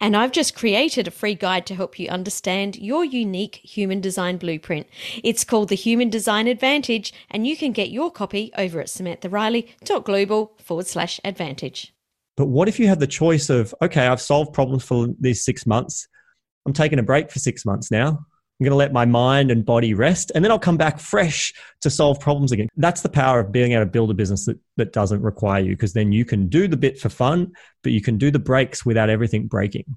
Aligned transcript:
And 0.00 0.16
I've 0.16 0.32
just 0.32 0.56
created 0.56 1.06
a 1.06 1.12
free 1.12 1.34
guide 1.34 1.66
to 1.66 1.74
help 1.74 1.98
you 1.98 2.08
understand 2.08 2.76
your 2.76 3.04
unique 3.04 3.60
human 3.62 4.00
design 4.00 4.36
blueprint. 4.36 4.86
It's 5.22 5.44
called 5.44 5.68
the 5.68 5.76
Human 5.76 6.10
Design 6.10 6.48
Advantage, 6.48 7.12
and 7.30 7.46
you 7.46 7.56
can 7.56 7.72
get 7.72 7.90
your 7.90 8.10
copy 8.10 8.50
over 8.58 8.80
at 8.80 8.88
samanthariley.global 8.88 10.58
forward 10.62 10.86
slash 10.86 11.20
advantage. 11.24 11.94
But 12.36 12.46
what 12.46 12.68
if 12.68 12.80
you 12.80 12.88
had 12.88 13.00
the 13.00 13.06
choice 13.06 13.50
of, 13.50 13.74
okay, 13.82 14.06
I've 14.06 14.20
solved 14.20 14.52
problems 14.52 14.84
for 14.84 15.08
these 15.20 15.44
six 15.44 15.66
months. 15.66 16.08
I'm 16.66 16.72
taking 16.72 16.98
a 16.98 17.02
break 17.02 17.30
for 17.30 17.38
six 17.38 17.64
months 17.64 17.90
now. 17.90 18.26
I'm 18.62 18.64
going 18.64 18.70
to 18.70 18.76
let 18.76 18.92
my 18.92 19.04
mind 19.04 19.50
and 19.50 19.66
body 19.66 19.92
rest, 19.92 20.30
and 20.36 20.44
then 20.44 20.52
I'll 20.52 20.58
come 20.58 20.76
back 20.76 21.00
fresh 21.00 21.52
to 21.80 21.90
solve 21.90 22.20
problems 22.20 22.52
again. 22.52 22.68
That's 22.76 23.00
the 23.00 23.08
power 23.08 23.40
of 23.40 23.50
being 23.50 23.72
able 23.72 23.82
to 23.82 23.90
build 23.90 24.08
a 24.12 24.14
business 24.14 24.46
that, 24.46 24.56
that 24.76 24.92
doesn't 24.92 25.20
require 25.20 25.60
you, 25.60 25.70
because 25.70 25.94
then 25.94 26.12
you 26.12 26.24
can 26.24 26.46
do 26.46 26.68
the 26.68 26.76
bit 26.76 27.00
for 27.00 27.08
fun, 27.08 27.54
but 27.82 27.90
you 27.90 28.00
can 28.00 28.18
do 28.18 28.30
the 28.30 28.38
breaks 28.38 28.86
without 28.86 29.10
everything 29.10 29.48
breaking. 29.48 29.96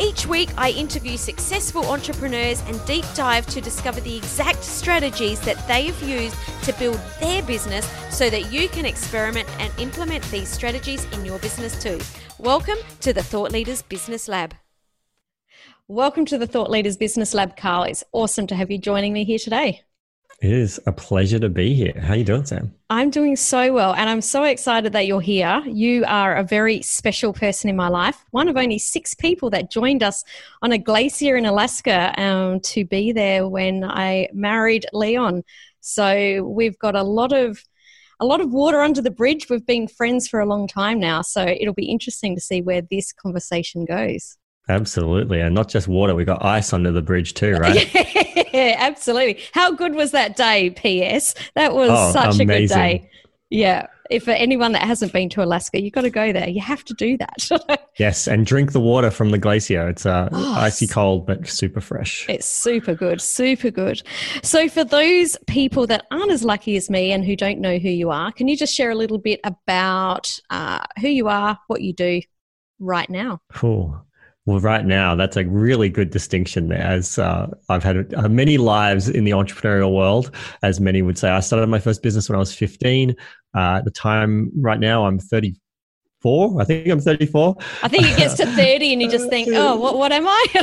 Each 0.00 0.26
week, 0.26 0.48
I 0.56 0.70
interview 0.70 1.18
successful 1.18 1.84
entrepreneurs 1.84 2.62
and 2.62 2.82
deep 2.86 3.04
dive 3.14 3.46
to 3.48 3.60
discover 3.60 4.00
the 4.00 4.16
exact 4.16 4.64
strategies 4.64 5.38
that 5.40 5.68
they 5.68 5.84
have 5.84 6.02
used 6.02 6.34
to 6.64 6.72
build 6.78 6.98
their 7.20 7.42
business 7.42 7.86
so 8.10 8.30
that 8.30 8.50
you 8.50 8.68
can 8.68 8.86
experiment 8.86 9.48
and 9.60 9.70
implement 9.78 10.24
these 10.30 10.48
strategies 10.48 11.04
in 11.12 11.26
your 11.26 11.38
business 11.40 11.80
too. 11.80 12.00
Welcome 12.38 12.78
to 13.00 13.12
the 13.12 13.22
Thought 13.22 13.52
Leaders 13.52 13.82
Business 13.82 14.28
Lab. 14.28 14.54
Welcome 15.88 16.24
to 16.24 16.38
the 16.38 16.46
Thought 16.46 16.70
Leaders 16.70 16.96
Business 16.96 17.34
Lab, 17.34 17.54
Carl. 17.56 17.84
It's 17.84 18.02
awesome 18.12 18.46
to 18.46 18.54
have 18.54 18.70
you 18.70 18.78
joining 18.78 19.12
me 19.12 19.24
here 19.24 19.38
today. 19.38 19.82
It 20.42 20.50
is 20.50 20.80
a 20.86 20.92
pleasure 20.92 21.38
to 21.38 21.48
be 21.48 21.72
here. 21.72 21.92
How 22.00 22.14
are 22.14 22.16
you 22.16 22.24
doing, 22.24 22.44
Sam? 22.44 22.74
I'm 22.90 23.10
doing 23.10 23.36
so 23.36 23.72
well, 23.72 23.94
and 23.94 24.10
I'm 24.10 24.20
so 24.20 24.42
excited 24.42 24.92
that 24.92 25.06
you're 25.06 25.20
here. 25.20 25.62
You 25.64 26.04
are 26.08 26.34
a 26.34 26.42
very 26.42 26.82
special 26.82 27.32
person 27.32 27.70
in 27.70 27.76
my 27.76 27.86
life. 27.86 28.24
One 28.32 28.48
of 28.48 28.56
only 28.56 28.80
six 28.80 29.14
people 29.14 29.50
that 29.50 29.70
joined 29.70 30.02
us 30.02 30.24
on 30.60 30.72
a 30.72 30.78
glacier 30.78 31.36
in 31.36 31.46
Alaska 31.46 32.12
um, 32.20 32.58
to 32.58 32.84
be 32.84 33.12
there 33.12 33.46
when 33.48 33.84
I 33.84 34.30
married 34.32 34.84
Leon. 34.92 35.44
So 35.80 36.42
we've 36.42 36.78
got 36.80 36.96
a 36.96 37.04
lot 37.04 37.32
of 37.32 37.62
a 38.18 38.26
lot 38.26 38.40
of 38.40 38.52
water 38.52 38.80
under 38.80 39.00
the 39.00 39.12
bridge. 39.12 39.48
We've 39.48 39.64
been 39.64 39.86
friends 39.86 40.26
for 40.26 40.40
a 40.40 40.46
long 40.46 40.66
time 40.66 40.98
now, 40.98 41.22
so 41.22 41.46
it'll 41.46 41.72
be 41.72 41.86
interesting 41.88 42.34
to 42.34 42.40
see 42.40 42.62
where 42.62 42.82
this 42.82 43.12
conversation 43.12 43.84
goes. 43.84 44.36
Absolutely. 44.68 45.40
And 45.40 45.54
not 45.54 45.68
just 45.68 45.88
water, 45.88 46.14
we 46.14 46.24
got 46.24 46.44
ice 46.44 46.72
under 46.72 46.92
the 46.92 47.02
bridge 47.02 47.34
too, 47.34 47.52
right? 47.60 47.92
yeah, 48.54 48.76
absolutely. 48.78 49.42
How 49.52 49.72
good 49.72 49.94
was 49.94 50.12
that 50.12 50.36
day, 50.36 50.70
PS? 50.70 51.34
That 51.54 51.74
was 51.74 51.90
oh, 51.92 52.12
such 52.12 52.40
amazing. 52.40 52.50
a 52.50 52.58
good 52.58 52.68
day. 52.68 53.10
Yeah. 53.50 53.86
If 54.10 54.24
for 54.24 54.32
anyone 54.32 54.72
that 54.72 54.82
hasn't 54.82 55.12
been 55.12 55.30
to 55.30 55.42
Alaska, 55.42 55.80
you've 55.80 55.94
got 55.94 56.02
to 56.02 56.10
go 56.10 56.32
there. 56.32 56.48
You 56.48 56.60
have 56.60 56.84
to 56.84 56.94
do 56.94 57.16
that. 57.16 57.88
yes, 57.98 58.26
and 58.26 58.44
drink 58.44 58.72
the 58.72 58.80
water 58.80 59.10
from 59.10 59.30
the 59.30 59.38
glacier. 59.38 59.88
It's 59.88 60.04
uh, 60.04 60.28
oh, 60.30 60.54
icy 60.54 60.86
cold, 60.86 61.26
but 61.26 61.46
super 61.48 61.80
fresh. 61.80 62.26
It's 62.28 62.46
super 62.46 62.94
good, 62.94 63.22
super 63.22 63.70
good. 63.70 64.02
So, 64.42 64.68
for 64.68 64.84
those 64.84 65.38
people 65.46 65.86
that 65.86 66.04
aren't 66.10 66.30
as 66.30 66.44
lucky 66.44 66.76
as 66.76 66.90
me 66.90 67.10
and 67.12 67.24
who 67.24 67.36
don't 67.36 67.58
know 67.58 67.78
who 67.78 67.88
you 67.88 68.10
are, 68.10 68.32
can 68.32 68.48
you 68.48 68.56
just 68.56 68.74
share 68.74 68.90
a 68.90 68.94
little 68.94 69.18
bit 69.18 69.40
about 69.44 70.38
uh, 70.50 70.84
who 71.00 71.08
you 71.08 71.28
are, 71.28 71.58
what 71.68 71.80
you 71.80 71.94
do 71.94 72.20
right 72.80 73.08
now? 73.08 73.40
Cool. 73.50 74.04
Well, 74.44 74.58
right 74.58 74.84
now, 74.84 75.14
that's 75.14 75.36
a 75.36 75.44
really 75.44 75.88
good 75.88 76.10
distinction 76.10 76.68
there. 76.68 76.82
As 76.82 77.16
uh, 77.16 77.46
I've 77.68 77.84
had 77.84 78.12
uh, 78.14 78.28
many 78.28 78.58
lives 78.58 79.08
in 79.08 79.22
the 79.22 79.30
entrepreneurial 79.30 79.94
world, 79.94 80.34
as 80.62 80.80
many 80.80 81.00
would 81.00 81.16
say. 81.16 81.30
I 81.30 81.38
started 81.40 81.68
my 81.68 81.78
first 81.78 82.02
business 82.02 82.28
when 82.28 82.34
I 82.34 82.40
was 82.40 82.52
15. 82.52 83.14
Uh, 83.54 83.58
at 83.58 83.84
the 83.84 83.92
time, 83.92 84.50
right 84.56 84.80
now, 84.80 85.06
I'm 85.06 85.20
34. 85.20 86.60
I 86.60 86.64
think 86.64 86.88
I'm 86.88 87.00
34. 87.00 87.56
I 87.84 87.88
think 87.88 88.04
it 88.04 88.16
gets 88.16 88.34
to 88.34 88.46
30 88.56 88.94
and 88.94 89.02
you 89.02 89.08
just 89.08 89.28
think, 89.28 89.48
oh, 89.52 89.76
what, 89.76 89.96
what 89.96 90.10
am 90.10 90.26
I? 90.26 90.44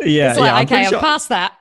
yeah. 0.00 0.30
it's 0.30 0.38
like, 0.40 0.46
yeah, 0.46 0.54
I'm 0.54 0.66
okay, 0.66 0.86
I'm 0.86 1.00
past 1.00 1.28
that. 1.28 1.58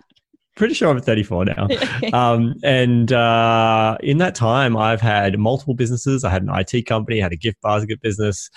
Pretty 0.56 0.74
sure 0.74 0.90
I'm 0.90 1.02
34 1.02 1.44
now. 1.44 1.68
um, 2.14 2.56
and 2.64 3.12
uh, 3.12 3.98
in 4.00 4.20
that 4.20 4.36
time, 4.36 4.78
I've 4.78 5.02
had 5.02 5.38
multiple 5.38 5.74
businesses. 5.74 6.24
I 6.24 6.30
had 6.30 6.44
an 6.44 6.50
IT 6.54 6.86
company, 6.86 7.20
I 7.20 7.24
had 7.24 7.34
a 7.34 7.38
gift 7.38 7.62
basket 7.62 8.02
business. 8.02 8.50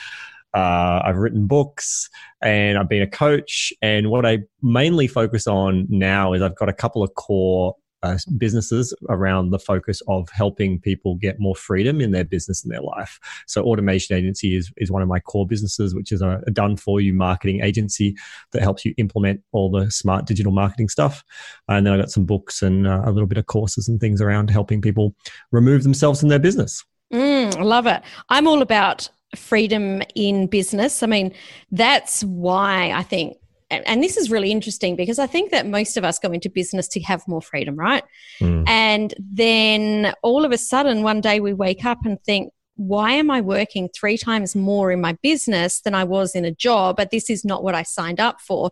Uh, 0.55 1.03
I've 1.05 1.17
written 1.17 1.47
books 1.47 2.09
and 2.43 2.79
I've 2.79 2.89
been 2.89 3.03
a 3.03 3.11
coach. 3.11 3.73
And 3.83 4.11
what 4.11 4.25
I 4.25 4.39
mainly 4.63 5.07
focus 5.07 5.47
on 5.47 5.87
now 5.89 6.33
is 6.33 6.43
I've 6.43 6.57
got 6.57 6.69
a 6.69 6.75
couple 6.75 7.03
of 7.03 7.15
core 7.15 7.75
uh, 8.03 8.17
businesses 8.37 8.95
around 9.09 9.51
the 9.51 9.59
focus 9.59 10.01
of 10.09 10.29
helping 10.31 10.81
people 10.81 11.17
get 11.17 11.41
more 11.41 11.57
freedom 11.57 12.01
in 12.01 12.13
their 12.13 12.25
business 12.25 12.63
and 12.63 12.73
their 12.73 12.81
life. 12.81 13.19
So, 13.47 13.65
Automation 13.65 14.17
Agency 14.17 14.57
is, 14.57 14.71
is 14.77 14.91
one 14.91 15.03
of 15.03 15.09
my 15.09 15.21
core 15.21 15.47
businesses, 15.47 15.95
which 15.95 16.13
is 16.13 16.23
a, 16.23 16.41
a 16.47 16.51
done 16.51 16.77
for 16.77 17.01
you 17.01 17.13
marketing 17.13 17.63
agency 17.63 18.17
that 18.53 18.63
helps 18.63 18.85
you 18.85 18.95
implement 18.99 19.41
all 19.53 19.71
the 19.71 19.91
smart 19.91 20.27
digital 20.27 20.53
marketing 20.53 20.89
stuff. 20.89 21.25
And 21.69 21.87
then 21.87 21.95
I 21.95 21.97
got 21.97 22.11
some 22.11 22.25
books 22.25 22.63
and 22.63 22.87
uh, 22.87 23.03
a 23.05 23.11
little 23.11 23.27
bit 23.27 23.39
of 23.39 23.47
courses 23.47 23.89
and 23.89 24.01
things 24.01 24.21
around 24.21 24.51
helping 24.51 24.81
people 24.81 25.15
remove 25.51 25.83
themselves 25.83 26.23
in 26.23 26.29
their 26.29 26.39
business. 26.39 26.85
Mm, 27.13 27.65
love 27.65 27.87
it. 27.87 28.03
I'm 28.29 28.47
all 28.47 28.63
about 28.63 29.09
freedom 29.37 30.03
in 30.15 30.47
business. 30.47 31.03
I 31.03 31.07
mean, 31.07 31.33
that's 31.71 32.23
why 32.25 32.93
I 32.93 33.03
think, 33.03 33.37
and 33.71 34.03
this 34.03 34.17
is 34.17 34.31
really 34.31 34.51
interesting 34.51 34.97
because 34.97 35.19
I 35.19 35.27
think 35.27 35.51
that 35.51 35.67
most 35.67 35.99
of 35.99 36.05
us 36.05 36.19
go 36.19 36.33
into 36.33 36.49
business 36.49 36.89
to 36.89 37.01
have 37.03 37.27
more 37.29 37.43
freedom, 37.43 37.77
right? 37.77 38.03
Mm. 38.41 38.67
And 38.67 39.15
then 39.19 40.15
all 40.23 40.45
of 40.45 40.53
a 40.53 40.59
sudden, 40.59 41.03
one 41.03 41.21
day 41.21 41.41
we 41.41 41.53
wake 41.53 41.85
up 41.85 41.99
and 42.05 42.19
think, 42.23 42.53
why 42.77 43.13
am 43.13 43.31
I 43.31 43.41
working 43.41 43.89
three 43.89 44.17
times 44.17 44.57
more 44.57 44.91
in 44.91 45.01
my 45.01 45.19
business 45.21 45.81
than 45.81 45.95
I 45.95 46.05
was 46.05 46.35
in 46.35 46.45
a 46.45 46.53
job? 46.53 46.97
But 46.97 47.11
this 47.11 47.29
is 47.29 47.45
not 47.45 47.63
what 47.63 47.75
I 47.75 47.83
signed 47.83 48.21
up 48.21 48.41
for. 48.41 48.71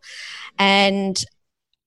And 0.58 1.22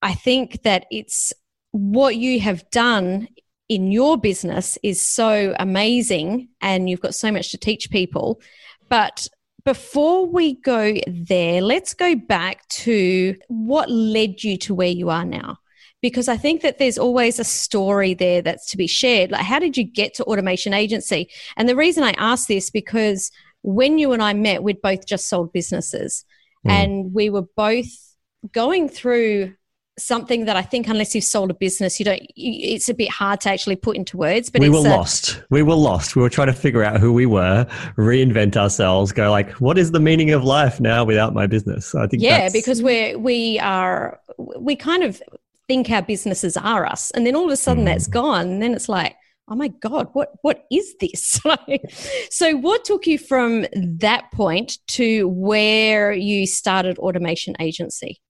I 0.02 0.14
think 0.14 0.62
that 0.62 0.86
it's 0.90 1.32
what 1.72 2.16
you 2.16 2.38
have 2.40 2.68
done 2.70 3.26
in 3.70 3.92
your 3.92 4.18
business 4.18 4.76
is 4.82 5.00
so 5.00 5.54
amazing 5.60 6.48
and 6.60 6.90
you've 6.90 7.00
got 7.00 7.14
so 7.14 7.30
much 7.30 7.52
to 7.52 7.56
teach 7.56 7.88
people. 7.88 8.40
But 8.88 9.28
before 9.64 10.26
we 10.26 10.56
go 10.56 10.96
there, 11.06 11.62
let's 11.62 11.94
go 11.94 12.16
back 12.16 12.66
to 12.68 13.36
what 13.46 13.88
led 13.88 14.42
you 14.42 14.56
to 14.58 14.74
where 14.74 14.88
you 14.88 15.08
are 15.08 15.24
now. 15.24 15.58
Because 16.02 16.28
I 16.28 16.36
think 16.36 16.62
that 16.62 16.78
there's 16.78 16.98
always 16.98 17.38
a 17.38 17.44
story 17.44 18.12
there 18.12 18.42
that's 18.42 18.68
to 18.70 18.76
be 18.76 18.88
shared. 18.88 19.30
Like, 19.30 19.44
how 19.44 19.60
did 19.60 19.76
you 19.76 19.84
get 19.84 20.14
to 20.14 20.24
Automation 20.24 20.74
Agency? 20.74 21.30
And 21.56 21.68
the 21.68 21.76
reason 21.76 22.02
I 22.02 22.14
ask 22.18 22.48
this 22.48 22.70
because 22.70 23.30
when 23.62 23.98
you 23.98 24.10
and 24.12 24.22
I 24.22 24.32
met, 24.32 24.64
we'd 24.64 24.82
both 24.82 25.06
just 25.06 25.28
sold 25.28 25.52
businesses 25.52 26.24
mm. 26.66 26.72
and 26.72 27.14
we 27.14 27.30
were 27.30 27.46
both 27.56 28.16
going 28.50 28.88
through 28.88 29.54
something 30.00 30.46
that 30.46 30.56
I 30.56 30.62
think 30.62 30.88
unless 30.88 31.14
you've 31.14 31.24
sold 31.24 31.50
a 31.50 31.54
business, 31.54 31.98
you 31.98 32.04
don't. 32.04 32.22
It's 32.36 32.88
a 32.88 32.94
bit 32.94 33.10
hard 33.10 33.40
to 33.42 33.50
actually 33.50 33.76
put 33.76 33.96
into 33.96 34.16
words. 34.16 34.50
But 34.50 34.60
we 34.60 34.68
were 34.68 34.78
a, 34.78 34.80
lost. 34.82 35.42
We 35.50 35.62
were 35.62 35.74
lost. 35.74 36.16
We 36.16 36.22
were 36.22 36.30
trying 36.30 36.48
to 36.48 36.52
figure 36.52 36.82
out 36.82 37.00
who 37.00 37.12
we 37.12 37.26
were, 37.26 37.66
reinvent 37.96 38.56
ourselves, 38.56 39.12
go 39.12 39.30
like, 39.30 39.50
what 39.52 39.78
is 39.78 39.90
the 39.90 40.00
meaning 40.00 40.30
of 40.30 40.44
life 40.44 40.80
now 40.80 41.04
without 41.04 41.34
my 41.34 41.46
business? 41.46 41.94
I 41.94 42.06
think 42.06 42.22
yeah, 42.22 42.48
because 42.52 42.82
we're 42.82 43.18
we 43.18 43.58
are 43.60 44.20
we 44.38 44.76
kind 44.76 45.02
of 45.02 45.22
think 45.68 45.90
our 45.90 46.02
businesses 46.02 46.56
are 46.56 46.86
us, 46.86 47.10
and 47.12 47.26
then 47.26 47.36
all 47.36 47.44
of 47.44 47.50
a 47.50 47.56
sudden 47.56 47.84
mm. 47.84 47.86
that's 47.86 48.06
gone, 48.06 48.48
and 48.48 48.62
then 48.62 48.74
it's 48.74 48.88
like. 48.88 49.16
Oh 49.52 49.56
my 49.56 49.66
God, 49.66 50.10
what 50.12 50.30
what 50.42 50.64
is 50.70 50.94
this? 51.00 51.40
so 52.30 52.54
what 52.54 52.84
took 52.84 53.08
you 53.08 53.18
from 53.18 53.66
that 53.74 54.30
point 54.30 54.78
to 54.90 55.26
where 55.26 56.12
you 56.12 56.46
started 56.46 57.00
automation 57.00 57.56
agency? 57.58 58.20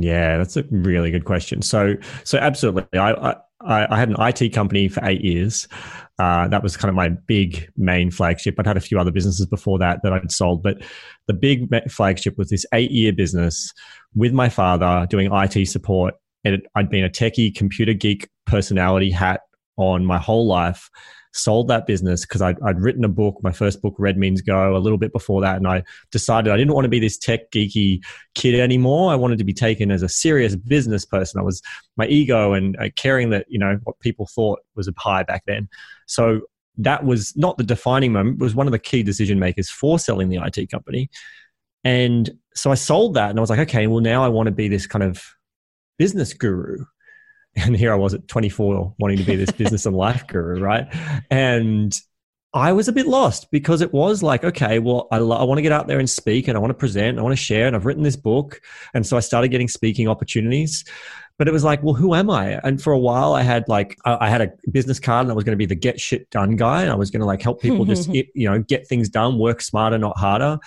Yeah, 0.00 0.38
that's 0.38 0.56
a 0.56 0.64
really 0.70 1.10
good 1.10 1.24
question. 1.24 1.62
So, 1.62 1.96
so 2.24 2.38
absolutely, 2.38 2.98
I, 2.98 3.12
I, 3.12 3.36
I 3.60 3.98
had 3.98 4.08
an 4.08 4.16
IT 4.18 4.50
company 4.50 4.88
for 4.88 5.04
eight 5.04 5.22
years. 5.22 5.66
Uh, 6.18 6.48
that 6.48 6.62
was 6.62 6.76
kind 6.76 6.88
of 6.88 6.94
my 6.94 7.08
big 7.08 7.70
main 7.76 8.10
flagship. 8.10 8.56
I'd 8.58 8.66
had 8.66 8.76
a 8.76 8.80
few 8.80 8.98
other 8.98 9.10
businesses 9.10 9.46
before 9.46 9.78
that 9.78 10.00
that 10.02 10.12
I'd 10.12 10.30
sold, 10.30 10.62
but 10.62 10.82
the 11.26 11.34
big 11.34 11.68
flagship 11.90 12.38
was 12.38 12.48
this 12.50 12.66
eight-year 12.72 13.12
business 13.12 13.72
with 14.14 14.32
my 14.32 14.48
father 14.48 15.06
doing 15.10 15.30
IT 15.32 15.66
support. 15.66 16.14
And 16.44 16.62
I'd 16.76 16.90
been 16.90 17.04
a 17.04 17.10
techie, 17.10 17.54
computer 17.54 17.92
geek 17.92 18.28
personality 18.46 19.10
hat 19.10 19.40
on 19.76 20.04
my 20.04 20.18
whole 20.18 20.46
life 20.46 20.88
sold 21.32 21.68
that 21.68 21.86
business 21.86 22.22
because 22.22 22.42
I'd, 22.42 22.60
I'd, 22.62 22.80
written 22.80 23.04
a 23.04 23.08
book, 23.08 23.36
my 23.42 23.52
first 23.52 23.82
book, 23.82 23.94
Red 23.98 24.16
Means 24.16 24.40
Go, 24.40 24.76
a 24.76 24.78
little 24.78 24.98
bit 24.98 25.12
before 25.12 25.40
that. 25.42 25.56
And 25.56 25.66
I 25.66 25.82
decided 26.10 26.52
I 26.52 26.56
didn't 26.56 26.74
want 26.74 26.84
to 26.84 26.90
be 26.90 27.00
this 27.00 27.18
tech 27.18 27.50
geeky 27.50 28.02
kid 28.34 28.58
anymore. 28.58 29.12
I 29.12 29.16
wanted 29.16 29.38
to 29.38 29.44
be 29.44 29.52
taken 29.52 29.90
as 29.90 30.02
a 30.02 30.08
serious 30.08 30.56
business 30.56 31.04
person. 31.04 31.40
I 31.40 31.44
was 31.44 31.62
my 31.96 32.06
ego 32.06 32.52
and 32.52 32.76
uh, 32.78 32.88
caring 32.96 33.30
that, 33.30 33.46
you 33.48 33.58
know, 33.58 33.78
what 33.84 33.98
people 34.00 34.26
thought 34.26 34.60
was 34.74 34.88
a 34.88 34.92
high 34.96 35.22
back 35.22 35.42
then. 35.46 35.68
So 36.06 36.40
that 36.78 37.04
was 37.04 37.36
not 37.36 37.58
the 37.58 37.64
defining 37.64 38.12
moment, 38.12 38.38
was 38.38 38.54
one 38.54 38.66
of 38.66 38.72
the 38.72 38.78
key 38.78 39.02
decision 39.02 39.38
makers 39.38 39.68
for 39.68 39.98
selling 39.98 40.28
the 40.28 40.40
IT 40.42 40.70
company. 40.70 41.10
And 41.84 42.30
so 42.54 42.70
I 42.70 42.74
sold 42.74 43.14
that 43.14 43.30
and 43.30 43.38
I 43.38 43.40
was 43.40 43.50
like, 43.50 43.60
okay, 43.60 43.86
well, 43.86 44.00
now 44.00 44.24
I 44.24 44.28
want 44.28 44.46
to 44.46 44.52
be 44.52 44.68
this 44.68 44.86
kind 44.86 45.02
of 45.02 45.22
business 45.98 46.32
guru 46.32 46.84
and 47.56 47.76
here 47.76 47.92
I 47.92 47.96
was 47.96 48.14
at 48.14 48.28
24 48.28 48.94
wanting 48.98 49.18
to 49.18 49.24
be 49.24 49.36
this 49.36 49.50
business 49.50 49.86
and 49.86 49.96
life 49.96 50.26
guru, 50.26 50.60
right? 50.60 50.86
And 51.30 51.98
I 52.54 52.72
was 52.72 52.88
a 52.88 52.92
bit 52.92 53.06
lost 53.06 53.50
because 53.50 53.82
it 53.82 53.92
was 53.92 54.22
like, 54.22 54.42
okay, 54.42 54.78
well, 54.78 55.06
I, 55.12 55.18
lo- 55.18 55.36
I 55.36 55.44
want 55.44 55.58
to 55.58 55.62
get 55.62 55.72
out 55.72 55.86
there 55.86 55.98
and 55.98 56.08
speak 56.08 56.48
and 56.48 56.56
I 56.56 56.60
want 56.60 56.70
to 56.70 56.74
present 56.74 57.10
and 57.10 57.20
I 57.20 57.22
want 57.22 57.36
to 57.36 57.42
share 57.42 57.66
and 57.66 57.76
I've 57.76 57.84
written 57.84 58.02
this 58.02 58.16
book. 58.16 58.60
And 58.94 59.06
so 59.06 59.16
I 59.16 59.20
started 59.20 59.48
getting 59.48 59.68
speaking 59.68 60.08
opportunities. 60.08 60.84
But 61.36 61.46
it 61.46 61.52
was 61.52 61.62
like, 61.62 61.84
well, 61.84 61.94
who 61.94 62.14
am 62.14 62.30
I? 62.30 62.58
And 62.64 62.82
for 62.82 62.92
a 62.92 62.98
while, 62.98 63.34
I 63.34 63.42
had 63.42 63.68
like, 63.68 63.96
I 64.04 64.28
had 64.28 64.40
a 64.40 64.50
business 64.72 64.98
card 64.98 65.24
and 65.24 65.30
I 65.30 65.34
was 65.36 65.44
going 65.44 65.52
to 65.52 65.58
be 65.58 65.66
the 65.66 65.76
get 65.76 66.00
shit 66.00 66.28
done 66.30 66.56
guy. 66.56 66.82
And 66.82 66.90
I 66.90 66.96
was 66.96 67.12
going 67.12 67.20
to 67.20 67.26
like 67.26 67.42
help 67.42 67.62
people 67.62 67.84
just, 67.84 68.08
you 68.12 68.50
know, 68.50 68.58
get 68.58 68.88
things 68.88 69.08
done, 69.08 69.38
work 69.38 69.60
smarter, 69.60 69.98
not 69.98 70.18
harder. 70.18 70.58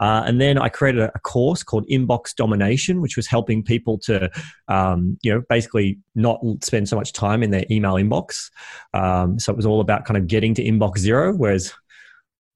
Uh, 0.00 0.22
and 0.26 0.40
then 0.40 0.58
I 0.58 0.68
created 0.68 1.02
a, 1.02 1.10
a, 1.14 1.18
course 1.20 1.62
called 1.62 1.86
Inbox 1.88 2.34
Domination, 2.34 3.00
which 3.00 3.16
was 3.16 3.26
helping 3.26 3.62
people 3.62 3.98
to, 4.00 4.30
um, 4.68 5.18
you 5.22 5.34
know, 5.34 5.42
basically 5.48 5.98
not 6.14 6.40
spend 6.62 6.88
so 6.88 6.96
much 6.96 7.12
time 7.12 7.42
in 7.42 7.50
their 7.50 7.64
email 7.70 7.94
inbox. 7.94 8.50
Um, 8.94 9.38
so 9.38 9.52
it 9.52 9.56
was 9.56 9.66
all 9.66 9.80
about 9.80 10.04
kind 10.04 10.16
of 10.16 10.26
getting 10.26 10.54
to 10.54 10.62
inbox 10.62 10.98
zero, 10.98 11.34
whereas 11.34 11.72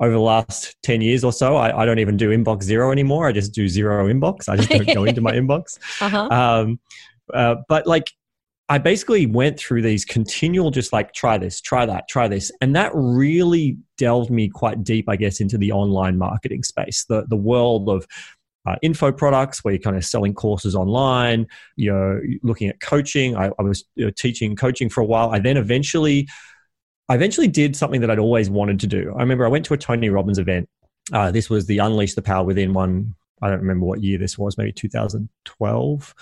over 0.00 0.12
the 0.12 0.20
last 0.20 0.76
10 0.82 1.00
years 1.00 1.24
or 1.24 1.32
so, 1.32 1.56
I, 1.56 1.82
I, 1.82 1.86
don't 1.86 2.00
even 2.00 2.16
do 2.16 2.30
inbox 2.30 2.64
zero 2.64 2.90
anymore. 2.90 3.28
I 3.28 3.32
just 3.32 3.52
do 3.52 3.68
zero 3.68 4.08
inbox. 4.12 4.48
I 4.48 4.56
just 4.56 4.68
don't 4.68 4.94
go 4.94 5.04
into 5.04 5.20
my 5.20 5.32
inbox. 5.40 5.78
Uh-huh. 6.00 6.28
Um, 6.28 6.80
uh, 7.32 7.56
but 7.68 7.86
like 7.86 8.10
I 8.68 8.78
basically 8.78 9.26
went 9.26 9.58
through 9.58 9.82
these 9.82 10.04
continual, 10.04 10.70
just 10.70 10.92
like 10.92 11.12
try 11.12 11.36
this, 11.36 11.60
try 11.60 11.84
that, 11.84 12.08
try 12.08 12.28
this, 12.28 12.50
and 12.60 12.74
that 12.76 12.90
really 12.94 13.76
delved 13.98 14.30
me 14.30 14.48
quite 14.48 14.82
deep, 14.82 15.08
I 15.08 15.16
guess, 15.16 15.40
into 15.40 15.58
the 15.58 15.72
online 15.72 16.16
marketing 16.16 16.62
space, 16.62 17.04
the 17.08 17.26
the 17.28 17.36
world 17.36 17.88
of 17.88 18.06
uh, 18.66 18.76
info 18.82 19.10
products 19.10 19.64
where 19.64 19.74
you're 19.74 19.80
kind 19.80 19.96
of 19.96 20.04
selling 20.04 20.34
courses 20.34 20.74
online. 20.74 21.46
You're 21.76 22.22
looking 22.42 22.68
at 22.68 22.80
coaching. 22.80 23.36
I, 23.36 23.50
I 23.58 23.62
was 23.62 23.84
you 23.96 24.04
know, 24.04 24.10
teaching 24.10 24.54
coaching 24.56 24.88
for 24.88 25.00
a 25.00 25.04
while. 25.04 25.30
I 25.30 25.38
then 25.38 25.56
eventually, 25.56 26.28
I 27.08 27.14
eventually 27.16 27.48
did 27.48 27.74
something 27.74 28.00
that 28.00 28.10
I'd 28.10 28.18
always 28.18 28.48
wanted 28.48 28.78
to 28.80 28.86
do. 28.86 29.12
I 29.16 29.20
remember 29.20 29.44
I 29.44 29.48
went 29.48 29.64
to 29.66 29.74
a 29.74 29.78
Tony 29.78 30.08
Robbins 30.08 30.38
event. 30.38 30.68
Uh, 31.12 31.32
this 31.32 31.50
was 31.50 31.66
the 31.66 31.78
Unleash 31.78 32.14
the 32.14 32.22
Power 32.22 32.44
Within 32.44 32.72
one. 32.72 33.14
I 33.42 33.50
don't 33.50 33.60
remember 33.60 33.86
what 33.86 34.02
year 34.02 34.18
this 34.18 34.38
was, 34.38 34.56
maybe 34.56 34.72
2012. 34.72 36.14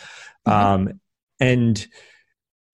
Mm-hmm. 0.48 0.50
Um, 0.50 1.00
and 1.38 1.86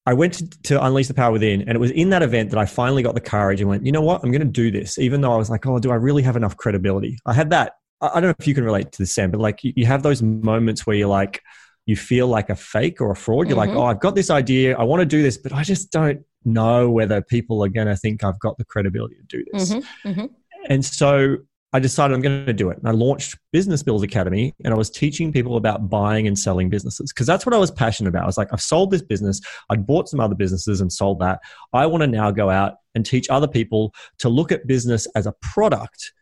I 0.07 0.15
went 0.15 0.35
to, 0.35 0.49
to, 0.63 0.85
Unleash 0.85 1.09
the 1.09 1.15
Power 1.15 1.33
Within, 1.33 1.63
and 1.63 1.71
it 1.71 1.79
was 1.79 1.91
in 1.91 2.11
that 2.11 2.23
event 2.23 2.51
that 2.51 2.59
I 2.59 2.65
finally 2.65 3.03
got 3.03 3.15
the 3.15 3.21
courage 3.21 3.61
and 3.61 3.69
went, 3.69 3.85
you 3.85 3.91
know 3.91 4.01
what, 4.01 4.23
I'm 4.23 4.31
going 4.31 4.41
to 4.41 4.47
do 4.47 4.71
this, 4.71 4.99
even 4.99 5.21
though 5.21 5.33
I 5.33 5.37
was 5.37 5.51
like, 5.51 5.67
oh, 5.67 5.79
do 5.81 5.91
I 5.91 5.97
really 5.97 6.23
have 6.23 6.37
enough 6.37 6.57
credibility? 6.57 7.19
I 7.27 7.33
had 7.33 7.51
that. 7.51 7.73
I 8.01 8.15
don't 8.15 8.25
know 8.25 8.35
if 8.39 8.47
you 8.47 8.55
can 8.55 8.65
relate 8.65 8.93
to 8.93 8.99
this, 8.99 9.13
Sam, 9.13 9.31
but 9.31 9.41
like 9.41 9.61
you 9.63 9.87
have 9.87 10.03
those 10.03 10.23
moments 10.23 10.87
where 10.87 10.95
you're 10.95 11.09
like, 11.09 11.43
you 11.87 11.97
feel 11.97 12.27
like 12.29 12.51
a 12.51 12.57
fake 12.57 13.01
or 13.01 13.11
a 13.11 13.17
fraud. 13.17 13.49
You're 13.49 13.57
mm-hmm. 13.57 13.75
like, 13.75 13.79
oh, 13.79 13.87
I've 13.87 14.01
got 14.01 14.15
this 14.15 14.31
idea, 14.31 14.77
I 14.77 14.83
want 14.85 15.01
to 15.01 15.07
do 15.07 15.23
this, 15.23 15.39
but 15.39 15.53
I 15.53 15.63
just 15.63 15.91
don't 15.91 16.21
know 16.45 16.91
whether 16.91 17.23
people 17.23 17.65
are 17.65 17.69
going 17.69 17.87
to 17.87 17.97
think 17.97 18.23
I've 18.23 18.39
got 18.39 18.59
the 18.59 18.65
credibility 18.65 19.17
to 19.17 19.23
do 19.25 19.45
this. 19.53 19.73
Mm-hmm. 19.73 20.09
Mm-hmm. 20.09 20.27
And 20.69 20.85
so 20.85 21.39
I 21.73 21.79
decided 21.79 22.15
I'm 22.15 22.23
going 22.23 22.47
to 22.47 22.53
do 22.53 22.71
it. 22.71 22.79
And 22.79 22.89
I 22.89 22.93
launched 22.93 23.37
Business 23.53 23.83
Builds 23.83 24.03
Academy 24.03 24.55
and 24.65 24.73
I 24.73 24.77
was 24.77 24.89
teaching 24.89 25.33
people 25.33 25.57
about 25.57 25.91
buying 25.91 26.27
and 26.27 26.39
selling 26.39 26.71
businesses 26.71 27.13
because 27.13 27.27
that's 27.27 27.45
what 27.45 27.55
I 27.55 27.59
was 27.59 27.71
passionate 27.71 28.09
about. 28.09 28.23
I 28.23 28.27
was 28.27 28.39
like, 28.39 28.49
I've 28.53 28.63
sold 28.63 28.91
this 28.91 29.03
business, 29.03 29.41
I'd 29.69 29.87
bought 29.87 30.09
some 30.09 30.21
other 30.21 30.35
businesses 30.35 30.81
and 30.81 30.93
sold 30.93 31.21
that. 31.21 31.41
I 31.73 31.87
want 31.87 32.03
to 32.03 32.07
now 32.07 32.31
go 32.31 32.51
out 32.51 32.77
and 32.95 33.05
teach 33.05 33.29
other 33.29 33.49
people 33.49 33.93
to 34.19 34.29
look 34.29 34.53
at 34.53 34.67
business 34.67 35.07
as 35.17 35.27
a 35.27 35.33
product. 35.43 36.13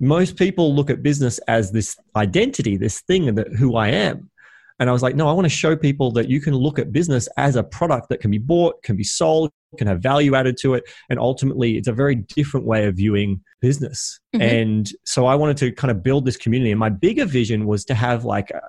Most 0.00 0.36
people 0.36 0.74
look 0.74 0.90
at 0.90 1.02
business 1.02 1.38
as 1.48 1.72
this 1.72 1.96
identity, 2.14 2.76
this 2.76 3.00
thing 3.00 3.34
that 3.34 3.48
who 3.54 3.76
I 3.76 3.88
am. 3.88 4.30
And 4.78 4.90
I 4.90 4.92
was 4.92 5.02
like, 5.02 5.14
no, 5.14 5.28
I 5.28 5.32
want 5.32 5.44
to 5.44 5.50
show 5.50 5.76
people 5.76 6.10
that 6.12 6.28
you 6.28 6.40
can 6.40 6.54
look 6.54 6.78
at 6.78 6.92
business 6.92 7.28
as 7.36 7.56
a 7.56 7.62
product 7.62 8.08
that 8.10 8.20
can 8.20 8.30
be 8.30 8.38
bought, 8.38 8.82
can 8.82 8.96
be 8.96 9.04
sold, 9.04 9.50
can 9.78 9.86
have 9.86 10.00
value 10.00 10.34
added 10.34 10.56
to 10.58 10.74
it. 10.74 10.84
And 11.08 11.18
ultimately, 11.18 11.76
it's 11.76 11.88
a 11.88 11.92
very 11.92 12.14
different 12.14 12.66
way 12.66 12.86
of 12.86 12.96
viewing 12.96 13.40
business. 13.60 14.20
Mm-hmm. 14.34 14.42
And 14.42 14.92
so 15.04 15.26
I 15.26 15.34
wanted 15.34 15.56
to 15.58 15.72
kind 15.72 15.90
of 15.90 16.02
build 16.02 16.24
this 16.24 16.36
community. 16.36 16.70
And 16.70 16.80
my 16.80 16.90
bigger 16.90 17.24
vision 17.24 17.66
was 17.66 17.84
to 17.86 17.94
have 17.94 18.24
like 18.24 18.50
a, 18.50 18.60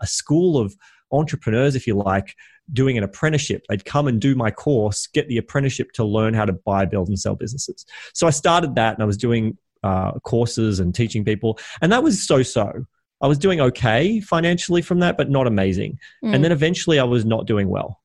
a 0.00 0.06
school 0.06 0.58
of 0.58 0.76
entrepreneurs, 1.12 1.74
if 1.74 1.86
you 1.86 1.94
like, 1.94 2.34
doing 2.72 2.98
an 2.98 3.04
apprenticeship. 3.04 3.64
They'd 3.68 3.84
come 3.84 4.08
and 4.08 4.20
do 4.20 4.34
my 4.34 4.50
course, 4.50 5.06
get 5.06 5.28
the 5.28 5.38
apprenticeship 5.38 5.92
to 5.92 6.04
learn 6.04 6.34
how 6.34 6.44
to 6.44 6.52
buy, 6.52 6.84
build, 6.84 7.08
and 7.08 7.18
sell 7.18 7.36
businesses. 7.36 7.86
So 8.12 8.26
I 8.26 8.30
started 8.30 8.74
that 8.74 8.94
and 8.94 9.02
I 9.02 9.06
was 9.06 9.16
doing 9.16 9.56
uh, 9.82 10.12
courses 10.20 10.80
and 10.80 10.94
teaching 10.94 11.24
people. 11.24 11.58
And 11.80 11.92
that 11.92 12.02
was 12.02 12.26
so 12.26 12.42
so. 12.42 12.86
I 13.22 13.28
was 13.28 13.38
doing 13.38 13.60
okay 13.60 14.20
financially 14.20 14.82
from 14.82 14.98
that, 15.00 15.16
but 15.16 15.30
not 15.30 15.46
amazing. 15.46 15.98
Mm. 16.22 16.34
And 16.34 16.44
then 16.44 16.52
eventually 16.52 16.98
I 16.98 17.04
was 17.04 17.24
not 17.24 17.46
doing 17.46 17.68
well. 17.68 18.00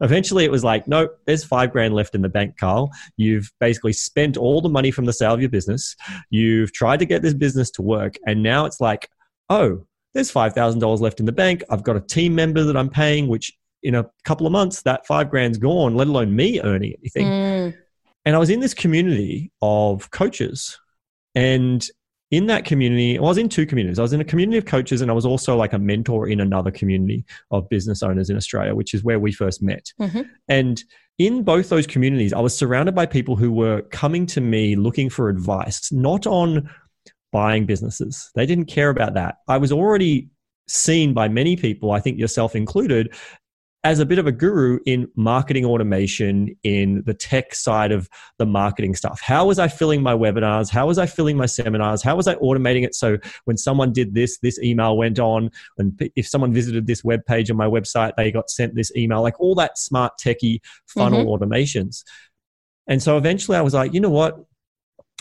Eventually 0.00 0.44
it 0.44 0.50
was 0.50 0.64
like, 0.64 0.86
no, 0.86 1.08
there's 1.26 1.44
five 1.44 1.72
grand 1.72 1.94
left 1.94 2.14
in 2.14 2.22
the 2.22 2.28
bank, 2.28 2.56
Carl. 2.58 2.90
You've 3.16 3.50
basically 3.60 3.92
spent 3.92 4.36
all 4.36 4.60
the 4.60 4.68
money 4.68 4.90
from 4.90 5.06
the 5.06 5.12
sale 5.12 5.34
of 5.34 5.40
your 5.40 5.50
business. 5.50 5.96
You've 6.30 6.72
tried 6.72 6.98
to 6.98 7.06
get 7.06 7.22
this 7.22 7.34
business 7.34 7.70
to 7.72 7.82
work. 7.82 8.16
And 8.26 8.42
now 8.42 8.64
it's 8.66 8.80
like, 8.80 9.08
oh, 9.48 9.84
there's 10.14 10.32
$5,000 10.32 11.00
left 11.00 11.20
in 11.20 11.26
the 11.26 11.32
bank. 11.32 11.62
I've 11.70 11.84
got 11.84 11.96
a 11.96 12.00
team 12.00 12.34
member 12.34 12.64
that 12.64 12.76
I'm 12.76 12.90
paying, 12.90 13.28
which 13.28 13.52
in 13.82 13.94
a 13.94 14.06
couple 14.24 14.46
of 14.46 14.52
months, 14.52 14.82
that 14.82 15.06
five 15.06 15.30
grand's 15.30 15.58
gone, 15.58 15.94
let 15.94 16.08
alone 16.08 16.34
me 16.34 16.60
earning 16.60 16.94
anything. 16.98 17.26
Mm. 17.26 17.78
And 18.24 18.36
I 18.36 18.38
was 18.38 18.50
in 18.50 18.60
this 18.60 18.74
community 18.74 19.52
of 19.62 20.10
coaches. 20.10 20.78
And 21.34 21.86
in 22.30 22.46
that 22.46 22.64
community, 22.64 23.18
I 23.18 23.22
was 23.22 23.38
in 23.38 23.48
two 23.48 23.66
communities. 23.66 23.98
I 23.98 24.02
was 24.02 24.12
in 24.12 24.20
a 24.20 24.24
community 24.24 24.56
of 24.56 24.64
coaches, 24.64 25.00
and 25.00 25.10
I 25.10 25.14
was 25.14 25.26
also 25.26 25.56
like 25.56 25.72
a 25.72 25.78
mentor 25.78 26.28
in 26.28 26.40
another 26.40 26.70
community 26.70 27.24
of 27.50 27.68
business 27.68 28.02
owners 28.02 28.30
in 28.30 28.36
Australia, 28.36 28.74
which 28.74 28.94
is 28.94 29.02
where 29.02 29.18
we 29.18 29.32
first 29.32 29.62
met. 29.62 29.92
Mm-hmm. 30.00 30.22
And 30.48 30.82
in 31.18 31.42
both 31.42 31.68
those 31.68 31.86
communities, 31.86 32.32
I 32.32 32.40
was 32.40 32.56
surrounded 32.56 32.94
by 32.94 33.06
people 33.06 33.36
who 33.36 33.50
were 33.50 33.82
coming 33.82 34.26
to 34.26 34.40
me 34.40 34.76
looking 34.76 35.10
for 35.10 35.28
advice, 35.28 35.90
not 35.90 36.26
on 36.26 36.70
buying 37.32 37.66
businesses. 37.66 38.30
They 38.34 38.46
didn't 38.46 38.66
care 38.66 38.90
about 38.90 39.14
that. 39.14 39.36
I 39.48 39.58
was 39.58 39.72
already 39.72 40.28
seen 40.68 41.12
by 41.12 41.28
many 41.28 41.56
people, 41.56 41.90
I 41.90 42.00
think 42.00 42.18
yourself 42.18 42.54
included, 42.54 43.12
as 43.82 43.98
a 43.98 44.04
bit 44.04 44.18
of 44.18 44.26
a 44.26 44.32
guru 44.32 44.78
in 44.84 45.08
marketing 45.16 45.64
automation 45.64 46.54
in 46.62 47.02
the 47.06 47.14
tech 47.14 47.54
side 47.54 47.92
of 47.92 48.10
the 48.38 48.44
marketing 48.44 48.94
stuff. 48.94 49.20
How 49.22 49.46
was 49.46 49.58
I 49.58 49.68
filling 49.68 50.02
my 50.02 50.12
webinars? 50.12 50.70
How 50.70 50.86
was 50.86 50.98
I 50.98 51.06
filling 51.06 51.36
my 51.36 51.46
seminars? 51.46 52.02
How 52.02 52.14
was 52.14 52.28
I 52.28 52.34
automating 52.36 52.84
it 52.84 52.94
so 52.94 53.16
when 53.46 53.56
someone 53.56 53.92
did 53.92 54.14
this, 54.14 54.38
this 54.40 54.58
email 54.62 54.98
went 54.98 55.18
on? 55.18 55.50
And 55.78 55.98
if 56.14 56.28
someone 56.28 56.52
visited 56.52 56.86
this 56.86 57.02
web 57.02 57.24
page 57.24 57.50
on 57.50 57.56
my 57.56 57.66
website, 57.66 58.12
they 58.16 58.30
got 58.30 58.50
sent 58.50 58.74
this 58.74 58.94
email, 58.96 59.22
like 59.22 59.40
all 59.40 59.54
that 59.54 59.78
smart 59.78 60.12
techie 60.22 60.60
funnel 60.86 61.24
mm-hmm. 61.24 61.44
automations. 61.44 62.04
And 62.86 63.02
so 63.02 63.16
eventually 63.16 63.56
I 63.56 63.62
was 63.62 63.72
like, 63.72 63.94
you 63.94 64.00
know 64.00 64.10
what? 64.10 64.36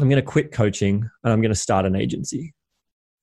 I'm 0.01 0.09
going 0.09 0.21
to 0.21 0.21
quit 0.21 0.51
coaching 0.51 1.09
and 1.23 1.33
I'm 1.33 1.41
going 1.41 1.53
to 1.53 1.59
start 1.59 1.85
an 1.85 1.95
agency. 1.95 2.53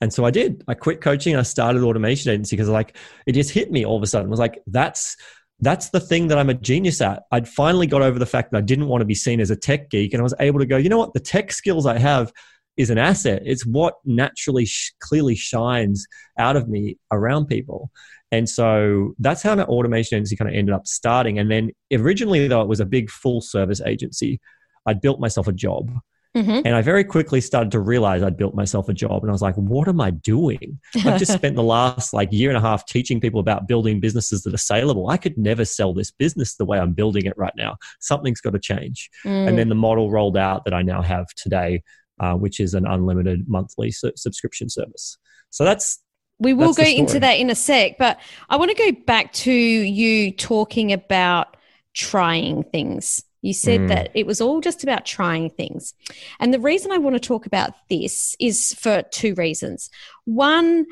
And 0.01 0.13
so 0.13 0.25
I 0.25 0.31
did. 0.31 0.63
I 0.69 0.75
quit 0.75 1.01
coaching. 1.01 1.37
I 1.37 1.43
started 1.43 1.83
automation 1.83 2.31
agency 2.31 2.57
because 2.57 2.69
like 2.69 2.97
it 3.27 3.33
just 3.33 3.51
hit 3.51 3.71
me 3.71 3.85
all 3.85 3.97
of 3.97 4.03
a 4.03 4.07
sudden. 4.07 4.29
I 4.29 4.31
was 4.31 4.41
like, 4.41 4.63
that's 4.67 5.17
that's 5.61 5.89
the 5.89 6.01
thing 6.01 6.29
that 6.29 6.39
I'm 6.39 6.51
a 6.51 6.55
genius 6.55 7.01
at. 7.01 7.23
I'd 7.33 7.49
finally 7.49 7.87
got 7.87 8.03
over 8.03 8.19
the 8.19 8.27
fact 8.27 8.51
that 8.51 8.59
I 8.59 8.61
didn't 8.61 8.89
want 8.89 9.01
to 9.01 9.07
be 9.07 9.15
seen 9.15 9.41
as 9.41 9.51
a 9.51 9.57
tech 9.57 9.89
geek, 9.89 10.13
and 10.13 10.21
I 10.21 10.23
was 10.23 10.35
able 10.39 10.59
to 10.59 10.67
go, 10.67 10.77
you 10.77 10.91
know 10.91 10.99
what, 10.99 11.15
the 11.15 11.21
tech 11.21 11.51
skills 11.51 11.87
I 11.87 11.99
have 11.99 12.31
is 12.77 12.91
an 12.91 12.99
asset. 12.99 13.43
It's 13.45 13.65
what 13.65 13.95
naturally 14.05 14.67
sh- 14.67 14.93
clearly 15.01 15.35
shines 15.35 16.07
out 16.39 16.57
of 16.57 16.69
me 16.69 16.99
around 17.11 17.47
people. 17.47 17.91
And 18.33 18.49
so 18.49 19.15
that's 19.19 19.43
how 19.43 19.53
an 19.53 19.61
automation 19.61 20.17
agency 20.17 20.37
kind 20.37 20.51
of 20.51 20.55
ended 20.55 20.75
up 20.75 20.87
starting. 20.87 21.39
And 21.39 21.51
then 21.51 21.71
originally, 21.91 22.47
though, 22.49 22.61
it 22.61 22.69
was 22.69 22.81
a 22.81 22.85
big 22.85 23.09
full 23.09 23.41
service 23.41 23.81
agency. 23.81 24.41
I'd 24.85 25.01
built 25.01 25.21
myself 25.21 25.49
a 25.49 25.53
job 25.53 25.91
Mm-hmm. 26.37 26.67
And 26.67 26.75
I 26.75 26.83
very 26.83 27.03
quickly 27.03 27.41
started 27.41 27.71
to 27.73 27.81
realize 27.81 28.23
I'd 28.23 28.37
built 28.37 28.55
myself 28.55 28.91
a 28.91 28.93
job 28.93 29.23
and 29.23 29.31
I 29.31 29.33
was 29.33 29.41
like, 29.41 29.55
what 29.55 29.89
am 29.89 30.03
I 30.03 30.11
doing? 30.11 30.79
I've 30.95 31.19
just 31.19 31.33
spent 31.39 31.57
the 31.57 31.63
last 31.63 32.13
like 32.13 32.29
year 32.31 32.51
and 32.51 32.59
a 32.59 32.61
half 32.61 32.85
teaching 32.85 33.21
people 33.21 33.41
about 33.41 33.67
building 33.67 34.01
businesses 34.01 34.43
that 34.43 34.53
are 34.53 34.59
saleable. 34.59 35.09
I 35.09 35.17
could 35.17 35.39
never 35.39 35.65
sell 35.65 35.95
this 35.95 36.11
business 36.11 36.57
the 36.57 36.67
way 36.67 36.79
I'm 36.79 36.93
building 36.93 37.25
it 37.25 37.33
right 37.39 37.55
now. 37.57 37.77
Something's 38.01 38.43
got 38.43 38.53
to 38.53 38.59
change. 38.59 39.09
Mm. 39.25 39.49
And 39.49 39.59
then 39.59 39.71
the 39.71 39.75
model 39.75 40.11
rolled 40.11 40.37
out 40.37 40.65
that 40.67 40.75
I 40.75 40.83
now 40.83 41.01
have 41.01 41.27
today, 41.37 41.83
uh, 42.21 42.35
which 42.35 42.61
is 42.61 42.75
an 42.75 42.87
unlimited 42.87 43.49
monthly 43.49 43.91
su- 43.91 44.13
subscription 44.15 44.69
service. 44.69 45.17
So 45.49 45.65
that's 45.65 46.03
we 46.39 46.53
will 46.53 46.75
go 46.75 46.83
into 46.83 47.19
that 47.21 47.39
in 47.39 47.49
a 47.49 47.55
sec, 47.55 47.97
but 47.99 48.21
I 48.51 48.57
want 48.57 48.71
to 48.71 48.77
go 48.77 49.01
back 49.07 49.33
to 49.33 49.51
you 49.51 50.33
talking 50.33 50.93
about 50.93 51.57
trying 51.95 52.63
things. 52.65 53.25
You 53.47 53.55
said 53.55 53.83
mm. 53.83 53.89
that 53.89 54.11
it 54.15 54.27
was 54.27 54.41
all 54.41 54.61
just 54.61 54.83
about 54.83 55.07
trying 55.07 55.51
things. 55.51 55.95
And 56.41 56.53
the 56.53 56.61
reason 56.61 56.93
I 56.93 56.99
want 56.99 57.15
to 57.15 57.21
talk 57.21 57.47
about 57.47 57.73
this 57.89 58.37
is 58.41 58.75
for 58.75 59.03
two 59.11 59.35
reasons. 59.35 59.89
One, 60.25 60.87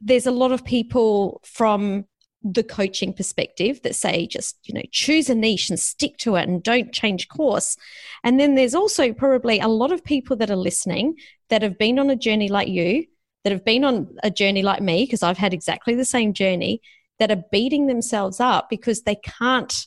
there's 0.00 0.26
a 0.26 0.30
lot 0.30 0.52
of 0.52 0.64
people 0.64 1.40
from 1.44 2.06
the 2.44 2.62
coaching 2.62 3.12
perspective 3.12 3.82
that 3.82 3.96
say 3.96 4.24
just 4.24 4.56
you 4.62 4.72
know 4.72 4.82
choose 4.92 5.28
a 5.28 5.34
niche 5.34 5.70
and 5.70 5.80
stick 5.80 6.16
to 6.18 6.36
it 6.36 6.48
and 6.48 6.62
don't 6.62 6.92
change 6.92 7.26
course 7.26 7.76
and 8.22 8.38
then 8.38 8.54
there's 8.54 8.76
also 8.76 9.12
probably 9.12 9.58
a 9.58 9.66
lot 9.66 9.90
of 9.90 10.04
people 10.04 10.36
that 10.36 10.48
are 10.48 10.56
listening 10.56 11.16
that 11.48 11.62
have 11.62 11.76
been 11.76 11.98
on 11.98 12.08
a 12.10 12.14
journey 12.14 12.48
like 12.48 12.68
you 12.68 13.04
that 13.44 13.52
have 13.52 13.64
been 13.64 13.84
on 13.84 14.14
a 14.22 14.30
journey 14.30 14.62
like 14.62 14.82
me 14.82 15.04
because 15.04 15.22
I've 15.22 15.38
had 15.38 15.54
exactly 15.54 15.94
the 15.94 16.04
same 16.04 16.32
journey 16.32 16.80
that 17.18 17.30
are 17.30 17.44
beating 17.50 17.86
themselves 17.86 18.40
up 18.40 18.68
because 18.68 19.02
they 19.02 19.16
can't 19.16 19.86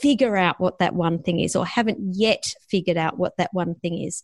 figure 0.00 0.36
out 0.36 0.60
what 0.60 0.78
that 0.78 0.94
one 0.94 1.22
thing 1.22 1.40
is 1.40 1.56
or 1.56 1.66
haven't 1.66 1.98
yet 2.00 2.54
figured 2.68 2.96
out 2.96 3.18
what 3.18 3.36
that 3.36 3.50
one 3.52 3.74
thing 3.76 4.00
is. 4.02 4.22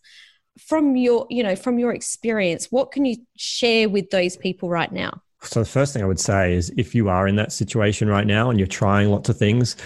From 0.59 0.95
your 0.95 1.25
you 1.29 1.43
know 1.43 1.55
from 1.55 1.79
your 1.79 1.93
experience 1.93 2.67
what 2.69 2.91
can 2.91 3.05
you 3.05 3.15
share 3.37 3.87
with 3.87 4.09
those 4.09 4.35
people 4.35 4.69
right 4.69 4.91
now? 4.91 5.21
So 5.41 5.61
the 5.61 5.65
first 5.65 5.93
thing 5.93 6.03
i 6.03 6.05
would 6.05 6.19
say 6.19 6.53
is 6.53 6.69
if 6.75 6.93
you 6.93 7.07
are 7.07 7.27
in 7.27 7.37
that 7.37 7.53
situation 7.53 8.09
right 8.09 8.27
now 8.27 8.49
and 8.49 8.59
you're 8.59 8.67
trying 8.67 9.09
lots 9.09 9.29
of 9.29 9.37
things 9.37 9.77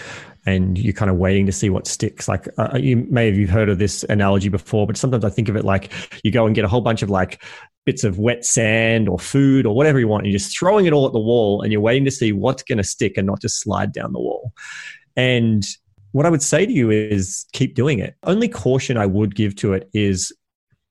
and 0.46 0.78
you're 0.78 0.94
kind 0.94 1.10
of 1.10 1.18
waiting 1.18 1.46
to 1.46 1.52
see 1.52 1.70
what 1.70 1.88
sticks 1.88 2.28
like 2.28 2.48
uh, 2.58 2.70
uh 2.74 2.78
you 2.78 2.98
may 3.10 3.28
have 3.28 3.36
you've 3.36 3.50
heard 3.50 3.70
of 3.70 3.78
this 3.78 4.04
analogy 4.06 4.50
before 4.50 4.88
but 4.88 4.98
sometimes 4.98 5.24
i 5.24 5.30
think 5.30 5.50
of 5.50 5.56
it 5.56 5.64
like 5.64 5.92
you 6.24 6.32
go 6.32 6.46
and 6.46 6.56
get 6.56 6.66
a 6.66 6.68
whole 6.68 6.82
bunch 6.82 7.02
of 7.02 7.10
like 7.10 7.42
bits 7.86 8.04
of 8.04 8.18
wet 8.18 8.46
sand 8.46 9.10
or 9.10 9.20
food 9.20 9.66
or 9.66 9.76
whatever 9.76 10.00
you 10.00 10.08
want 10.08 10.24
and 10.24 10.32
you're 10.32 10.40
just 10.40 10.58
throwing 10.58 10.86
it 10.86 10.94
all 10.94 11.06
at 11.06 11.14
the 11.14 11.20
wall 11.20 11.62
and 11.62 11.72
you're 11.72 11.82
waiting 11.82 12.06
to 12.06 12.12
see 12.12 12.32
what's 12.32 12.64
going 12.64 12.78
to 12.78 12.84
stick 12.84 13.18
and 13.18 13.28
not 13.28 13.42
just 13.42 13.60
slide 13.60 13.92
down 13.92 14.14
the 14.14 14.20
wall 14.20 14.54
and 15.16 15.66
what 16.12 16.26
I 16.26 16.30
would 16.30 16.44
say 16.44 16.66
to 16.66 16.72
you 16.72 16.92
is 16.92 17.46
keep 17.54 17.76
doing 17.76 18.00
it. 18.00 18.16
Only 18.24 18.48
caution 18.48 18.98
I 18.98 19.06
would 19.06 19.36
give 19.36 19.56
to 19.58 19.74
it 19.74 19.90
is 19.94 20.32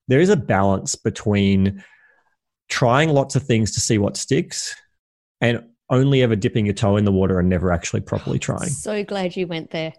there 0.07 0.19
is 0.19 0.29
a 0.29 0.35
balance 0.35 0.95
between 0.95 1.83
trying 2.69 3.09
lots 3.09 3.35
of 3.35 3.43
things 3.43 3.71
to 3.71 3.79
see 3.79 3.97
what 3.97 4.17
sticks 4.17 4.75
and 5.39 5.63
only 5.89 6.23
ever 6.23 6.35
dipping 6.35 6.65
your 6.65 6.73
toe 6.73 6.97
in 6.97 7.05
the 7.05 7.11
water 7.11 7.39
and 7.39 7.49
never 7.49 7.71
actually 7.71 8.01
properly 8.01 8.39
trying. 8.39 8.69
So 8.69 9.03
glad 9.03 9.35
you 9.35 9.47
went 9.47 9.71
there. 9.71 9.93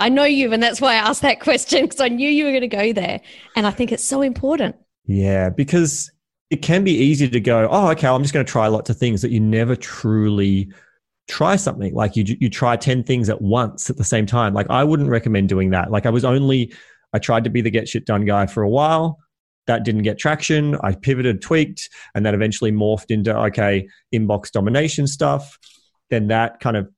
I 0.00 0.08
know 0.08 0.24
you, 0.24 0.52
and 0.52 0.62
that's 0.62 0.80
why 0.80 0.94
I 0.94 0.96
asked 0.96 1.22
that 1.22 1.40
question 1.40 1.82
because 1.82 2.00
I 2.00 2.08
knew 2.08 2.28
you 2.28 2.44
were 2.44 2.50
going 2.50 2.62
to 2.62 2.68
go 2.68 2.92
there. 2.92 3.20
And 3.54 3.66
I 3.66 3.70
think 3.70 3.92
it's 3.92 4.02
so 4.02 4.22
important. 4.22 4.74
Yeah, 5.04 5.50
because 5.50 6.10
it 6.50 6.62
can 6.62 6.82
be 6.82 6.92
easy 6.92 7.28
to 7.28 7.40
go, 7.40 7.68
oh, 7.70 7.90
okay, 7.90 8.08
I'm 8.08 8.22
just 8.22 8.34
going 8.34 8.44
to 8.44 8.50
try 8.50 8.66
lots 8.66 8.90
of 8.90 8.96
things 8.96 9.22
that 9.22 9.30
you 9.30 9.40
never 9.40 9.76
truly 9.76 10.72
try 11.28 11.56
something. 11.56 11.94
Like 11.94 12.16
you 12.16 12.24
you 12.40 12.48
try 12.48 12.76
10 12.76 13.02
things 13.02 13.28
at 13.28 13.42
once 13.42 13.90
at 13.90 13.96
the 13.96 14.04
same 14.04 14.26
time. 14.26 14.54
Like 14.54 14.68
i 14.70 14.84
wouldn't 14.84 15.08
recommend 15.08 15.48
doing 15.48 15.70
that. 15.70 15.90
Like 15.90 16.06
i 16.06 16.10
was 16.10 16.24
only 16.24 16.72
i 17.12 17.18
tried 17.18 17.44
to 17.44 17.50
be 17.50 17.60
the 17.60 17.70
get 17.70 17.88
shit 17.88 18.06
done 18.06 18.24
guy 18.24 18.46
for 18.46 18.62
a 18.62 18.68
while. 18.68 19.18
That 19.66 19.84
didn't 19.84 20.02
get 20.02 20.18
traction. 20.18 20.76
I 20.82 20.94
pivoted 20.94 21.42
tweaked 21.42 21.88
and 22.14 22.24
that 22.24 22.34
eventually 22.34 22.70
morphed 22.70 23.10
into 23.10 23.36
okay 23.36 23.88
inbox 24.14 24.52
domination 24.52 25.06
stuff. 25.06 25.58
Then 26.10 26.28
that 26.28 26.60
kind 26.60 26.76
of 26.76 26.88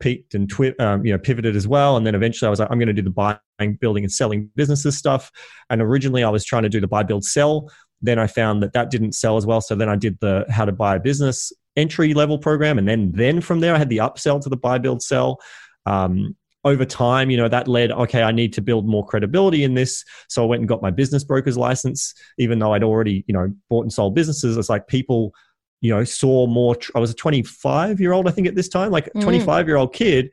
peaked 0.00 0.34
and 0.34 0.48
twi- 0.48 0.74
um, 0.80 1.04
you 1.04 1.12
know 1.12 1.18
pivoted 1.18 1.54
as 1.54 1.68
well. 1.68 1.96
And 1.96 2.06
then 2.06 2.14
eventually 2.14 2.46
i 2.48 2.50
was 2.50 2.58
like 2.58 2.70
i'm 2.70 2.78
going 2.78 2.88
to 2.88 2.92
do 2.92 3.02
the 3.02 3.10
buying 3.10 3.76
building 3.80 4.02
and 4.02 4.12
selling 4.12 4.50
businesses 4.56 4.96
stuff. 4.96 5.30
And 5.68 5.80
originally 5.80 6.24
i 6.24 6.30
was 6.30 6.44
trying 6.44 6.64
to 6.64 6.68
do 6.68 6.80
the 6.80 6.88
buy 6.88 7.04
build 7.04 7.24
sell. 7.24 7.70
Then 8.02 8.18
i 8.18 8.26
found 8.26 8.64
that 8.64 8.72
that 8.72 8.90
didn't 8.90 9.12
sell 9.12 9.36
as 9.36 9.46
well. 9.46 9.60
So 9.60 9.76
then 9.76 9.88
i 9.88 9.94
did 9.94 10.18
the 10.20 10.44
how 10.50 10.64
to 10.64 10.72
buy 10.72 10.96
a 10.96 11.00
business 11.00 11.52
entry 11.76 12.14
level 12.14 12.38
program, 12.38 12.78
and 12.78 12.88
then 12.88 13.12
then 13.12 13.40
from 13.40 13.60
there 13.60 13.74
I 13.74 13.78
had 13.78 13.88
the 13.88 13.98
upsell 13.98 14.40
to 14.42 14.48
the 14.48 14.56
buy 14.56 14.78
build 14.78 15.02
sell. 15.02 15.40
Um, 15.86 16.36
over 16.64 16.84
time, 16.84 17.30
you 17.30 17.36
know, 17.36 17.48
that 17.48 17.68
led, 17.68 17.90
okay, 17.90 18.22
I 18.22 18.32
need 18.32 18.52
to 18.54 18.60
build 18.60 18.86
more 18.86 19.06
credibility 19.06 19.64
in 19.64 19.74
this. 19.74 20.04
So 20.28 20.42
I 20.42 20.46
went 20.46 20.60
and 20.60 20.68
got 20.68 20.82
my 20.82 20.90
business 20.90 21.24
broker's 21.24 21.56
license, 21.56 22.14
even 22.38 22.58
though 22.58 22.74
I'd 22.74 22.84
already, 22.84 23.24
you 23.26 23.32
know, 23.32 23.50
bought 23.70 23.82
and 23.82 23.92
sold 23.92 24.14
businesses. 24.14 24.56
It's 24.56 24.68
like 24.68 24.86
people, 24.86 25.32
you 25.80 25.90
know, 25.90 26.04
saw 26.04 26.46
more. 26.46 26.76
Tr- 26.76 26.92
I 26.94 27.00
was 27.00 27.10
a 27.10 27.14
25 27.14 27.98
year 27.98 28.12
old, 28.12 28.28
I 28.28 28.30
think, 28.30 28.46
at 28.46 28.56
this 28.56 28.68
time, 28.68 28.90
like 28.90 29.06
a 29.06 29.10
mm. 29.10 29.22
25 29.22 29.68
year 29.68 29.76
old 29.76 29.94
kid 29.94 30.30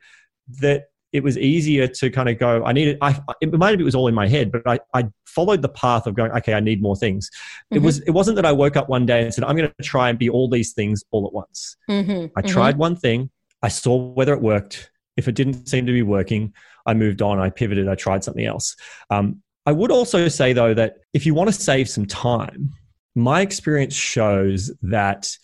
that 0.60 0.84
it 1.18 1.24
was 1.24 1.36
easier 1.36 1.86
to 1.86 2.10
kind 2.10 2.28
of 2.28 2.38
go, 2.38 2.64
I 2.64 2.72
needed, 2.72 2.96
I, 3.02 3.20
it 3.40 3.52
might 3.52 3.72
have, 3.72 3.80
it 3.80 3.84
was 3.84 3.96
all 3.96 4.06
in 4.06 4.14
my 4.14 4.28
head, 4.28 4.50
but 4.50 4.62
I, 4.66 4.78
I 4.94 5.08
followed 5.26 5.62
the 5.62 5.68
path 5.68 6.06
of 6.06 6.14
going, 6.14 6.30
okay, 6.30 6.54
I 6.54 6.60
need 6.60 6.80
more 6.80 6.96
things. 6.96 7.28
Mm-hmm. 7.28 7.76
It 7.76 7.82
was, 7.82 7.98
it 8.02 8.12
wasn't 8.12 8.36
that 8.36 8.46
I 8.46 8.52
woke 8.52 8.76
up 8.76 8.88
one 8.88 9.04
day 9.04 9.22
and 9.22 9.34
said, 9.34 9.44
I'm 9.44 9.56
going 9.56 9.68
to 9.76 9.82
try 9.82 10.08
and 10.08 10.18
be 10.18 10.30
all 10.30 10.48
these 10.48 10.72
things 10.72 11.02
all 11.10 11.26
at 11.26 11.32
once. 11.32 11.76
Mm-hmm. 11.90 12.38
I 12.38 12.42
tried 12.42 12.72
mm-hmm. 12.72 12.80
one 12.80 12.96
thing. 12.96 13.30
I 13.60 13.68
saw 13.68 13.96
whether 13.96 14.32
it 14.32 14.40
worked. 14.40 14.90
If 15.16 15.26
it 15.26 15.34
didn't 15.34 15.68
seem 15.68 15.84
to 15.86 15.92
be 15.92 16.02
working, 16.02 16.54
I 16.86 16.94
moved 16.94 17.20
on. 17.20 17.40
I 17.40 17.50
pivoted. 17.50 17.88
I 17.88 17.96
tried 17.96 18.22
something 18.22 18.46
else. 18.46 18.76
Um, 19.10 19.42
I 19.66 19.72
would 19.72 19.90
also 19.90 20.28
say 20.28 20.52
though, 20.52 20.72
that 20.74 20.98
if 21.12 21.26
you 21.26 21.34
want 21.34 21.48
to 21.48 21.52
save 21.52 21.88
some 21.90 22.06
time, 22.06 22.70
my 23.16 23.40
experience 23.40 23.94
shows 23.94 24.70
that 24.82 25.36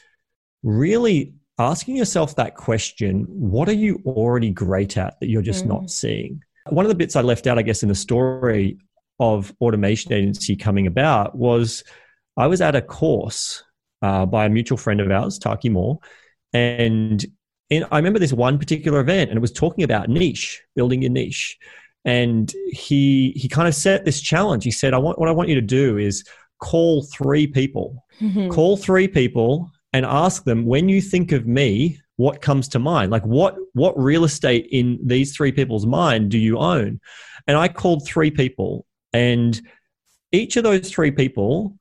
really 0.63 1.35
asking 1.59 1.97
yourself 1.97 2.35
that 2.37 2.57
question 2.57 3.25
what 3.29 3.69
are 3.69 3.75
you 3.75 4.03
already 4.07 4.51
great 4.51 4.97
at 4.97 5.19
that 5.21 5.29
you're 5.29 5.43
just 5.43 5.65
mm. 5.65 5.69
not 5.69 5.91
seeing? 5.91 6.43
One 6.69 6.85
of 6.85 6.89
the 6.89 6.95
bits 6.95 7.17
I 7.17 7.21
left 7.21 7.47
out, 7.47 7.59
I 7.59 7.63
guess, 7.63 7.83
in 7.83 7.89
the 7.89 7.95
story 7.95 8.79
of 9.21 9.55
Automation 9.61 10.13
Agency 10.13 10.57
coming 10.57 10.87
about 10.87 11.37
was 11.37 11.85
I 12.37 12.47
was 12.47 12.61
at 12.61 12.75
a 12.75 12.83
course 12.83 13.63
uh, 14.03 14.27
by 14.27 14.47
a 14.47 14.49
mutual 14.49 14.79
friend 14.79 15.01
of 15.01 15.11
ours, 15.11 15.39
Taki 15.39 15.69
Moore, 15.69 15.99
and 16.53 17.25
in, 17.71 17.85
I 17.91 17.97
remember 17.97 18.19
this 18.19 18.33
one 18.33 18.59
particular 18.59 19.01
event, 19.01 19.31
and 19.31 19.37
it 19.37 19.41
was 19.41 19.53
talking 19.53 19.85
about 19.85 20.09
niche, 20.09 20.63
building 20.77 21.03
your 21.03 21.11
niche. 21.11 21.59
And 22.05 22.53
he 22.71 23.33
he 23.35 23.49
kind 23.49 23.67
of 23.67 23.75
set 23.75 24.05
this 24.05 24.21
challenge. 24.21 24.65
He 24.65 24.71
said, 24.71 24.93
"I 24.93 24.99
want 24.99 25.19
what 25.19 25.29
I 25.29 25.33
want 25.33 25.49
you 25.49 25.55
to 25.55 25.63
do 25.63 25.97
is 25.97 26.25
call 26.61 27.03
three 27.05 27.47
people, 27.47 28.05
mm-hmm. 28.21 28.51
call 28.51 28.77
three 28.77 29.09
people 29.09 29.71
and 29.95 30.05
ask 30.05 30.43
them 30.45 30.67
when 30.67 30.89
you 30.89 31.01
think 31.01 31.31
of 31.33 31.47
me 31.47 31.99
what 32.17 32.43
comes 32.43 32.69
to 32.69 32.79
mind 32.79 33.11
like 33.11 33.25
what 33.25 33.57
what 33.73 33.99
real 33.99 34.25
estate 34.25 34.67
in 34.71 34.99
these 35.03 35.35
three 35.35 35.53
people's 35.53 35.87
mind 35.87 36.31
do 36.31 36.39
you 36.39 36.59
own 36.59 37.01
and 37.47 37.57
i 37.57 37.67
called 37.67 38.07
three 38.07 38.31
people 38.31 38.85
and 39.13 39.63
each 40.33 40.57
of 40.57 40.65
those 40.65 40.91
three 40.91 41.11
people 41.11 41.77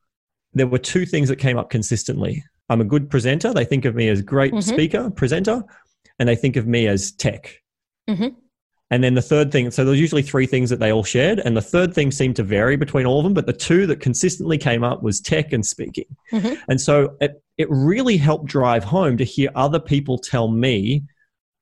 there 0.54 0.68
were 0.68 0.78
two 0.78 1.06
things 1.06 1.28
that 1.28 1.38
came 1.38 1.58
up 1.58 1.70
consistently 1.70 2.44
i'm 2.70 2.82
a 2.82 2.86
good 2.86 3.10
presenter 3.10 3.52
they 3.52 3.66
think 3.66 3.84
of 3.84 3.96
me 3.96 4.08
as 4.08 4.22
great 4.22 4.54
mm-hmm. 4.54 4.74
speaker 4.74 5.10
presenter 5.10 5.64
and 6.20 6.30
they 6.30 6.36
think 6.36 6.56
of 6.56 6.68
me 6.68 6.88
as 6.88 7.12
tech 7.12 7.60
mm-hmm. 8.08 8.30
And 8.92 9.04
then 9.04 9.16
the 9.16 9.24
third 9.24 9.52
thing, 9.52 9.72
so 9.72 9.84
there's 9.84 10.00
usually 10.00 10.22
three 10.22 10.46
things 10.46 10.70
that 10.70 10.80
they 10.80 10.92
all 10.92 11.04
shared, 11.04 11.40
and 11.40 11.58
the 11.58 11.64
third 11.64 11.96
thing 11.96 12.12
seemed 12.12 12.36
to 12.36 12.44
vary 12.44 12.76
between 12.76 13.08
all 13.08 13.18
of 13.18 13.24
them, 13.24 13.34
but 13.34 13.48
the 13.48 13.54
two 13.54 13.88
that 13.88 14.00
consistently 14.00 14.56
came 14.56 14.84
up 14.84 15.02
was 15.02 15.20
tech 15.20 15.52
and 15.52 15.66
speaking. 15.66 16.06
Mm-hmm. 16.32 16.62
And 16.70 16.80
so 16.80 17.18
it, 17.20 17.43
it 17.58 17.68
really 17.70 18.18
helped 18.18 18.46
drive 18.46 18.84
home 18.84 19.18
to 19.18 19.24
hear 19.24 19.50
other 19.56 19.80
people 19.80 20.18
tell 20.18 20.48
me 20.48 21.04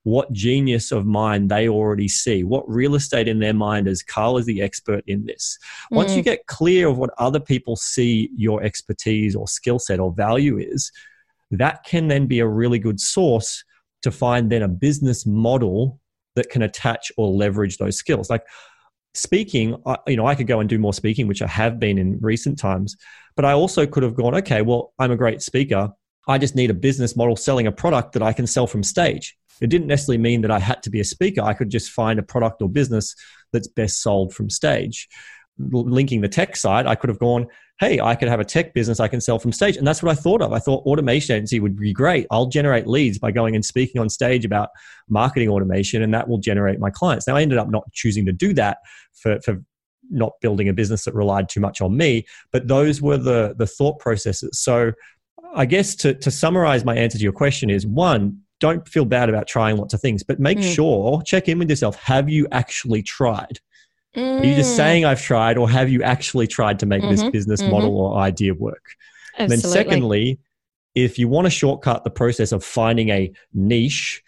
what 0.03 0.31
genius 0.31 0.91
of 0.91 1.05
mine 1.05 1.47
they 1.47 1.69
already 1.69 2.07
see, 2.07 2.43
what 2.43 2.67
real 2.67 2.95
estate 2.95 3.27
in 3.27 3.39
their 3.39 3.53
mind 3.53 3.87
is 3.87 4.01
Carl 4.01 4.37
is 4.37 4.45
the 4.45 4.61
expert 4.61 5.03
in 5.05 5.25
this. 5.25 5.59
Once 5.91 6.15
you 6.15 6.21
mm. 6.21 6.25
get 6.25 6.47
clear 6.47 6.87
of 6.87 6.97
what 6.97 7.11
other 7.19 7.39
people 7.39 7.75
see 7.75 8.29
your 8.35 8.63
expertise 8.63 9.35
or 9.35 9.47
skill 9.47 9.77
set 9.77 9.99
or 9.99 10.11
value 10.11 10.57
is, 10.57 10.91
that 11.51 11.83
can 11.83 12.07
then 12.07 12.25
be 12.25 12.39
a 12.39 12.47
really 12.47 12.79
good 12.79 12.99
source 12.99 13.63
to 14.01 14.09
find 14.09 14.51
then 14.51 14.63
a 14.63 14.67
business 14.67 15.25
model 15.25 15.99
that 16.35 16.49
can 16.49 16.63
attach 16.63 17.11
or 17.17 17.29
leverage 17.29 17.77
those 17.77 17.97
skills. 17.97 18.29
Like 18.29 18.43
speaking, 19.13 19.75
you 20.07 20.15
know, 20.15 20.25
I 20.25 20.35
could 20.35 20.47
go 20.47 20.59
and 20.59 20.69
do 20.69 20.79
more 20.79 20.93
speaking, 20.93 21.27
which 21.27 21.41
I 21.41 21.47
have 21.47 21.79
been 21.79 21.97
in 21.97 22.19
recent 22.21 22.57
times, 22.57 22.95
but 23.35 23.45
I 23.45 23.53
also 23.53 23.85
could 23.85 24.03
have 24.03 24.15
gone, 24.15 24.35
okay, 24.35 24.61
well, 24.61 24.93
I'm 24.99 25.11
a 25.11 25.17
great 25.17 25.41
speaker. 25.41 25.89
I 26.27 26.37
just 26.37 26.55
need 26.55 26.69
a 26.69 26.75
business 26.75 27.15
model 27.15 27.35
selling 27.35 27.67
a 27.67 27.71
product 27.71 28.13
that 28.13 28.21
I 28.21 28.33
can 28.33 28.47
sell 28.47 28.67
from 28.67 28.83
stage. 28.83 29.37
It 29.59 29.69
didn't 29.69 29.87
necessarily 29.87 30.17
mean 30.17 30.41
that 30.41 30.51
I 30.51 30.59
had 30.59 30.81
to 30.83 30.89
be 30.89 30.99
a 30.99 31.05
speaker. 31.05 31.41
I 31.41 31.53
could 31.53 31.69
just 31.69 31.91
find 31.91 32.19
a 32.19 32.23
product 32.23 32.61
or 32.61 32.69
business 32.69 33.15
that's 33.53 33.67
best 33.67 34.01
sold 34.01 34.33
from 34.33 34.49
stage. 34.49 35.07
Linking 35.57 36.21
the 36.21 36.29
tech 36.29 36.55
side, 36.55 36.87
I 36.87 36.95
could 36.95 37.09
have 37.09 37.19
gone, 37.19 37.47
hey, 37.79 37.99
I 37.99 38.15
could 38.15 38.29
have 38.29 38.39
a 38.39 38.45
tech 38.45 38.73
business 38.73 38.99
I 38.99 39.07
can 39.07 39.21
sell 39.21 39.39
from 39.39 39.51
stage. 39.51 39.77
And 39.77 39.85
that's 39.85 40.01
what 40.01 40.11
I 40.11 40.15
thought 40.15 40.41
of. 40.41 40.53
I 40.53 40.59
thought 40.59 40.85
automation 40.85 41.35
agency 41.35 41.59
would 41.59 41.77
be 41.77 41.93
great. 41.93 42.27
I'll 42.31 42.47
generate 42.47 42.87
leads 42.87 43.19
by 43.19 43.31
going 43.31 43.55
and 43.55 43.65
speaking 43.65 43.99
on 44.01 44.09
stage 44.09 44.45
about 44.45 44.69
marketing 45.09 45.49
automation, 45.49 46.01
and 46.01 46.13
that 46.13 46.27
will 46.27 46.37
generate 46.37 46.79
my 46.79 46.89
clients. 46.89 47.27
Now, 47.27 47.35
I 47.35 47.41
ended 47.41 47.57
up 47.57 47.69
not 47.69 47.83
choosing 47.93 48.25
to 48.25 48.31
do 48.31 48.53
that 48.53 48.77
for, 49.13 49.39
for 49.41 49.61
not 50.11 50.33
building 50.41 50.69
a 50.69 50.73
business 50.73 51.05
that 51.05 51.13
relied 51.13 51.49
too 51.49 51.59
much 51.59 51.81
on 51.81 51.95
me. 51.95 52.25
But 52.51 52.67
those 52.67 53.01
were 53.01 53.17
the 53.17 53.55
the 53.57 53.67
thought 53.67 53.99
processes. 53.99 54.59
So 54.59 54.91
I 55.55 55.65
guess 55.65 55.95
to 55.95 56.13
to 56.13 56.29
summarize 56.29 56.85
my 56.85 56.95
answer 56.95 57.17
to 57.17 57.23
your 57.23 57.33
question 57.33 57.69
is 57.69 57.87
one, 57.87 58.41
don't 58.59 58.87
feel 58.87 59.05
bad 59.05 59.29
about 59.29 59.47
trying 59.47 59.77
lots 59.77 59.93
of 59.93 60.01
things, 60.01 60.23
but 60.23 60.39
make 60.39 60.59
mm. 60.59 60.75
sure 60.75 61.21
check 61.23 61.47
in 61.47 61.59
with 61.59 61.69
yourself. 61.69 61.95
Have 61.97 62.29
you 62.29 62.47
actually 62.51 63.01
tried? 63.01 63.59
Mm. 64.15 64.41
Are 64.41 64.45
you 64.45 64.55
just 64.55 64.73
mm. 64.73 64.77
saying 64.77 65.05
I've 65.05 65.21
tried, 65.21 65.57
or 65.57 65.69
have 65.69 65.89
you 65.89 66.03
actually 66.03 66.47
tried 66.47 66.79
to 66.79 66.85
make 66.85 67.01
mm-hmm, 67.01 67.11
this 67.11 67.23
business 67.29 67.61
mm-hmm. 67.61 67.71
model 67.71 67.97
or 67.97 68.17
idea 68.17 68.53
work? 68.53 68.83
Absolutely. 69.37 69.55
then, 69.61 69.71
secondly, 69.71 70.39
if 70.95 71.17
you 71.17 71.27
want 71.27 71.45
to 71.45 71.51
shortcut 71.51 72.03
the 72.03 72.09
process 72.09 72.51
of 72.51 72.63
finding 72.63 73.09
a 73.09 73.31
niche, 73.53 74.21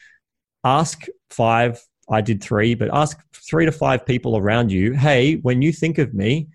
ask 0.64 1.06
five. 1.30 1.82
I 2.10 2.22
did 2.22 2.44
three, 2.44 2.76
but 2.76 2.90
ask 2.94 3.18
three 3.34 3.66
to 3.66 3.72
five 3.72 4.06
people 4.06 4.38
around 4.38 4.72
you. 4.72 4.94
Hey, 4.94 5.36
when 5.36 5.62
you 5.62 5.72
think 5.72 5.98
of 5.98 6.14
me, 6.14 6.48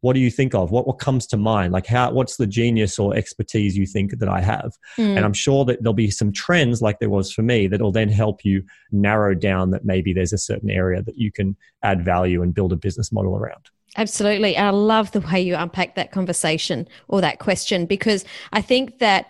what 0.00 0.12
do 0.12 0.20
you 0.20 0.30
think 0.30 0.54
of? 0.54 0.70
What 0.70 0.86
what 0.86 0.98
comes 0.98 1.26
to 1.28 1.36
mind? 1.36 1.72
Like 1.72 1.86
how 1.86 2.12
what's 2.12 2.36
the 2.36 2.46
genius 2.46 2.98
or 2.98 3.16
expertise 3.16 3.76
you 3.76 3.86
think 3.86 4.18
that 4.18 4.28
I 4.28 4.40
have? 4.40 4.72
Mm. 4.98 5.16
And 5.16 5.24
I'm 5.24 5.32
sure 5.32 5.64
that 5.64 5.82
there'll 5.82 5.94
be 5.94 6.10
some 6.10 6.32
trends 6.32 6.82
like 6.82 6.98
there 6.98 7.10
was 7.10 7.32
for 7.32 7.42
me 7.42 7.66
that'll 7.66 7.92
then 7.92 8.08
help 8.08 8.44
you 8.44 8.62
narrow 8.92 9.34
down 9.34 9.70
that 9.70 9.84
maybe 9.84 10.12
there's 10.12 10.32
a 10.32 10.38
certain 10.38 10.70
area 10.70 11.02
that 11.02 11.16
you 11.16 11.32
can 11.32 11.56
add 11.82 12.04
value 12.04 12.42
and 12.42 12.54
build 12.54 12.72
a 12.72 12.76
business 12.76 13.10
model 13.10 13.36
around. 13.36 13.70
Absolutely. 13.96 14.56
I 14.56 14.70
love 14.70 15.12
the 15.12 15.20
way 15.20 15.40
you 15.40 15.56
unpack 15.56 15.94
that 15.94 16.12
conversation 16.12 16.86
or 17.08 17.20
that 17.22 17.38
question 17.38 17.86
because 17.86 18.24
I 18.52 18.60
think 18.60 18.98
that 18.98 19.26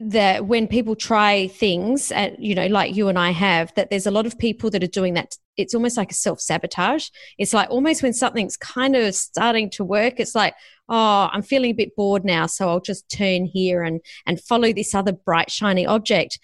that 0.00 0.46
when 0.46 0.68
people 0.68 0.94
try 0.94 1.48
things 1.48 2.12
at, 2.12 2.38
you 2.38 2.54
know 2.54 2.66
like 2.68 2.94
you 2.94 3.08
and 3.08 3.18
i 3.18 3.30
have 3.30 3.72
that 3.74 3.90
there's 3.90 4.06
a 4.06 4.12
lot 4.12 4.26
of 4.26 4.38
people 4.38 4.70
that 4.70 4.82
are 4.82 4.88
doing 4.88 5.14
that 5.14 5.36
it's 5.56 5.74
almost 5.74 5.96
like 5.96 6.12
a 6.12 6.14
self-sabotage 6.14 7.08
it's 7.36 7.52
like 7.52 7.68
almost 7.68 8.02
when 8.02 8.12
something's 8.12 8.56
kind 8.56 8.94
of 8.94 9.12
starting 9.12 9.68
to 9.68 9.84
work 9.84 10.20
it's 10.20 10.36
like 10.36 10.54
oh 10.88 11.28
i'm 11.32 11.42
feeling 11.42 11.70
a 11.70 11.74
bit 11.74 11.96
bored 11.96 12.24
now 12.24 12.46
so 12.46 12.68
i'll 12.68 12.80
just 12.80 13.10
turn 13.10 13.44
here 13.44 13.82
and 13.82 14.00
and 14.24 14.40
follow 14.40 14.72
this 14.72 14.94
other 14.94 15.12
bright 15.12 15.50
shiny 15.50 15.84
object 15.84 16.38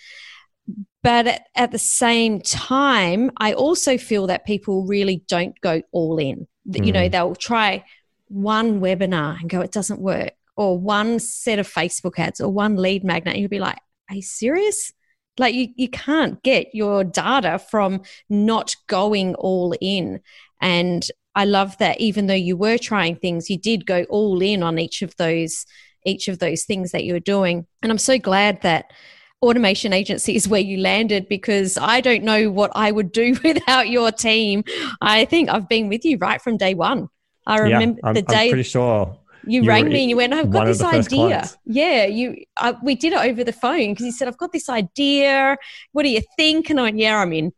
but 1.04 1.26
at, 1.28 1.42
at 1.54 1.70
the 1.70 1.78
same 1.78 2.40
time 2.40 3.30
i 3.36 3.52
also 3.52 3.96
feel 3.96 4.26
that 4.26 4.44
people 4.44 4.84
really 4.84 5.22
don't 5.28 5.60
go 5.60 5.80
all 5.92 6.18
in 6.18 6.48
mm. 6.68 6.84
you 6.84 6.90
know 6.90 7.06
mm. 7.06 7.12
they'll 7.12 7.36
try 7.36 7.84
one 8.26 8.80
webinar 8.80 9.38
and 9.40 9.48
go 9.48 9.60
it 9.60 9.70
doesn't 9.70 10.00
work 10.00 10.32
or 10.56 10.78
one 10.78 11.18
set 11.18 11.58
of 11.58 11.68
Facebook 11.68 12.18
ads 12.18 12.40
or 12.40 12.50
one 12.50 12.76
lead 12.76 13.04
magnet, 13.04 13.36
you'd 13.36 13.50
be 13.50 13.58
like, 13.58 13.78
are 14.08 14.16
you 14.16 14.22
serious? 14.22 14.92
Like 15.38 15.54
you, 15.54 15.68
you 15.76 15.88
can't 15.88 16.42
get 16.42 16.74
your 16.74 17.02
data 17.02 17.58
from 17.58 18.02
not 18.28 18.76
going 18.86 19.34
all 19.34 19.74
in. 19.80 20.20
And 20.60 21.06
I 21.34 21.44
love 21.44 21.76
that 21.78 22.00
even 22.00 22.26
though 22.26 22.34
you 22.34 22.56
were 22.56 22.78
trying 22.78 23.16
things, 23.16 23.50
you 23.50 23.58
did 23.58 23.86
go 23.86 24.04
all 24.04 24.40
in 24.40 24.62
on 24.62 24.78
each 24.78 25.02
of 25.02 25.16
those 25.16 25.66
each 26.06 26.28
of 26.28 26.38
those 26.38 26.64
things 26.64 26.92
that 26.92 27.04
you 27.04 27.14
were 27.14 27.20
doing. 27.20 27.66
And 27.82 27.90
I'm 27.90 27.96
so 27.96 28.18
glad 28.18 28.60
that 28.60 28.92
automation 29.40 29.94
agency 29.94 30.36
is 30.36 30.46
where 30.46 30.60
you 30.60 30.76
landed 30.76 31.28
because 31.30 31.78
I 31.78 32.02
don't 32.02 32.24
know 32.24 32.50
what 32.50 32.70
I 32.74 32.92
would 32.92 33.10
do 33.10 33.38
without 33.44 33.88
your 33.88 34.12
team. 34.12 34.64
I 35.00 35.24
think 35.24 35.48
I've 35.48 35.68
been 35.68 35.88
with 35.88 36.04
you 36.04 36.18
right 36.18 36.42
from 36.42 36.58
day 36.58 36.74
one. 36.74 37.08
I 37.46 37.58
remember 37.58 38.00
yeah, 38.02 38.08
I'm, 38.08 38.14
the 38.14 38.22
day. 38.22 38.44
I'm 38.44 38.50
pretty 38.50 38.62
sure 38.64 39.18
you, 39.46 39.62
you 39.62 39.68
rang 39.68 39.88
me 39.88 40.00
and 40.00 40.10
you 40.10 40.16
went, 40.16 40.32
I've 40.32 40.50
got 40.50 40.66
this 40.66 40.82
idea. 40.82 41.48
Yeah, 41.64 42.06
you. 42.06 42.36
I, 42.56 42.74
we 42.82 42.94
did 42.94 43.12
it 43.12 43.18
over 43.18 43.44
the 43.44 43.52
phone 43.52 43.92
because 43.92 44.06
you 44.06 44.12
said, 44.12 44.28
I've 44.28 44.38
got 44.38 44.52
this 44.52 44.68
idea. 44.68 45.56
What 45.92 46.02
do 46.02 46.08
you 46.08 46.22
think? 46.36 46.70
And 46.70 46.80
I 46.80 46.84
went, 46.84 46.98
Yeah, 46.98 47.18
I'm 47.18 47.32
in. 47.32 47.52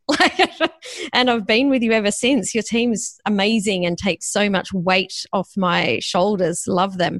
and 1.13 1.29
I've 1.29 1.45
been 1.45 1.69
with 1.69 1.81
you 1.83 1.91
ever 1.91 2.11
since. 2.11 2.53
Your 2.53 2.63
team's 2.63 3.19
amazing 3.25 3.85
and 3.85 3.97
takes 3.97 4.31
so 4.31 4.49
much 4.49 4.73
weight 4.73 5.25
off 5.33 5.49
my 5.55 5.99
shoulders. 6.01 6.65
Love 6.67 6.97
them. 6.97 7.19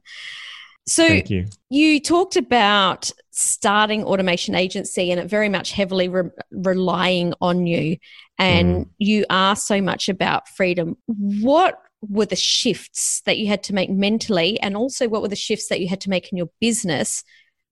So 0.86 1.06
you. 1.06 1.46
you. 1.70 2.00
talked 2.00 2.38
about 2.38 3.12
starting 3.32 4.04
automation 4.06 4.56
agency 4.56 5.12
and 5.12 5.20
it 5.20 5.30
very 5.30 5.50
much 5.50 5.72
heavily 5.72 6.08
re- 6.08 6.30
relying 6.52 7.34
on 7.42 7.68
you 7.68 7.98
and 8.40 8.86
mm. 8.86 8.90
you 8.98 9.26
are 9.30 9.56
so 9.56 9.82
much 9.82 10.08
about 10.08 10.48
freedom. 10.48 10.96
What 11.08 11.78
were 12.02 12.26
the 12.26 12.36
shifts 12.36 13.22
that 13.26 13.38
you 13.38 13.48
had 13.48 13.64
to 13.64 13.74
make 13.74 13.90
mentally 13.90 14.60
and 14.60 14.78
also 14.78 15.08
what 15.08 15.22
were 15.22 15.28
the 15.28 15.36
shifts 15.36 15.68
that 15.70 15.80
you 15.80 15.88
had 15.88 16.02
to 16.02 16.10
make 16.10 16.32
in 16.32 16.38
your 16.38 16.50
business 16.62 17.24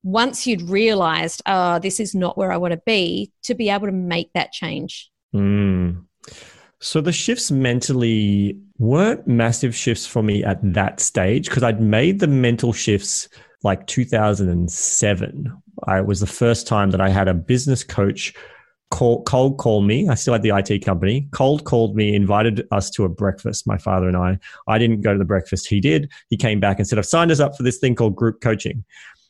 once 0.04 0.46
you'd 0.48 0.62
realized 0.64 1.42
oh 1.46 1.80
this 1.80 2.00
is 2.00 2.16
not 2.16 2.38
where 2.38 2.52
i 2.52 2.58
want 2.58 2.72
to 2.72 2.82
be 2.86 3.32
to 3.44 3.54
be 3.54 3.70
able 3.70 3.86
to 3.86 3.94
make 3.94 4.32
that 4.34 4.52
change 4.52 5.10
mm. 5.34 6.04
so 6.80 7.02
the 7.02 7.12
shifts 7.12 7.52
mentally 7.52 8.58
weren't 8.78 9.28
massive 9.28 9.76
shifts 9.76 10.06
for 10.06 10.24
me 10.24 10.44
at 10.44 10.60
that 10.62 11.00
stage 11.00 11.48
because 11.48 11.64
i'd 11.64 11.82
made 11.82 12.20
the 12.20 12.28
mental 12.28 12.74
shifts 12.74 13.30
like 13.64 13.86
2007 13.88 15.62
i 15.88 16.02
was 16.02 16.20
the 16.20 16.28
first 16.28 16.68
time 16.68 16.92
that 16.92 17.02
i 17.02 17.10
had 17.10 17.28
a 17.28 17.34
business 17.34 17.84
coach 17.84 18.34
call, 18.92 19.24
cold 19.24 19.58
called 19.58 19.86
me. 19.86 20.08
I 20.08 20.16
still 20.16 20.34
had 20.34 20.42
the 20.42 20.56
IT 20.56 20.86
company. 20.86 21.28
Cold 21.32 21.66
called 21.66 21.96
me, 21.96 22.16
invited 22.16 22.68
us 22.72 22.90
to 22.92 23.04
a 23.04 23.10
breakfast, 23.10 23.68
my 23.68 23.78
father 23.78 24.08
and 24.08 24.18
I. 24.18 24.40
I 24.68 24.78
didn't 24.78 25.02
go 25.02 25.14
to 25.14 25.20
the 25.20 25.26
breakfast. 25.26 25.68
He 25.68 25.80
did. 25.80 26.12
He 26.30 26.38
came 26.38 26.60
back 26.60 26.78
and 26.80 26.88
said, 26.88 27.00
I've 27.00 27.06
signed 27.06 27.32
us 27.32 27.40
up 27.40 27.56
for 27.56 27.64
this 27.64 27.78
thing 27.78 27.96
called 27.96 28.16
group 28.16 28.42
coaching. 28.42 28.84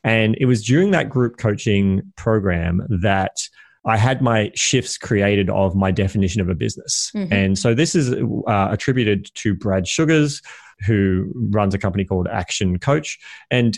And 0.04 0.36
it 0.40 0.46
was 0.46 0.64
during 0.64 0.92
that 0.92 1.10
group 1.10 1.38
coaching 1.38 2.02
program 2.16 2.86
that 3.02 3.38
I 3.86 3.98
had 3.98 4.22
my 4.22 4.52
shifts 4.56 4.98
created 4.98 5.50
of 5.50 5.76
my 5.76 5.92
definition 5.92 6.42
of 6.42 6.50
a 6.50 6.56
business. 6.56 7.12
Mm-hmm. 7.16 7.34
And 7.34 7.60
so 7.60 7.74
this 7.74 7.96
is 7.96 8.14
uh, 8.14 8.68
attributed 8.72 9.30
to 9.36 9.54
Brad 9.54 9.88
Sugars, 9.88 10.42
who 10.86 11.32
runs 11.52 11.74
a 11.74 11.78
company 11.78 12.04
called 12.04 12.28
Action 12.28 12.80
Coach. 12.80 13.20
And 13.52 13.78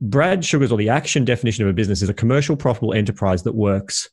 Brad 0.00 0.44
Sugars, 0.44 0.72
or 0.72 0.78
the 0.78 0.88
action 0.88 1.24
definition 1.24 1.64
of 1.64 1.70
a 1.70 1.74
business, 1.74 2.02
is 2.02 2.08
a 2.08 2.14
commercial 2.14 2.56
profitable 2.56 2.94
enterprise 2.94 3.42
that 3.44 3.54
works 3.54 4.08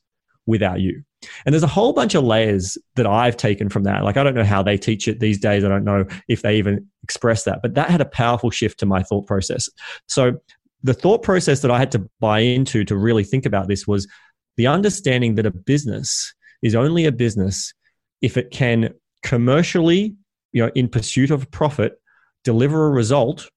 without 0.46 0.80
you. 0.80 1.02
And 1.46 1.52
there's 1.52 1.62
a 1.62 1.68
whole 1.68 1.92
bunch 1.92 2.14
of 2.14 2.24
layers 2.24 2.76
that 2.96 3.06
I've 3.06 3.36
taken 3.36 3.68
from 3.68 3.84
that. 3.84 4.02
Like, 4.02 4.16
I 4.16 4.24
don't 4.24 4.34
know 4.34 4.44
how 4.44 4.62
they 4.62 4.76
teach 4.76 5.06
it 5.06 5.20
these 5.20 5.38
days. 5.38 5.64
I 5.64 5.68
don't 5.68 5.84
know 5.84 6.04
if 6.28 6.42
they 6.42 6.56
even 6.56 6.86
express 7.02 7.44
that, 7.44 7.60
but 7.62 7.74
that 7.74 7.90
had 7.90 8.00
a 8.00 8.06
powerful 8.06 8.50
shift 8.50 8.80
to 8.80 8.86
my 8.86 9.02
thought 9.02 9.26
process. 9.26 9.68
So, 10.08 10.38
the 10.84 10.94
thought 10.94 11.22
process 11.22 11.60
that 11.62 11.70
I 11.70 11.78
had 11.78 11.92
to 11.92 12.10
buy 12.18 12.40
into 12.40 12.84
to 12.86 12.96
really 12.96 13.22
think 13.22 13.46
about 13.46 13.68
this 13.68 13.86
was 13.86 14.08
the 14.56 14.66
understanding 14.66 15.36
that 15.36 15.46
a 15.46 15.52
business 15.52 16.34
is 16.60 16.74
only 16.74 17.04
a 17.04 17.12
business 17.12 17.72
if 18.20 18.36
it 18.36 18.50
can 18.50 18.92
commercially, 19.22 20.16
you 20.50 20.64
know, 20.64 20.72
in 20.74 20.88
pursuit 20.88 21.30
of 21.30 21.48
profit, 21.52 22.00
deliver 22.42 22.88
a 22.88 22.90
result 22.90 23.48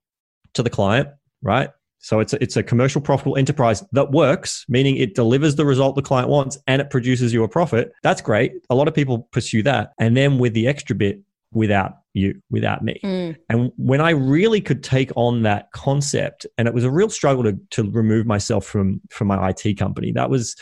to 0.54 0.62
the 0.62 0.70
client, 0.70 1.10
right? 1.42 1.70
So 2.00 2.20
it's 2.20 2.34
a, 2.34 2.44
it's 2.44 2.56
a 2.56 2.64
commercial 2.64 3.02
profitable 3.02 3.38
enterprise 3.38 3.84
that 3.94 4.12
works, 4.12 4.66
meaning 4.70 4.98
it 4.98 5.16
delivers 5.16 5.56
the 5.56 5.66
result 5.66 5.96
the 5.96 6.02
client 6.02 6.30
wants 6.30 6.58
and 6.68 6.82
it 6.82 6.90
produces 6.90 7.34
you 7.34 7.44
a 7.44 7.48
profit. 7.48 7.92
That's 8.04 8.22
great. 8.22 8.54
A 8.70 8.76
lot 8.76 8.88
of 8.88 8.94
people 8.94 9.28
pursue 9.32 9.64
that. 9.64 9.92
And 9.98 10.16
then 10.16 10.38
with 10.38 10.54
the 10.54 10.68
extra 10.68 10.96
bit, 10.96 11.22
without 11.52 11.94
you, 12.14 12.42
without 12.50 12.84
me. 12.84 13.00
Mm. 13.04 13.36
And 13.50 13.72
when 13.78 14.02
I 14.02 14.12
really 14.12 14.62
could 14.62 14.84
take 14.84 15.12
on 15.16 15.44
that 15.44 15.72
concept, 15.72 16.46
and 16.58 16.68
it 16.68 16.74
was 16.74 16.84
a 16.84 16.92
real 16.92 17.10
struggle 17.10 17.44
to, 17.44 17.58
to 17.72 17.90
remove 17.90 18.26
myself 18.26 18.66
from, 18.66 19.02
from 19.10 19.28
my 19.28 19.50
IT 19.50 19.76
company, 19.78 20.12
that 20.12 20.30
was 20.30 20.56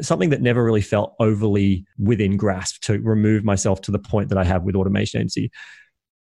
something 0.00 0.30
that 0.30 0.42
never 0.42 0.64
really 0.64 0.80
felt 0.80 1.14
overly 1.20 1.84
within 1.98 2.36
grasp 2.36 2.82
to 2.82 2.98
remove 3.00 3.44
myself 3.44 3.80
to 3.82 3.90
the 3.90 3.98
point 3.98 4.28
that 4.30 4.38
I 4.38 4.44
have 4.44 4.62
with 4.62 4.74
automation 4.74 5.20
agency. 5.20 5.50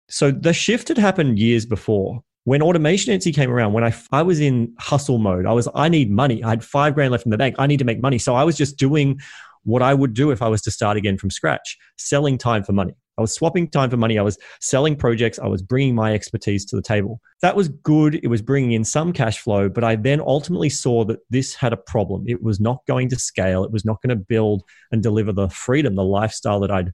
So 0.08 0.30
the 0.30 0.52
shift 0.52 0.88
had 0.88 0.98
happened 0.98 1.38
years 1.38 1.66
before 1.66 2.22
when 2.44 2.62
automation 2.62 3.12
agency 3.12 3.32
came 3.32 3.50
around, 3.50 3.72
when 3.72 3.84
I, 3.84 3.94
I 4.10 4.22
was 4.22 4.40
in 4.40 4.74
hustle 4.78 5.18
mode, 5.18 5.46
I 5.46 5.52
was, 5.52 5.68
I 5.74 5.88
need 5.88 6.10
money. 6.10 6.42
I 6.42 6.50
had 6.50 6.64
five 6.64 6.94
grand 6.94 7.12
left 7.12 7.24
in 7.24 7.30
the 7.30 7.38
bank. 7.38 7.54
I 7.58 7.66
need 7.66 7.78
to 7.78 7.84
make 7.84 8.00
money. 8.00 8.18
So 8.18 8.34
I 8.34 8.44
was 8.44 8.56
just 8.56 8.76
doing 8.76 9.20
what 9.64 9.82
I 9.82 9.94
would 9.94 10.14
do 10.14 10.30
if 10.30 10.42
I 10.42 10.48
was 10.48 10.60
to 10.62 10.70
start 10.70 10.96
again 10.96 11.18
from 11.18 11.30
scratch, 11.30 11.78
selling 11.96 12.38
time 12.38 12.64
for 12.64 12.72
money. 12.72 12.94
I 13.18 13.20
was 13.20 13.34
swapping 13.34 13.68
time 13.68 13.90
for 13.90 13.96
money. 13.96 14.18
I 14.18 14.22
was 14.22 14.38
selling 14.60 14.96
projects. 14.96 15.38
I 15.38 15.46
was 15.46 15.62
bringing 15.62 15.94
my 15.94 16.14
expertise 16.14 16.64
to 16.66 16.76
the 16.76 16.82
table. 16.82 17.20
That 17.42 17.54
was 17.54 17.68
good. 17.68 18.18
It 18.22 18.28
was 18.28 18.40
bringing 18.40 18.72
in 18.72 18.84
some 18.84 19.12
cash 19.12 19.38
flow, 19.38 19.68
but 19.68 19.84
I 19.84 19.96
then 19.96 20.20
ultimately 20.20 20.70
saw 20.70 21.04
that 21.04 21.20
this 21.28 21.54
had 21.54 21.72
a 21.72 21.76
problem. 21.76 22.24
It 22.26 22.42
was 22.42 22.58
not 22.58 22.84
going 22.88 23.10
to 23.10 23.16
scale. 23.16 23.64
It 23.64 23.70
was 23.70 23.84
not 23.84 24.00
going 24.02 24.16
to 24.16 24.24
build 24.24 24.62
and 24.90 25.02
deliver 25.02 25.32
the 25.32 25.50
freedom, 25.50 25.94
the 25.94 26.02
lifestyle 26.02 26.58
that 26.60 26.70
I'd 26.70 26.90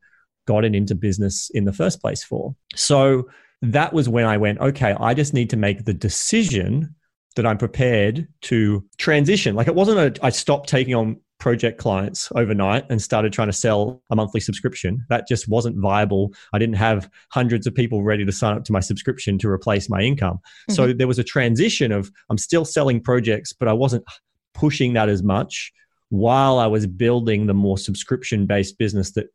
gotten 0.46 0.74
into 0.74 0.94
business 0.94 1.50
in 1.54 1.64
the 1.64 1.72
first 1.72 2.00
place 2.00 2.24
for. 2.24 2.54
So 2.74 3.28
that 3.62 3.92
was 3.92 4.08
when 4.08 4.24
I 4.24 4.36
went, 4.36 4.60
okay, 4.60 4.94
I 4.98 5.14
just 5.14 5.34
need 5.34 5.50
to 5.50 5.56
make 5.56 5.84
the 5.84 5.94
decision 5.94 6.94
that 7.36 7.46
I'm 7.46 7.58
prepared 7.58 8.26
to 8.42 8.84
transition. 8.98 9.54
Like 9.54 9.68
it 9.68 9.74
wasn't 9.74 10.18
a, 10.18 10.24
I 10.24 10.30
stopped 10.30 10.68
taking 10.68 10.94
on 10.94 11.20
project 11.38 11.78
clients 11.78 12.32
overnight 12.34 12.84
and 12.90 13.00
started 13.00 13.32
trying 13.32 13.48
to 13.48 13.52
sell 13.52 14.02
a 14.10 14.16
monthly 14.16 14.40
subscription. 14.40 15.04
That 15.08 15.28
just 15.28 15.48
wasn't 15.48 15.76
viable. 15.76 16.34
I 16.52 16.58
didn't 16.58 16.76
have 16.76 17.08
hundreds 17.30 17.66
of 17.66 17.74
people 17.74 18.02
ready 18.02 18.24
to 18.24 18.32
sign 18.32 18.56
up 18.56 18.64
to 18.64 18.72
my 18.72 18.80
subscription 18.80 19.38
to 19.38 19.48
replace 19.48 19.88
my 19.88 20.00
income. 20.00 20.38
Mm-hmm. 20.38 20.72
So 20.74 20.92
there 20.92 21.06
was 21.06 21.18
a 21.18 21.24
transition 21.24 21.92
of 21.92 22.10
I'm 22.28 22.38
still 22.38 22.64
selling 22.64 23.00
projects, 23.00 23.52
but 23.52 23.68
I 23.68 23.72
wasn't 23.72 24.04
pushing 24.52 24.94
that 24.94 25.08
as 25.08 25.22
much 25.22 25.72
while 26.08 26.58
I 26.58 26.66
was 26.66 26.86
building 26.86 27.46
the 27.46 27.54
more 27.54 27.78
subscription 27.78 28.46
based 28.46 28.78
business 28.78 29.12
that 29.12 29.28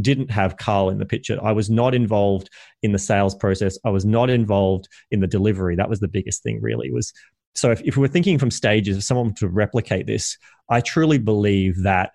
didn't 0.00 0.30
have 0.30 0.56
Carl 0.56 0.90
in 0.90 0.98
the 0.98 1.06
picture. 1.06 1.38
I 1.42 1.52
was 1.52 1.70
not 1.70 1.94
involved 1.94 2.50
in 2.82 2.92
the 2.92 2.98
sales 2.98 3.34
process. 3.34 3.78
I 3.84 3.90
was 3.90 4.04
not 4.04 4.30
involved 4.30 4.88
in 5.10 5.20
the 5.20 5.26
delivery. 5.26 5.76
That 5.76 5.88
was 5.88 6.00
the 6.00 6.08
biggest 6.08 6.42
thing, 6.42 6.60
really. 6.60 6.90
Was 6.90 7.12
so 7.54 7.70
if, 7.70 7.80
if 7.82 7.96
we're 7.96 8.08
thinking 8.08 8.38
from 8.38 8.50
stages, 8.50 8.96
if 8.96 9.04
someone 9.04 9.34
to 9.34 9.48
replicate 9.48 10.06
this, 10.06 10.36
I 10.68 10.80
truly 10.80 11.18
believe 11.18 11.82
that 11.82 12.12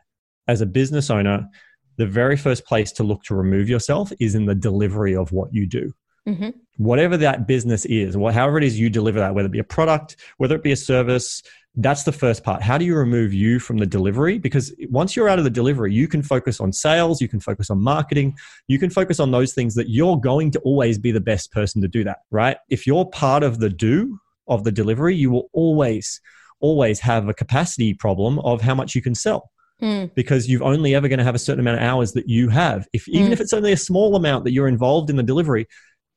as 0.47 0.61
a 0.61 0.65
business 0.65 1.09
owner, 1.09 1.47
the 1.97 2.07
very 2.07 2.37
first 2.37 2.65
place 2.65 2.91
to 2.93 3.03
look 3.03 3.23
to 3.23 3.35
remove 3.35 3.69
yourself 3.69 4.11
is 4.19 4.35
in 4.35 4.45
the 4.45 4.55
delivery 4.55 5.15
of 5.15 5.31
what 5.31 5.53
you 5.53 5.65
do. 5.65 5.93
Mm-hmm. 6.27 6.49
Whatever 6.77 7.17
that 7.17 7.47
business 7.47 7.85
is, 7.85 8.15
however 8.15 8.57
it 8.57 8.63
is 8.63 8.79
you 8.79 8.89
deliver 8.89 9.19
that, 9.19 9.35
whether 9.35 9.47
it 9.47 9.51
be 9.51 9.59
a 9.59 9.63
product, 9.63 10.17
whether 10.37 10.55
it 10.55 10.63
be 10.63 10.71
a 10.71 10.77
service, 10.77 11.41
that's 11.75 12.03
the 12.03 12.12
first 12.12 12.43
part. 12.43 12.62
How 12.62 12.77
do 12.77 12.86
you 12.86 12.95
remove 12.95 13.34
you 13.34 13.60
from 13.60 13.77
the 13.77 13.86
delivery? 13.86 14.38
Because 14.38 14.73
once 14.89 15.15
you're 15.15 15.29
out 15.29 15.38
of 15.38 15.45
the 15.45 15.51
delivery, 15.51 15.93
you 15.93 16.08
can 16.08 16.21
focus 16.21 16.60
on 16.60 16.73
sales, 16.73 17.21
you 17.21 17.27
can 17.27 17.39
focus 17.39 17.69
on 17.69 17.82
marketing, 17.82 18.36
you 18.67 18.79
can 18.79 18.89
focus 18.89 19.19
on 19.19 19.32
those 19.32 19.53
things 19.53 19.75
that 19.75 19.89
you're 19.89 20.17
going 20.17 20.51
to 20.51 20.60
always 20.60 20.97
be 20.97 21.12
the 21.12 21.21
best 21.21 21.51
person 21.51 21.82
to 21.82 21.88
do 21.88 22.03
that, 22.03 22.19
right? 22.32 22.58
If 22.69 22.88
you're 22.88 23.05
part 23.05 23.43
of 23.43 23.60
the 23.60 23.69
do 23.69 24.19
of 24.47 24.63
the 24.63 24.71
delivery, 24.71 25.15
you 25.15 25.29
will 25.29 25.49
always, 25.53 26.19
always 26.60 26.99
have 27.01 27.29
a 27.29 27.34
capacity 27.34 27.93
problem 27.93 28.39
of 28.39 28.62
how 28.62 28.75
much 28.75 28.95
you 28.95 29.01
can 29.01 29.15
sell. 29.15 29.51
Mm. 29.82 30.13
Because 30.13 30.49
you're 30.49 30.63
only 30.63 30.93
ever 30.93 31.08
going 31.08 31.19
to 31.19 31.23
have 31.23 31.36
a 31.36 31.39
certain 31.39 31.62
amount 31.62 31.77
of 31.77 31.84
hours 31.84 32.12
that 32.12 32.27
you 32.27 32.49
have. 32.49 32.86
If 32.91 33.08
even 33.08 33.29
mm. 33.29 33.32
if 33.32 33.39
it's 33.39 33.53
only 33.53 33.71
a 33.71 33.77
small 33.77 34.17
amount 34.17 34.43
that 34.43 34.51
you're 34.51 34.67
involved 34.67 35.10
in 35.10 35.15
the 35.15 35.23
delivery, 35.23 35.67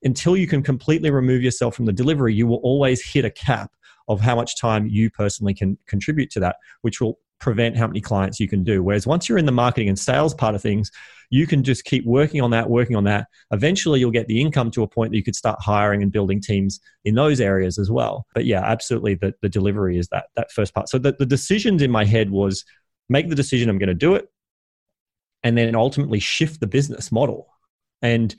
until 0.03 0.37
you 0.37 0.49
can 0.49 0.65
completely 0.65 1.11
remove 1.11 1.43
yourself 1.43 1.77
from 1.77 1.87
the 1.87 1.93
delivery, 1.93 2.35
you 2.35 2.49
will 2.49 2.57
always 2.65 3.05
hit 3.05 3.25
a 3.25 3.31
cap 3.31 3.71
of 4.12 4.20
how 4.20 4.37
much 4.37 4.61
time 4.61 4.87
you 4.87 5.11
personally 5.11 5.55
can 5.55 5.79
contribute 5.87 6.31
to 6.31 6.40
that, 6.40 6.57
which 6.83 7.01
will 7.01 7.18
prevent 7.40 7.77
how 7.77 7.88
many 7.88 8.01
clients 8.01 8.38
you 8.38 8.48
can 8.48 8.62
do. 8.62 8.83
Whereas 8.85 9.05
once 9.05 9.29
you're 9.29 9.37
in 9.37 9.46
the 9.46 9.53
marketing 9.53 9.88
and 9.88 9.98
sales 9.98 10.33
part 10.33 10.55
of 10.55 10.62
things, 10.62 10.92
you 11.29 11.46
can 11.46 11.64
just 11.64 11.85
keep 11.85 12.07
working 12.07 12.40
on 12.40 12.51
that, 12.51 12.70
working 12.70 12.94
on 12.94 13.05
that. 13.05 13.27
Eventually, 13.51 13.98
you'll 13.98 14.12
get 14.12 14.29
the 14.29 14.40
income 14.40 14.70
to 14.70 14.83
a 14.83 14.88
point 14.88 15.11
that 15.11 15.16
you 15.16 15.25
could 15.25 15.35
start 15.35 15.59
hiring 15.61 16.03
and 16.03 16.12
building 16.12 16.40
teams 16.40 16.79
in 17.05 17.16
those 17.16 17.40
areas 17.40 17.79
as 17.79 17.90
well. 17.90 18.27
But 18.35 18.44
yeah, 18.44 18.61
absolutely, 18.61 19.14
the, 19.14 19.35
the 19.42 19.48
delivery 19.48 19.98
is 19.98 20.09
that 20.09 20.27
that 20.37 20.53
first 20.53 20.72
part. 20.72 20.88
So 20.88 20.98
the, 20.98 21.16
the 21.18 21.27
decisions 21.27 21.83
in 21.83 21.90
my 21.90 22.05
head 22.05 22.31
was 22.31 22.64
make 23.09 23.29
the 23.29 23.35
decision 23.35 23.68
I'm 23.68 23.79
going 23.79 23.88
to 23.88 23.94
do 23.94 24.14
it, 24.14 24.29
and 25.42 25.59
then 25.59 25.75
ultimately 25.75 26.20
shift 26.20 26.61
the 26.61 26.68
business 26.68 27.11
model. 27.11 27.48
And 28.03 28.35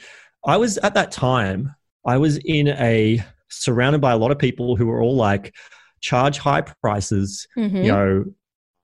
I 0.45 0.55
was 0.57 0.77
at 0.77 0.93
that 0.93 1.11
time, 1.11 1.75
I 2.05 2.17
was 2.17 2.37
in 2.37 2.69
a 2.69 3.21
surrounded 3.61 4.01
by 4.01 4.11
a 4.11 4.17
lot 4.17 4.31
of 4.31 4.39
people 4.39 4.75
who 4.75 4.87
were 4.87 5.01
all 5.01 5.15
like, 5.15 5.53
charge 6.03 6.37
high 6.37 6.61
prices, 6.61 7.47
mm-hmm. 7.57 7.77
you 7.77 7.91
know, 7.91 8.25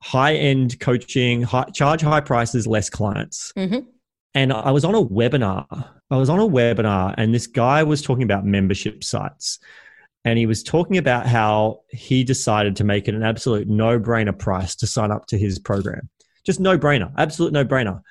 high 0.01 0.35
end 0.35 0.79
coaching, 0.79 1.41
high, 1.41 1.65
charge 1.73 2.01
high 2.01 2.21
prices, 2.21 2.65
less 2.65 2.89
clients. 2.89 3.51
Mm-hmm. 3.55 3.79
And 4.33 4.53
I 4.53 4.71
was 4.71 4.85
on 4.85 4.95
a 4.95 5.03
webinar. 5.03 5.65
I 6.11 6.17
was 6.17 6.29
on 6.29 6.39
a 6.39 6.47
webinar, 6.47 7.13
and 7.17 7.33
this 7.33 7.47
guy 7.47 7.83
was 7.83 8.01
talking 8.01 8.23
about 8.23 8.45
membership 8.45 9.03
sites. 9.03 9.59
And 10.25 10.37
he 10.37 10.45
was 10.45 10.63
talking 10.63 10.97
about 10.97 11.25
how 11.25 11.81
he 11.89 12.23
decided 12.23 12.75
to 12.77 12.83
make 12.83 13.07
it 13.07 13.15
an 13.15 13.23
absolute 13.23 13.67
no 13.67 13.99
brainer 13.99 14.37
price 14.37 14.75
to 14.77 14.87
sign 14.87 15.11
up 15.11 15.27
to 15.27 15.37
his 15.37 15.59
program. 15.59 16.09
Just 16.45 16.59
no 16.59 16.77
brainer, 16.77 17.11
absolute 17.17 17.53
no 17.53 17.65
brainer. 17.65 18.01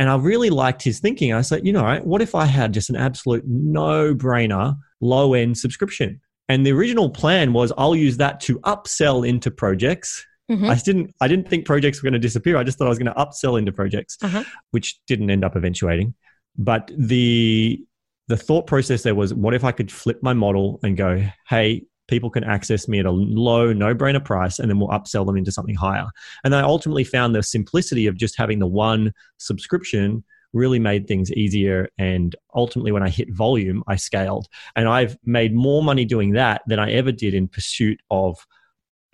And 0.00 0.08
I 0.08 0.16
really 0.16 0.48
liked 0.48 0.82
his 0.82 0.98
thinking. 0.98 1.34
I 1.34 1.42
said, 1.42 1.66
you 1.66 1.74
know, 1.74 2.00
what 2.04 2.22
if 2.22 2.34
I 2.34 2.46
had 2.46 2.72
just 2.72 2.88
an 2.88 2.96
absolute 2.96 3.44
no 3.46 4.14
brainer 4.14 4.74
low 5.02 5.34
end 5.34 5.58
subscription? 5.58 6.22
And 6.48 6.64
the 6.64 6.72
original 6.72 7.10
plan 7.10 7.52
was 7.52 7.70
I'll 7.76 7.94
use 7.94 8.16
that 8.16 8.40
to 8.40 8.58
upsell 8.60 9.28
into 9.28 9.50
projects. 9.50 10.26
Mm-hmm. 10.50 10.70
I 10.70 10.74
didn't. 10.76 11.14
I 11.20 11.28
didn't 11.28 11.50
think 11.50 11.66
projects 11.66 12.02
were 12.02 12.06
going 12.06 12.14
to 12.14 12.18
disappear. 12.18 12.56
I 12.56 12.64
just 12.64 12.78
thought 12.78 12.86
I 12.86 12.88
was 12.88 12.98
going 12.98 13.12
to 13.12 13.20
upsell 13.20 13.58
into 13.58 13.72
projects, 13.72 14.16
uh-huh. 14.22 14.42
which 14.70 14.98
didn't 15.06 15.28
end 15.28 15.44
up 15.44 15.54
eventuating. 15.54 16.14
But 16.56 16.90
the 16.96 17.84
the 18.28 18.38
thought 18.38 18.66
process 18.66 19.02
there 19.02 19.14
was, 19.14 19.34
what 19.34 19.52
if 19.52 19.64
I 19.64 19.72
could 19.72 19.92
flip 19.92 20.22
my 20.22 20.32
model 20.32 20.80
and 20.82 20.96
go, 20.96 21.22
hey, 21.48 21.84
people 22.10 22.28
can 22.28 22.44
access 22.44 22.88
me 22.88 22.98
at 22.98 23.06
a 23.06 23.10
low, 23.10 23.72
no 23.72 23.94
brainer 23.94 24.22
price, 24.22 24.58
and 24.58 24.68
then 24.68 24.78
we'll 24.78 24.88
upsell 24.88 25.24
them 25.24 25.36
into 25.36 25.52
something 25.52 25.76
higher. 25.76 26.08
And 26.44 26.54
I 26.54 26.60
ultimately 26.60 27.04
found 27.04 27.34
the 27.34 27.42
simplicity 27.42 28.06
of 28.06 28.16
just 28.16 28.36
having 28.36 28.58
the 28.58 28.66
one 28.66 29.12
subscription 29.38 30.24
really 30.52 30.80
made 30.80 31.06
things 31.06 31.32
easier. 31.32 31.88
And 31.96 32.34
ultimately, 32.54 32.92
when 32.92 33.04
I 33.04 33.08
hit 33.08 33.32
volume, 33.32 33.82
I 33.86 33.96
scaled. 33.96 34.48
And 34.74 34.88
I've 34.88 35.16
made 35.24 35.54
more 35.54 35.82
money 35.82 36.04
doing 36.04 36.32
that 36.32 36.62
than 36.66 36.80
I 36.80 36.90
ever 36.92 37.12
did 37.12 37.32
in 37.32 37.48
pursuit 37.48 38.00
of 38.10 38.44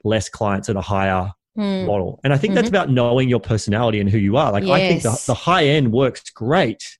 less 0.02 0.28
clients 0.28 0.68
at 0.70 0.76
a 0.76 0.80
higher 0.80 1.30
mm. 1.56 1.86
model. 1.86 2.20
And 2.24 2.32
I 2.32 2.38
think 2.38 2.52
mm-hmm. 2.52 2.56
that's 2.56 2.68
about 2.68 2.90
knowing 2.90 3.28
your 3.28 3.40
personality 3.40 4.00
and 4.00 4.08
who 4.08 4.18
you 4.18 4.36
are. 4.36 4.50
Like, 4.50 4.64
yes. 4.64 4.72
I 4.72 4.88
think 4.88 5.02
the, 5.02 5.22
the 5.26 5.34
high 5.34 5.66
end 5.66 5.92
works 5.92 6.30
great 6.30 6.98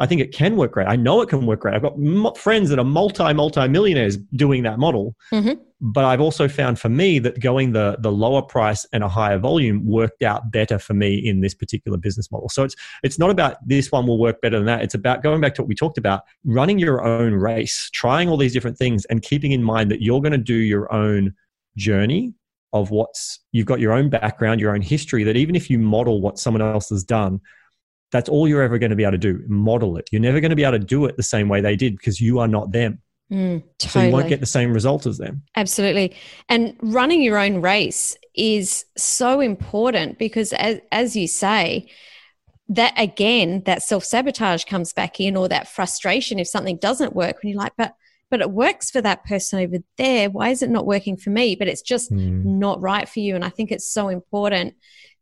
I 0.00 0.06
think 0.06 0.20
it 0.20 0.32
can 0.32 0.56
work 0.56 0.72
great. 0.72 0.86
I 0.86 0.96
know 0.96 1.20
it 1.22 1.28
can 1.28 1.44
work 1.44 1.60
great. 1.60 1.74
I've 1.74 1.82
got 1.82 1.94
m- 1.94 2.32
friends 2.36 2.70
that 2.70 2.78
are 2.78 2.84
multi 2.84 3.32
multi 3.32 3.66
millionaires 3.66 4.16
doing 4.16 4.62
that 4.62 4.78
model. 4.78 5.16
Mm-hmm. 5.32 5.60
But 5.80 6.04
I've 6.04 6.20
also 6.20 6.48
found 6.48 6.78
for 6.78 6.88
me 6.88 7.18
that 7.20 7.40
going 7.40 7.72
the 7.72 7.96
the 8.00 8.12
lower 8.12 8.42
price 8.42 8.86
and 8.92 9.02
a 9.02 9.08
higher 9.08 9.38
volume 9.38 9.84
worked 9.84 10.22
out 10.22 10.52
better 10.52 10.78
for 10.78 10.94
me 10.94 11.16
in 11.16 11.40
this 11.40 11.54
particular 11.54 11.98
business 11.98 12.30
model. 12.30 12.48
So 12.48 12.62
it's 12.62 12.76
it's 13.02 13.18
not 13.18 13.30
about 13.30 13.56
this 13.66 13.90
one 13.90 14.06
will 14.06 14.18
work 14.18 14.40
better 14.40 14.56
than 14.56 14.66
that. 14.66 14.82
It's 14.82 14.94
about 14.94 15.22
going 15.22 15.40
back 15.40 15.54
to 15.56 15.62
what 15.62 15.68
we 15.68 15.74
talked 15.74 15.98
about, 15.98 16.22
running 16.44 16.78
your 16.78 17.04
own 17.04 17.34
race, 17.34 17.90
trying 17.92 18.28
all 18.28 18.36
these 18.36 18.52
different 18.52 18.78
things, 18.78 19.04
and 19.06 19.22
keeping 19.22 19.52
in 19.52 19.62
mind 19.62 19.90
that 19.90 20.02
you're 20.02 20.20
going 20.20 20.32
to 20.32 20.38
do 20.38 20.56
your 20.56 20.92
own 20.92 21.34
journey 21.76 22.34
of 22.72 22.90
what's 22.90 23.40
you've 23.52 23.66
got 23.66 23.80
your 23.80 23.92
own 23.92 24.10
background, 24.10 24.60
your 24.60 24.74
own 24.74 24.82
history. 24.82 25.24
That 25.24 25.36
even 25.36 25.56
if 25.56 25.70
you 25.70 25.78
model 25.78 26.20
what 26.20 26.38
someone 26.38 26.62
else 26.62 26.88
has 26.90 27.02
done 27.02 27.40
that's 28.10 28.28
all 28.28 28.48
you're 28.48 28.62
ever 28.62 28.78
going 28.78 28.90
to 28.90 28.96
be 28.96 29.04
able 29.04 29.12
to 29.12 29.18
do. 29.18 29.42
Model 29.46 29.96
it. 29.96 30.08
You're 30.10 30.22
never 30.22 30.40
going 30.40 30.50
to 30.50 30.56
be 30.56 30.64
able 30.64 30.78
to 30.78 30.84
do 30.84 31.04
it 31.04 31.16
the 31.16 31.22
same 31.22 31.48
way 31.48 31.60
they 31.60 31.76
did 31.76 31.96
because 31.96 32.20
you 32.20 32.38
are 32.38 32.48
not 32.48 32.72
them. 32.72 33.00
Mm, 33.30 33.62
totally. 33.78 34.04
So 34.04 34.06
you 34.08 34.12
won't 34.12 34.28
get 34.28 34.40
the 34.40 34.46
same 34.46 34.72
result 34.72 35.04
as 35.06 35.18
them. 35.18 35.42
Absolutely. 35.54 36.16
And 36.48 36.76
running 36.80 37.20
your 37.20 37.38
own 37.38 37.60
race 37.60 38.16
is 38.34 38.86
so 38.96 39.40
important 39.40 40.18
because, 40.18 40.52
as, 40.54 40.80
as 40.90 41.14
you 41.14 41.28
say, 41.28 41.90
that 42.70 42.94
again, 42.96 43.62
that 43.66 43.82
self 43.82 44.04
sabotage 44.04 44.64
comes 44.64 44.92
back 44.94 45.20
in, 45.20 45.36
or 45.36 45.48
that 45.48 45.68
frustration 45.68 46.38
if 46.38 46.48
something 46.48 46.78
doesn't 46.78 47.14
work. 47.14 47.42
When 47.42 47.52
you're 47.52 47.60
like, 47.60 47.74
but 47.76 47.94
but 48.30 48.40
it 48.40 48.50
works 48.50 48.90
for 48.90 49.00
that 49.00 49.24
person 49.24 49.60
over 49.60 49.78
there. 49.96 50.30
Why 50.30 50.50
is 50.50 50.62
it 50.62 50.70
not 50.70 50.86
working 50.86 51.16
for 51.16 51.30
me? 51.30 51.54
But 51.54 51.68
it's 51.68 51.82
just 51.82 52.10
mm. 52.10 52.44
not 52.44 52.80
right 52.80 53.08
for 53.08 53.20
you. 53.20 53.34
And 53.34 53.44
I 53.44 53.48
think 53.48 53.72
it's 53.72 53.90
so 53.90 54.08
important 54.08 54.74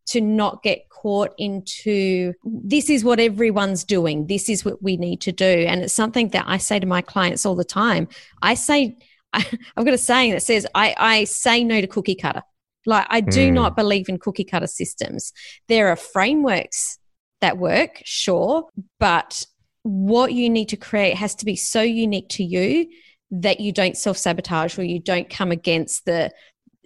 to 0.07 0.21
not 0.21 0.63
get 0.63 0.89
caught 0.89 1.33
into 1.37 2.33
this 2.43 2.89
is 2.89 3.03
what 3.03 3.19
everyone's 3.19 3.83
doing, 3.83 4.27
this 4.27 4.49
is 4.49 4.65
what 4.65 4.81
we 4.81 4.97
need 4.97 5.21
to 5.21 5.31
do. 5.31 5.45
And 5.45 5.81
it's 5.81 5.93
something 5.93 6.29
that 6.29 6.45
I 6.47 6.57
say 6.57 6.79
to 6.79 6.87
my 6.87 7.01
clients 7.01 7.45
all 7.45 7.55
the 7.55 7.63
time. 7.63 8.07
I 8.41 8.55
say, 8.55 8.97
I, 9.33 9.39
have 9.39 9.85
got 9.85 9.93
a 9.93 9.97
saying 9.97 10.31
that 10.31 10.43
says, 10.43 10.65
I, 10.73 10.95
I 10.97 11.23
say 11.25 11.63
no 11.63 11.81
to 11.81 11.87
cookie 11.87 12.15
cutter. 12.15 12.41
Like, 12.85 13.05
I 13.09 13.19
do 13.19 13.49
mm. 13.49 13.53
not 13.53 13.75
believe 13.75 14.07
in 14.07 14.17
cookie 14.17 14.45
cutter 14.45 14.67
systems. 14.67 15.33
There 15.67 15.89
are 15.89 15.97
frameworks 15.97 16.97
that 17.41 17.57
work, 17.57 18.01
sure, 18.05 18.65
but 18.99 19.45
what 19.83 20.33
you 20.33 20.49
need 20.49 20.69
to 20.69 20.77
create 20.77 21.15
has 21.15 21.35
to 21.35 21.45
be 21.45 21.55
so 21.55 21.81
unique 21.81 22.29
to 22.29 22.43
you 22.43 22.87
that 23.31 23.59
you 23.59 23.71
don't 23.71 23.97
self 23.97 24.17
sabotage 24.17 24.79
or 24.79 24.83
you 24.83 24.99
don't 24.99 25.29
come 25.29 25.51
against 25.51 26.05
the 26.05 26.31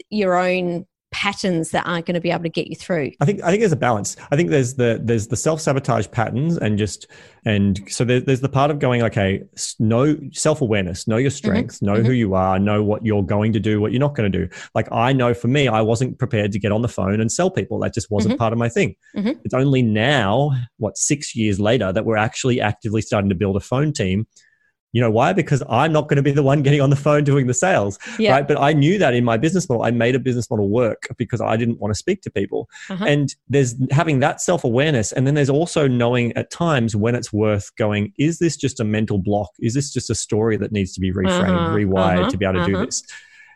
your 0.10 0.36
own 0.36 0.86
patterns 1.12 1.72
that 1.72 1.86
aren't 1.86 2.06
going 2.06 2.16
to 2.16 2.22
be 2.22 2.32
able 2.32 2.44
to 2.44 2.50
get 2.50 2.68
you 2.68 2.76
through 2.76 3.12
i 3.20 3.26
think 3.26 3.44
i 3.44 3.50
think 3.50 3.60
there's 3.60 3.74
a 3.74 3.78
balance 3.78 4.16
i 4.32 4.36
think 4.36 4.50
there's 4.50 4.76
the 4.76 5.00
there's 5.04 5.28
the 5.28 5.36
self-sabotage 5.36 6.08
patterns 6.12 6.58
and 6.58 6.78
just 6.78 7.08
and 7.44 7.82
so 7.92 8.06
there, 8.06 8.22
there's 8.22 8.40
the 8.40 8.48
part 8.48 8.72
of 8.72 8.80
going 8.80 9.02
okay 9.02 9.44
know 9.80 10.18
self-awareness 10.32 11.08
know 11.08 11.18
your 11.18 11.30
mm-hmm. 11.30 11.36
strengths 11.36 11.78
mm-hmm. 11.78 11.88
know 11.88 11.94
mm-hmm. 11.96 12.06
who 12.06 12.14
you 12.14 12.34
are 12.34 12.58
know 12.58 12.82
what 12.82 13.06
you're 13.06 13.24
going 13.24 13.52
to 13.52 13.60
do 13.60 13.82
what 13.82 13.92
you're 13.92 14.00
not 14.00 14.16
going 14.16 14.32
to 14.32 14.46
do 14.46 14.48
like 14.74 14.88
i 14.94 15.12
know 15.12 15.34
for 15.34 15.50
me 15.50 15.68
i 15.68 15.82
wasn't 15.82 16.18
prepared 16.18 16.52
to 16.52 16.60
get 16.60 16.72
on 16.72 16.82
the 16.82 16.88
phone 16.88 17.20
and 17.20 17.30
sell 17.30 17.52
people 17.52 17.78
that 17.78 17.94
just 17.94 18.10
wasn't 18.10 18.32
mm-hmm. 18.32 18.40
part 18.40 18.54
of 18.54 18.60
my 18.60 18.70
thing 18.70 18.96
mm-hmm. 19.16 19.32
it's 19.44 19.54
only 19.54 19.82
now 19.82 20.50
what 20.78 20.98
six 20.98 21.36
years 21.36 21.60
later 21.60 21.92
that 21.92 22.06
we're 22.06 22.18
actually 22.18 22.62
actively 22.62 23.02
starting 23.02 23.30
to 23.30 23.36
build 23.36 23.58
a 23.58 23.62
phone 23.62 23.92
team 23.92 24.26
you 24.94 25.02
know 25.02 25.10
why? 25.10 25.34
Because 25.34 25.64
I'm 25.70 25.94
not 25.94 26.10
going 26.10 26.18
to 26.18 26.22
be 26.22 26.32
the 26.32 26.44
one 26.44 26.64
getting 26.64 26.82
on 26.82 26.90
the 26.90 26.96
phone 26.96 27.24
doing 27.24 27.48
the 27.48 27.54
sales, 27.54 27.98
yeah. 28.20 28.34
right? 28.34 28.48
But 28.48 28.60
I 28.60 28.74
knew 28.74 28.98
that 28.98 29.14
in 29.14 29.24
my 29.24 29.38
business 29.38 29.70
model, 29.70 29.84
I 29.84 29.92
made 29.92 30.16
a 30.16 30.20
business 30.20 30.50
model 30.50 30.70
work 30.70 31.08
because 31.18 31.40
I 31.40 31.56
didn't 31.56 31.80
want 31.80 31.94
to 31.94 31.98
speak 31.98 32.22
to 32.24 32.32
people. 32.32 32.70
Uh-huh. 32.90 33.06
And 33.06 33.34
there's 33.48 33.76
having 33.92 34.20
that 34.20 34.42
self 34.42 34.64
awareness, 34.64 35.12
and 35.12 35.26
then 35.26 35.36
there's 35.36 35.50
also 35.50 35.88
knowing 35.88 36.34
at 36.34 36.52
times 36.52 36.96
when 36.96 37.16
it's 37.16 37.32
worth 37.32 37.74
going. 37.78 38.14
Is 38.18 38.40
this 38.40 38.58
just 38.58 38.80
a 38.80 38.84
mental 38.84 39.18
block? 39.18 39.50
Is 39.60 39.74
this 39.74 39.92
just 39.92 40.10
a 40.10 40.16
story 40.16 40.58
that 40.58 40.72
needs 40.72 40.94
to 40.94 41.00
be 41.00 41.12
reframed, 41.12 41.56
uh-huh. 41.56 41.76
rewired 41.76 42.22
uh-huh. 42.22 42.30
to 42.30 42.38
be 42.38 42.46
able 42.46 42.60
to 42.60 42.66
do 42.66 42.76
uh-huh. 42.76 42.86
this? 42.86 43.04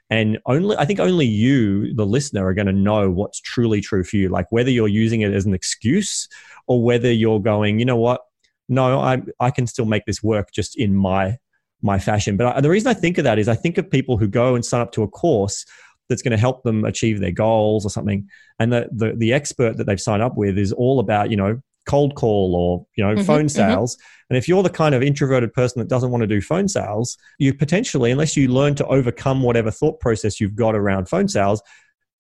And 0.09 0.37
only 0.45 0.77
I 0.77 0.85
think 0.85 0.99
only 0.99 1.25
you, 1.25 1.93
the 1.95 2.05
listener, 2.05 2.45
are 2.45 2.53
going 2.53 2.67
to 2.67 2.73
know 2.73 3.09
what's 3.09 3.41
truly 3.41 3.81
true 3.81 4.03
for 4.03 4.17
you. 4.17 4.29
Like 4.29 4.51
whether 4.51 4.69
you're 4.69 4.87
using 4.87 5.21
it 5.21 5.33
as 5.33 5.45
an 5.45 5.53
excuse 5.53 6.27
or 6.67 6.83
whether 6.83 7.11
you're 7.11 7.39
going, 7.39 7.79
you 7.79 7.85
know 7.85 7.97
what, 7.97 8.21
no, 8.67 8.99
I 8.99 9.21
I 9.39 9.51
can 9.51 9.67
still 9.67 9.85
make 9.85 10.05
this 10.05 10.23
work 10.23 10.51
just 10.53 10.77
in 10.77 10.95
my 10.95 11.37
my 11.81 11.99
fashion. 11.99 12.37
But 12.37 12.57
I, 12.57 12.61
the 12.61 12.69
reason 12.69 12.87
I 12.89 12.93
think 12.93 13.17
of 13.17 13.23
that 13.23 13.39
is 13.39 13.47
I 13.47 13.55
think 13.55 13.77
of 13.77 13.89
people 13.89 14.17
who 14.17 14.27
go 14.27 14.55
and 14.55 14.63
sign 14.65 14.81
up 14.81 14.91
to 14.93 15.03
a 15.03 15.07
course 15.07 15.65
that's 16.09 16.21
going 16.21 16.31
to 16.31 16.37
help 16.37 16.63
them 16.63 16.85
achieve 16.85 17.19
their 17.19 17.31
goals 17.31 17.85
or 17.85 17.89
something, 17.89 18.27
and 18.59 18.71
the 18.71 18.87
the, 18.91 19.13
the 19.15 19.33
expert 19.33 19.77
that 19.77 19.85
they've 19.85 20.01
signed 20.01 20.21
up 20.21 20.37
with 20.37 20.57
is 20.57 20.71
all 20.71 20.99
about 20.99 21.29
you 21.31 21.37
know 21.37 21.61
cold 21.87 22.15
call 22.15 22.55
or 22.55 22.85
you 22.97 23.03
know 23.03 23.15
Mhm, 23.15 23.25
phone 23.25 23.45
mhm. 23.45 23.51
sales 23.51 23.95
and 24.31 24.37
if 24.37 24.47
you're 24.47 24.63
the 24.63 24.69
kind 24.71 24.95
of 24.95 25.03
introverted 25.03 25.53
person 25.53 25.79
that 25.79 25.87
doesn't 25.87 26.09
want 26.09 26.21
to 26.21 26.27
do 26.27 26.41
phone 26.41 26.67
sales 26.67 27.15
you 27.37 27.53
potentially 27.53 28.09
unless 28.09 28.35
you 28.35 28.47
learn 28.47 28.73
to 28.73 28.83
overcome 28.87 29.43
whatever 29.43 29.69
thought 29.69 29.99
process 29.99 30.39
you've 30.41 30.55
got 30.55 30.75
around 30.75 31.07
phone 31.07 31.27
sales 31.27 31.61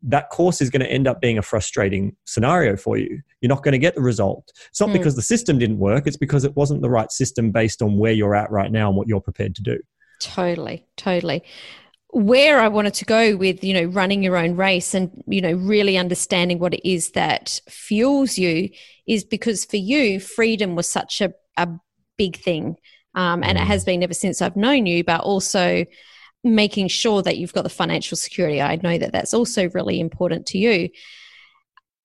that 0.07 0.29
course 0.29 0.61
is 0.61 0.69
going 0.69 0.81
to 0.81 0.91
end 0.91 1.07
up 1.07 1.19
being 1.19 1.37
a 1.37 1.41
frustrating 1.41 2.15
scenario 2.25 2.75
for 2.77 2.97
you 2.97 3.19
you're 3.41 3.49
not 3.49 3.63
going 3.63 3.71
to 3.71 3.77
get 3.79 3.95
the 3.95 4.01
result 4.01 4.51
it's 4.69 4.79
not 4.79 4.89
Mm. 4.89 4.93
because 4.93 5.15
the 5.15 5.21
system 5.21 5.57
didn't 5.57 5.79
work 5.79 6.05
it's 6.07 6.17
because 6.17 6.43
it 6.43 6.55
wasn't 6.55 6.81
the 6.81 6.89
right 6.89 7.11
system 7.11 7.51
based 7.51 7.81
on 7.81 7.97
where 7.97 8.11
you're 8.13 8.35
at 8.35 8.49
right 8.51 8.71
now 8.71 8.87
and 8.89 8.97
what 8.97 9.07
you're 9.07 9.21
prepared 9.21 9.55
to 9.55 9.61
do 9.63 9.77
Totally, 10.21 10.85
totally. 10.95 11.43
Where 12.11 12.61
I 12.61 12.69
wanted 12.69 12.93
to 12.95 13.05
go 13.05 13.35
with, 13.35 13.61
you 13.65 13.73
know, 13.73 13.83
running 13.83 14.23
your 14.23 14.37
own 14.37 14.55
race 14.55 14.93
and, 14.93 15.11
you 15.27 15.41
know, 15.41 15.51
really 15.51 15.97
understanding 15.97 16.57
what 16.59 16.73
it 16.73 16.89
is 16.89 17.11
that 17.11 17.59
fuels 17.69 18.37
you 18.37 18.69
is 19.05 19.25
because 19.25 19.65
for 19.65 19.75
you, 19.75 20.21
freedom 20.21 20.75
was 20.75 20.87
such 20.89 21.19
a, 21.19 21.33
a 21.57 21.67
big 22.17 22.37
thing. 22.37 22.77
Um, 23.13 23.43
and 23.43 23.57
it 23.57 23.61
Mm. 23.61 23.67
has 23.67 23.83
been 23.83 24.03
ever 24.03 24.13
since 24.13 24.41
I've 24.41 24.55
known 24.55 24.85
you, 24.85 25.03
but 25.03 25.19
also 25.19 25.85
making 26.45 26.87
sure 26.87 27.21
that 27.23 27.37
you've 27.37 27.53
got 27.53 27.63
the 27.63 27.69
financial 27.69 28.15
security. 28.15 28.61
I 28.61 28.75
know 28.77 28.97
that 28.97 29.11
that's 29.11 29.33
also 29.33 29.69
really 29.69 29.99
important 29.99 30.45
to 30.47 30.57
you. 30.57 30.89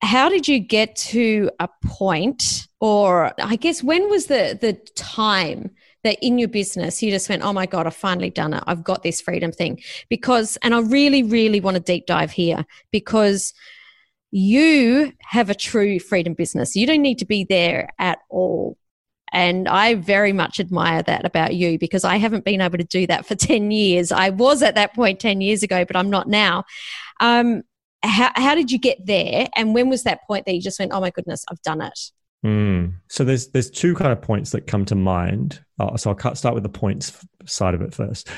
How 0.03 0.31
did 0.31 0.49
you 0.49 0.59
get 0.59 0.97
to 0.97 1.51
a 1.61 1.69
point, 1.85 2.67
or 2.81 3.35
I 3.39 3.57
guess 3.57 3.83
when 3.83 4.09
was 4.09 4.27
the 4.27 4.59
the 4.59 4.73
time 4.95 5.71
that 6.03 6.19
in 6.23 6.39
your 6.39 6.49
business 6.49 7.03
you 7.03 7.11
just 7.11 7.29
went, 7.29 7.43
oh 7.43 7.53
my 7.53 7.67
God, 7.67 7.87
I've 7.87 7.95
finally 7.95 8.31
done 8.31 8.55
it. 8.55 8.65
I've 8.67 8.85
got 8.85 9.03
this 9.03 9.21
freedom 9.21 9.53
thing. 9.53 9.81
Because, 10.09 10.57
and 10.63 10.75
I 10.75 10.81
really, 10.81 11.23
really 11.23 11.61
want 11.61 11.75
to 11.75 11.83
deep 11.83 12.07
dive 12.07 12.31
here 12.31 12.65
because 12.91 13.53
you 14.31 15.13
have 15.21 15.51
a 15.51 15.55
true 15.55 15.99
freedom 15.99 16.35
business. 16.35 16.77
You 16.77 16.87
don't 16.87 17.03
need 17.03 17.19
to 17.19 17.27
be 17.27 17.45
there 17.45 17.91
at 17.99 18.19
all. 18.29 18.79
And 19.33 19.69
I 19.69 19.95
very 19.95 20.33
much 20.33 20.61
admire 20.61 21.03
that 21.03 21.25
about 21.25 21.55
you 21.55 21.79
because 21.79 22.05
I 22.05 22.17
haven't 22.17 22.45
been 22.45 22.61
able 22.61 22.79
to 22.79 22.85
do 22.85 23.07
that 23.07 23.27
for 23.27 23.35
10 23.37 23.71
years. 23.71 24.13
I 24.13 24.31
was 24.31 24.63
at 24.63 24.75
that 24.75 24.95
point 24.95 25.21
10 25.21 25.41
years 25.41 25.63
ago, 25.63 25.85
but 25.85 25.97
I'm 25.97 26.11
not 26.11 26.29
now. 26.29 26.65
Um, 27.21 27.63
how, 28.03 28.33
how 28.35 28.55
did 28.55 28.71
you 28.71 28.79
get 28.79 29.05
there? 29.05 29.49
And 29.57 29.75
when 29.75 29.89
was 29.89 30.05
that 30.05 30.21
point 30.27 30.47
that 30.47 30.55
you 30.55 30.61
just 30.61 30.79
went, 30.79 30.93
oh 30.93 31.01
my 31.01 31.11
goodness, 31.11 31.45
I've 31.51 31.63
done 31.63 31.83
it? 31.83 31.99
Mm. 32.45 32.95
So 33.09 33.25
there's 33.25 33.49
there's 33.49 33.71
two 33.71 33.95
kind 33.95 34.13
of 34.13 34.23
points 34.23 34.53
that 34.53 34.67
come 34.67 34.85
to 34.87 34.95
mind. 34.95 35.63
Uh, 35.79 35.97
so 35.97 36.11
I'll 36.11 36.35
start 36.35 36.55
with 36.55 36.63
the 36.63 36.71
points 36.71 37.25
side 37.45 37.75
of 37.75 37.83
it 37.83 37.95
first. 37.95 38.29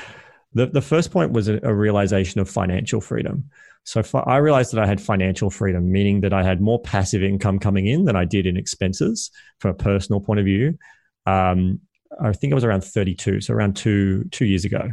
The 0.53 0.67
the 0.67 0.81
first 0.81 1.11
point 1.11 1.31
was 1.31 1.47
a, 1.47 1.59
a 1.63 1.73
realization 1.73 2.41
of 2.41 2.49
financial 2.49 2.99
freedom. 2.99 3.49
So 3.85 4.01
I 4.25 4.37
realized 4.37 4.73
that 4.73 4.81
I 4.81 4.87
had 4.87 5.01
financial 5.01 5.49
freedom, 5.49 5.91
meaning 5.91 6.21
that 6.21 6.33
I 6.33 6.43
had 6.43 6.61
more 6.61 6.81
passive 6.81 7.21
income 7.21 7.59
coming 7.59 7.85
in 7.87 8.05
than 8.05 8.15
I 8.15 8.25
did 8.25 8.45
in 8.45 8.55
expenses 8.57 9.29
from 9.59 9.71
a 9.71 9.73
personal 9.73 10.21
point 10.21 10.39
of 10.39 10.45
view. 10.45 10.77
Um, 11.25 11.79
I 12.21 12.31
think 12.31 12.51
it 12.51 12.55
was 12.55 12.63
around 12.63 12.83
32, 12.83 13.41
so 13.41 13.53
around 13.53 13.75
two 13.75 14.25
two 14.31 14.45
years 14.45 14.65
ago. 14.65 14.91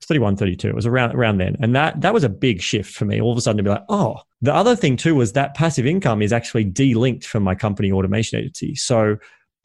It's 0.00 0.06
31, 0.06 0.36
32. 0.36 0.68
It 0.68 0.74
was 0.74 0.86
around 0.86 1.14
around 1.16 1.38
then, 1.38 1.56
and 1.60 1.74
that 1.74 2.00
that 2.02 2.14
was 2.14 2.22
a 2.24 2.28
big 2.28 2.60
shift 2.60 2.94
for 2.94 3.04
me. 3.04 3.20
All 3.20 3.32
of 3.32 3.38
a 3.38 3.40
sudden, 3.40 3.56
to 3.56 3.62
be 3.64 3.70
like, 3.70 3.84
oh, 3.88 4.18
the 4.40 4.54
other 4.54 4.76
thing 4.76 4.96
too 4.96 5.14
was 5.16 5.32
that 5.32 5.54
passive 5.54 5.86
income 5.86 6.22
is 6.22 6.32
actually 6.32 6.64
delinked 6.64 7.24
from 7.24 7.42
my 7.42 7.54
company 7.56 7.90
automation 7.90 8.38
agency. 8.38 8.76
So 8.76 9.16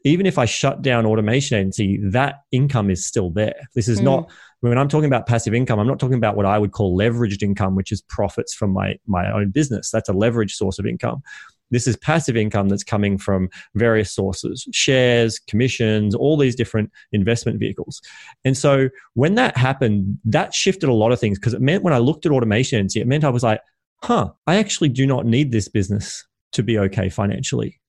even 0.04 0.26
if 0.26 0.36
I 0.38 0.44
shut 0.44 0.82
down 0.82 1.06
automation 1.06 1.58
agency, 1.58 1.98
that 2.02 2.40
income 2.50 2.90
is 2.90 3.06
still 3.06 3.30
there. 3.30 3.54
This 3.74 3.88
is 3.88 4.00
Mm. 4.00 4.04
not 4.04 4.30
when 4.70 4.78
I'm 4.78 4.88
talking 4.88 5.06
about 5.06 5.26
passive 5.26 5.54
income, 5.54 5.78
I'm 5.78 5.86
not 5.86 5.98
talking 5.98 6.16
about 6.16 6.36
what 6.36 6.46
I 6.46 6.58
would 6.58 6.72
call 6.72 6.96
leveraged 6.96 7.42
income, 7.42 7.74
which 7.74 7.92
is 7.92 8.02
profits 8.02 8.54
from 8.54 8.70
my 8.72 8.96
my 9.06 9.30
own 9.32 9.50
business. 9.50 9.90
That's 9.90 10.08
a 10.08 10.12
leveraged 10.12 10.52
source 10.52 10.78
of 10.78 10.86
income. 10.86 11.22
This 11.70 11.86
is 11.86 11.96
passive 11.96 12.36
income 12.36 12.68
that's 12.68 12.84
coming 12.84 13.18
from 13.18 13.48
various 13.74 14.12
sources, 14.12 14.66
shares, 14.72 15.38
commissions, 15.38 16.14
all 16.14 16.36
these 16.36 16.54
different 16.54 16.90
investment 17.12 17.58
vehicles. 17.58 18.00
And 18.44 18.56
so 18.56 18.90
when 19.14 19.34
that 19.36 19.56
happened, 19.56 20.18
that 20.24 20.54
shifted 20.54 20.88
a 20.88 20.94
lot 20.94 21.10
of 21.10 21.18
things 21.18 21.38
because 21.38 21.54
it 21.54 21.60
meant 21.60 21.82
when 21.82 21.94
I 21.94 21.98
looked 21.98 22.26
at 22.26 22.32
automation 22.32 22.86
it 22.94 23.06
meant 23.06 23.24
I 23.24 23.30
was 23.30 23.42
like, 23.42 23.60
huh, 24.02 24.30
I 24.46 24.56
actually 24.56 24.90
do 24.90 25.06
not 25.06 25.26
need 25.26 25.50
this 25.50 25.68
business 25.68 26.24
to 26.52 26.62
be 26.62 26.78
okay 26.78 27.08
financially. 27.08 27.80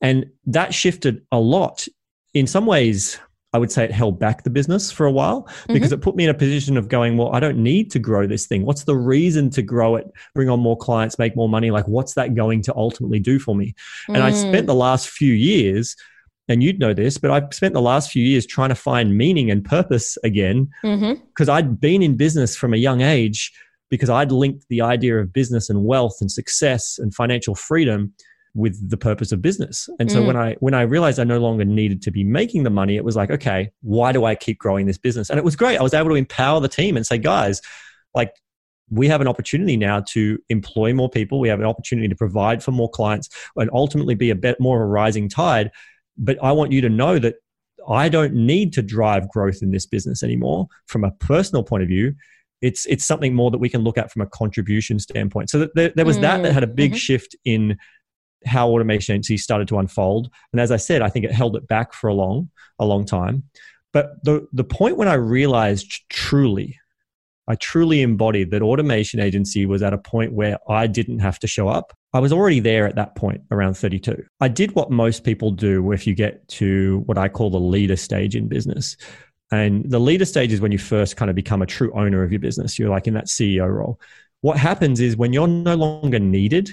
And 0.00 0.26
that 0.46 0.74
shifted 0.74 1.22
a 1.30 1.38
lot. 1.38 1.86
In 2.34 2.46
some 2.46 2.66
ways, 2.66 3.20
I 3.52 3.58
would 3.58 3.70
say 3.70 3.84
it 3.84 3.92
held 3.92 4.18
back 4.18 4.44
the 4.44 4.50
business 4.50 4.90
for 4.90 5.04
a 5.04 5.12
while 5.12 5.46
because 5.68 5.92
it 5.92 6.00
put 6.00 6.16
me 6.16 6.24
in 6.24 6.30
a 6.30 6.34
position 6.34 6.76
of 6.78 6.88
going, 6.88 7.18
well, 7.18 7.34
I 7.34 7.40
don't 7.40 7.58
need 7.62 7.90
to 7.90 7.98
grow 7.98 8.26
this 8.26 8.46
thing. 8.46 8.64
What's 8.64 8.84
the 8.84 8.96
reason 8.96 9.50
to 9.50 9.62
grow 9.62 9.96
it, 9.96 10.06
bring 10.34 10.48
on 10.48 10.58
more 10.60 10.76
clients, 10.76 11.18
make 11.18 11.36
more 11.36 11.48
money? 11.50 11.70
Like, 11.70 11.86
what's 11.86 12.14
that 12.14 12.34
going 12.34 12.62
to 12.62 12.74
ultimately 12.74 13.18
do 13.20 13.38
for 13.38 13.54
me? 13.54 13.74
And 14.14 14.22
I 14.24 14.30
Mm. 14.30 14.34
spent 14.34 14.66
the 14.66 14.74
last 14.74 15.08
few 15.10 15.34
years, 15.34 15.94
and 16.48 16.62
you'd 16.62 16.78
know 16.78 16.94
this, 16.94 17.18
but 17.18 17.30
I've 17.30 17.52
spent 17.52 17.74
the 17.74 17.82
last 17.82 18.10
few 18.10 18.24
years 18.24 18.46
trying 18.46 18.70
to 18.70 18.74
find 18.74 19.16
meaning 19.16 19.50
and 19.50 19.62
purpose 19.64 20.16
again 20.24 20.68
because 21.28 21.48
I'd 21.48 21.78
been 21.80 22.02
in 22.02 22.16
business 22.16 22.56
from 22.56 22.72
a 22.74 22.78
young 22.78 23.00
age 23.02 23.52
because 23.90 24.08
I'd 24.08 24.32
linked 24.32 24.64
the 24.70 24.80
idea 24.80 25.18
of 25.18 25.32
business 25.32 25.68
and 25.68 25.84
wealth 25.84 26.16
and 26.22 26.32
success 26.32 26.98
and 26.98 27.14
financial 27.14 27.54
freedom 27.54 28.14
with 28.54 28.90
the 28.90 28.96
purpose 28.98 29.32
of 29.32 29.40
business. 29.40 29.88
And 29.98 30.10
so 30.12 30.22
Mm. 30.22 30.26
when 30.26 30.36
I 30.36 30.56
when 30.60 30.74
I 30.74 30.82
realized 30.82 31.18
I 31.18 31.24
no 31.24 31.38
longer 31.38 31.64
needed 31.64 32.02
to 32.02 32.10
be 32.10 32.22
making 32.22 32.64
the 32.64 32.70
money, 32.70 32.96
it 32.96 33.04
was 33.04 33.16
like, 33.16 33.30
okay, 33.30 33.70
why 33.80 34.12
do 34.12 34.24
I 34.24 34.34
keep 34.34 34.58
growing 34.58 34.86
this 34.86 34.98
business? 34.98 35.30
And 35.30 35.38
it 35.38 35.44
was 35.44 35.56
great. 35.56 35.78
I 35.78 35.82
was 35.82 35.94
able 35.94 36.10
to 36.10 36.16
empower 36.16 36.60
the 36.60 36.68
team 36.68 36.96
and 36.96 37.06
say, 37.06 37.16
guys, 37.18 37.62
like 38.14 38.32
we 38.90 39.08
have 39.08 39.22
an 39.22 39.28
opportunity 39.28 39.78
now 39.78 40.00
to 40.10 40.38
employ 40.50 40.92
more 40.92 41.08
people. 41.08 41.40
We 41.40 41.48
have 41.48 41.60
an 41.60 41.66
opportunity 41.66 42.08
to 42.08 42.14
provide 42.14 42.62
for 42.62 42.72
more 42.72 42.90
clients 42.90 43.30
and 43.56 43.70
ultimately 43.72 44.14
be 44.14 44.28
a 44.28 44.34
bit 44.34 44.60
more 44.60 44.82
of 44.82 44.82
a 44.82 44.90
rising 44.90 45.30
tide. 45.30 45.70
But 46.18 46.36
I 46.42 46.52
want 46.52 46.72
you 46.72 46.82
to 46.82 46.90
know 46.90 47.18
that 47.18 47.36
I 47.88 48.10
don't 48.10 48.34
need 48.34 48.74
to 48.74 48.82
drive 48.82 49.30
growth 49.30 49.62
in 49.62 49.70
this 49.70 49.86
business 49.86 50.22
anymore 50.22 50.66
from 50.88 51.04
a 51.04 51.10
personal 51.12 51.62
point 51.64 51.82
of 51.84 51.88
view. 51.88 52.14
It's 52.60 52.84
it's 52.84 53.04
something 53.06 53.34
more 53.34 53.50
that 53.50 53.58
we 53.58 53.70
can 53.70 53.80
look 53.80 53.96
at 53.96 54.12
from 54.12 54.20
a 54.20 54.26
contribution 54.26 54.98
standpoint. 54.98 55.48
So 55.48 55.68
there, 55.74 55.90
there 55.96 56.04
was 56.04 56.18
that 56.20 56.42
that 56.42 56.52
had 56.52 56.62
a 56.62 56.68
big 56.68 56.92
Mhm. 56.92 56.96
shift 56.96 57.34
in 57.46 57.78
how 58.46 58.68
automation 58.68 59.14
agency 59.14 59.36
started 59.36 59.68
to 59.68 59.78
unfold. 59.78 60.30
And 60.52 60.60
as 60.60 60.70
I 60.70 60.76
said, 60.76 61.02
I 61.02 61.08
think 61.08 61.24
it 61.24 61.32
held 61.32 61.56
it 61.56 61.66
back 61.68 61.92
for 61.92 62.08
a 62.08 62.14
long 62.14 62.50
a 62.78 62.84
long 62.84 63.04
time. 63.04 63.44
But 63.92 64.24
the 64.24 64.46
the 64.52 64.64
point 64.64 64.96
when 64.96 65.08
I 65.08 65.14
realized 65.14 66.02
truly, 66.08 66.78
I 67.48 67.56
truly 67.56 68.02
embodied 68.02 68.50
that 68.50 68.62
automation 68.62 69.20
agency 69.20 69.66
was 69.66 69.82
at 69.82 69.92
a 69.92 69.98
point 69.98 70.32
where 70.32 70.58
I 70.68 70.86
didn't 70.86 71.18
have 71.18 71.38
to 71.40 71.46
show 71.46 71.68
up. 71.68 71.92
I 72.14 72.20
was 72.20 72.32
already 72.32 72.60
there 72.60 72.86
at 72.86 72.96
that 72.96 73.16
point 73.16 73.42
around 73.50 73.74
32. 73.74 74.22
I 74.40 74.48
did 74.48 74.74
what 74.74 74.90
most 74.90 75.24
people 75.24 75.50
do 75.50 75.92
if 75.92 76.06
you 76.06 76.14
get 76.14 76.46
to 76.48 77.02
what 77.06 77.18
I 77.18 77.28
call 77.28 77.50
the 77.50 77.60
leader 77.60 77.96
stage 77.96 78.36
in 78.36 78.48
business. 78.48 78.96
And 79.50 79.90
the 79.90 79.98
leader 79.98 80.24
stage 80.24 80.52
is 80.52 80.60
when 80.60 80.72
you 80.72 80.78
first 80.78 81.16
kind 81.16 81.30
of 81.30 81.34
become 81.34 81.62
a 81.62 81.66
true 81.66 81.92
owner 81.94 82.22
of 82.22 82.32
your 82.32 82.40
business. 82.40 82.78
You're 82.78 82.90
like 82.90 83.06
in 83.06 83.14
that 83.14 83.26
CEO 83.26 83.68
role. 83.68 84.00
What 84.40 84.56
happens 84.56 85.00
is 85.00 85.16
when 85.16 85.32
you're 85.32 85.46
no 85.46 85.74
longer 85.74 86.18
needed 86.18 86.70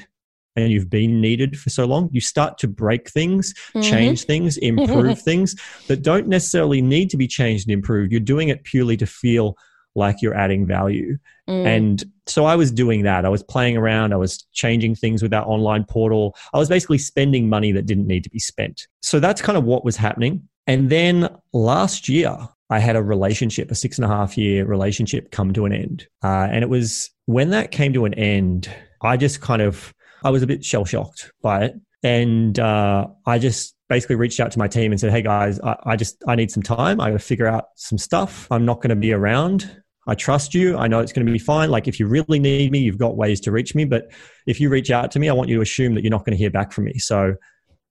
and 0.64 0.72
you've 0.72 0.90
been 0.90 1.22
needed 1.22 1.60
for 1.60 1.70
so 1.70 1.86
long, 1.86 2.10
you 2.12 2.22
start 2.22 2.58
to 2.60 2.68
break 2.68 3.10
things, 3.10 3.54
Mhm. 3.76 3.84
change 3.84 4.24
things, 4.24 4.58
improve 4.58 5.20
things 5.22 5.56
that 5.88 6.02
don't 6.02 6.28
necessarily 6.28 6.82
need 6.82 7.10
to 7.12 7.18
be 7.18 7.28
changed 7.28 7.68
and 7.68 7.74
improved. 7.74 8.12
You're 8.12 8.20
doing 8.22 8.50
it 8.50 8.64
purely 8.64 8.98
to 8.98 9.06
feel 9.06 9.58
like 9.96 10.22
you're 10.22 10.36
adding 10.36 10.68
value. 10.68 11.18
Mm. 11.50 11.66
And 11.66 12.04
so 12.28 12.46
I 12.46 12.56
was 12.56 12.72
doing 12.72 13.02
that. 13.04 13.26
I 13.26 13.30
was 13.30 13.42
playing 13.42 13.76
around. 13.76 14.14
I 14.14 14.18
was 14.18 14.46
changing 14.54 14.94
things 14.96 15.22
with 15.22 15.32
that 15.32 15.44
online 15.46 15.84
portal. 15.84 16.36
I 16.54 16.60
was 16.60 16.70
basically 16.70 17.00
spending 17.00 17.50
money 17.50 17.72
that 17.72 17.88
didn't 17.88 18.06
need 18.08 18.24
to 18.24 18.30
be 18.30 18.38
spent. 18.40 18.88
So 19.02 19.20
that's 19.20 19.42
kind 19.42 19.58
of 19.58 19.64
what 19.64 19.84
was 19.84 19.98
happening. 19.98 20.48
And 20.68 20.90
then 20.92 21.28
last 21.54 22.08
year, 22.08 22.38
I 22.70 22.78
had 22.78 22.96
a 22.96 23.02
relationship, 23.02 23.72
a 23.72 23.76
six 23.76 23.98
and 23.98 24.06
a 24.06 24.08
half 24.08 24.38
year 24.38 24.64
relationship 24.64 25.32
come 25.32 25.54
to 25.54 25.66
an 25.66 25.74
end. 25.74 26.08
Uh, 26.24 26.48
and 26.52 26.64
it 26.64 26.70
was 26.70 27.10
when 27.26 27.50
that 27.50 27.72
came 27.72 27.92
to 27.94 28.06
an 28.06 28.14
end, 28.14 28.70
I 29.02 29.18
just 29.18 29.42
kind 29.42 29.64
of, 29.64 29.92
I 30.24 30.30
was 30.30 30.44
a 30.44 30.48
bit 30.48 30.64
shell 30.64 30.86
shocked 30.86 31.32
by 31.42 31.66
it. 31.66 31.76
And 32.04 32.58
uh, 32.60 33.08
I 33.26 33.40
just 33.40 33.76
basically 33.90 34.16
reached 34.16 34.40
out 34.40 34.52
to 34.52 34.60
my 34.60 34.68
team 34.68 34.92
and 34.92 35.00
said, 35.00 35.12
Hey 35.12 35.22
guys, 35.22 35.60
I, 35.60 35.76
I 35.86 35.96
just, 35.96 36.24
I 36.28 36.36
need 36.36 36.52
some 36.52 36.64
time. 36.64 37.02
I 37.02 37.10
got 37.10 37.14
to 37.14 37.20
figure 37.20 37.48
out 37.48 37.66
some 37.76 37.98
stuff. 37.98 38.48
I'm 38.52 38.66
not 38.66 38.78
going 38.78 38.90
to 38.90 38.96
be 38.96 39.12
around. 39.12 39.70
I 40.08 40.16
trust 40.16 40.54
you. 40.54 40.78
I 40.78 40.88
know 40.88 41.00
it's 41.00 41.12
going 41.12 41.26
to 41.26 41.32
be 41.32 41.40
fine. 41.40 41.70
Like 41.70 41.88
if 41.88 42.00
you 42.00 42.08
really 42.08 42.40
need 42.40 42.72
me, 42.72 42.80
you've 42.80 42.98
got 42.98 43.18
ways 43.18 43.40
to 43.42 43.52
reach 43.52 43.76
me. 43.76 43.86
But 43.86 44.12
if 44.48 44.60
you 44.60 44.70
reach 44.70 44.92
out 44.92 45.12
to 45.12 45.20
me, 45.20 45.30
I 45.30 45.34
want 45.34 45.50
you 45.50 45.58
to 45.58 45.62
assume 45.62 45.94
that 45.96 46.04
you're 46.04 46.12
not 46.12 46.26
going 46.26 46.32
to 46.32 46.38
hear 46.38 46.50
back 46.50 46.72
from 46.72 46.86
me. 46.86 46.98
So 46.98 47.36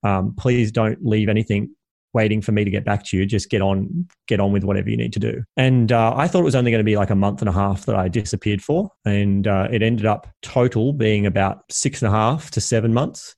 um, 0.03 0.35
please 0.37 0.71
don't 0.71 0.97
leave 1.05 1.29
anything 1.29 1.73
waiting 2.13 2.41
for 2.41 2.51
me 2.51 2.63
to 2.63 2.71
get 2.71 2.83
back 2.85 3.05
to 3.05 3.17
you. 3.17 3.25
Just 3.25 3.49
get 3.49 3.61
on, 3.61 4.07
get 4.27 4.39
on 4.39 4.51
with 4.51 4.63
whatever 4.63 4.89
you 4.89 4.97
need 4.97 5.13
to 5.13 5.19
do. 5.19 5.43
And 5.57 5.91
uh, 5.91 6.13
I 6.15 6.27
thought 6.27 6.39
it 6.39 6.45
was 6.45 6.55
only 6.55 6.71
going 6.71 6.79
to 6.79 6.91
be 6.91 6.97
like 6.97 7.11
a 7.11 7.15
month 7.15 7.41
and 7.41 7.49
a 7.49 7.53
half 7.53 7.85
that 7.85 7.95
I 7.95 8.07
disappeared 8.07 8.61
for, 8.61 8.91
and 9.05 9.47
uh, 9.47 9.67
it 9.71 9.81
ended 9.83 10.05
up 10.05 10.27
total 10.41 10.93
being 10.93 11.25
about 11.25 11.63
six 11.69 12.01
and 12.01 12.13
a 12.13 12.15
half 12.15 12.51
to 12.51 12.61
seven 12.61 12.93
months. 12.93 13.35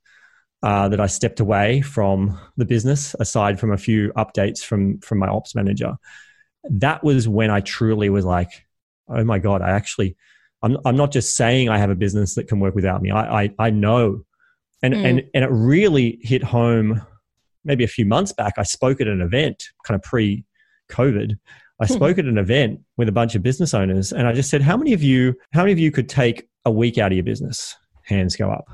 Uh, 0.64 0.88
that 0.88 1.02
I 1.02 1.08
stepped 1.08 1.40
away 1.40 1.82
from 1.82 2.40
the 2.56 2.66
business, 2.66 3.16
aside 3.20 3.60
from 3.60 3.72
a 3.72 3.78
few 3.78 4.14
updates 4.14 4.60
from 4.60 5.00
from 5.00 5.18
my 5.18 5.28
ops 5.28 5.56
manager. 5.56 5.96
That 6.70 7.04
was 7.04 7.28
when 7.28 7.50
I 7.50 7.62
truly 7.62 8.12
was 8.12 8.26
like, 8.26 8.52
"Oh 9.08 9.24
my 9.24 9.40
god! 9.40 9.64
I 9.64 9.72
actually, 9.72 10.16
I'm 10.62 10.78
I'm 10.86 10.96
not 10.96 11.12
just 11.12 11.36
saying 11.36 11.70
I 11.70 11.80
have 11.80 11.90
a 11.90 11.96
business 11.96 12.36
that 12.36 12.48
can 12.48 12.60
work 12.60 12.76
without 12.76 13.02
me. 13.02 13.10
I 13.10 13.42
I, 13.42 13.50
I 13.58 13.70
know," 13.72 14.24
and 14.84 14.94
Mm. 14.94 15.04
and 15.04 15.24
and 15.34 15.44
it 15.44 15.50
really 15.50 16.20
hit 16.22 16.44
home 16.44 17.02
maybe 17.64 17.84
a 17.84 17.88
few 17.88 18.06
months 18.06 18.34
back, 18.34 18.54
I 18.58 18.64
spoke 18.64 19.02
at 19.02 19.08
an 19.08 19.22
event, 19.22 19.64
kind 19.86 19.96
of 19.96 20.04
pre 20.04 20.46
COVID. 20.90 21.38
I 21.82 21.88
hmm. 21.88 21.94
spoke 21.94 22.18
at 22.18 22.26
an 22.26 22.38
event 22.38 22.82
with 22.98 23.10
a 23.10 23.12
bunch 23.12 23.36
of 23.36 23.44
business 23.44 23.74
owners 23.74 24.12
and 24.12 24.28
I 24.28 24.34
just 24.34 24.50
said, 24.50 24.62
How 24.62 24.78
many 24.78 24.94
of 24.94 25.02
you, 25.02 25.36
how 25.54 25.62
many 25.62 25.72
of 25.72 25.80
you 25.80 25.92
could 25.92 26.10
take 26.10 26.48
a 26.66 26.72
week 26.72 26.98
out 26.98 27.12
of 27.12 27.16
your 27.16 27.24
business? 27.24 27.76
Hands 28.04 28.36
go 28.36 28.52
up. 28.52 28.66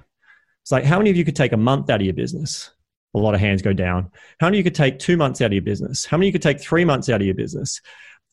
It's 0.63 0.71
like, 0.71 0.83
how 0.83 0.97
many 0.97 1.09
of 1.09 1.15
you 1.15 1.23
could 1.23 1.35
take 1.35 1.53
a 1.53 1.57
month 1.57 1.89
out 1.89 2.01
of 2.01 2.05
your 2.05 2.13
business? 2.13 2.71
A 3.15 3.19
lot 3.19 3.33
of 3.33 3.39
hands 3.39 3.61
go 3.61 3.71
down. 3.71 4.11
How 4.39 4.47
many 4.47 4.57
of 4.57 4.65
you 4.65 4.69
could 4.69 4.75
take 4.75 4.99
two 4.99 5.15
months 5.15 5.41
out 5.41 5.47
of 5.47 5.53
your 5.53 5.61
business? 5.61 6.05
How 6.05 6.17
many 6.17 6.27
of 6.27 6.33
you 6.33 6.33
could 6.33 6.41
take 6.41 6.59
three 6.59 6.83
months 6.83 7.07
out 7.07 7.21
of 7.21 7.25
your 7.25 7.35
business? 7.35 7.79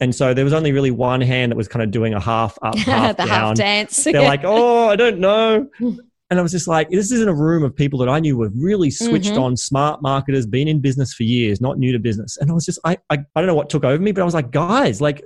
And 0.01 0.13
so 0.13 0.35
there 0.35 0.45
was 0.45 0.53
only 0.53 0.73
really 0.73 0.91
one 0.91 1.21
hand 1.21 1.53
that 1.53 1.57
was 1.57 1.69
kind 1.69 1.83
of 1.85 1.93
doing 1.93 2.13
a 2.13 2.21
half 2.21 2.59
up, 2.63 2.75
half 2.79 3.17
the 3.17 3.25
down. 3.25 3.29
half 3.29 3.57
dance. 3.57 4.03
They're 4.03 4.21
like, 4.23 4.43
oh, 4.43 4.89
I 4.89 4.97
don't 4.97 5.21
know. 5.21 5.69
And 6.35 6.41
I 6.41 6.43
was 6.43 6.51
just 6.51 6.67
like, 6.67 6.91
this 6.91 7.13
isn't 7.13 7.29
a 7.29 7.33
room 7.33 7.63
of 7.63 7.77
people 7.77 7.97
that 8.01 8.09
I 8.09 8.19
knew 8.19 8.37
were 8.37 8.51
really 8.57 8.91
switched 8.91 9.31
mm-hmm. 9.31 9.41
on, 9.41 9.57
smart 9.57 10.03
marketers, 10.03 10.47
been 10.47 10.67
in 10.67 10.81
business 10.81 11.15
for 11.15 11.23
years, 11.23 11.61
not 11.61 11.79
new 11.79 11.93
to 11.93 12.01
business. 12.01 12.39
And 12.39 12.51
I 12.51 12.55
was 12.55 12.65
just, 12.65 12.81
I, 12.85 12.99
I, 13.09 13.19
I 13.37 13.41
don't 13.41 13.47
know 13.47 13.55
what 13.55 13.71
took 13.71 13.85
over 13.85 14.03
me, 14.03 14.11
but 14.11 14.21
I 14.21 14.25
was 14.25 14.35
like, 14.35 14.51
guys, 14.51 15.01
like, 15.01 15.25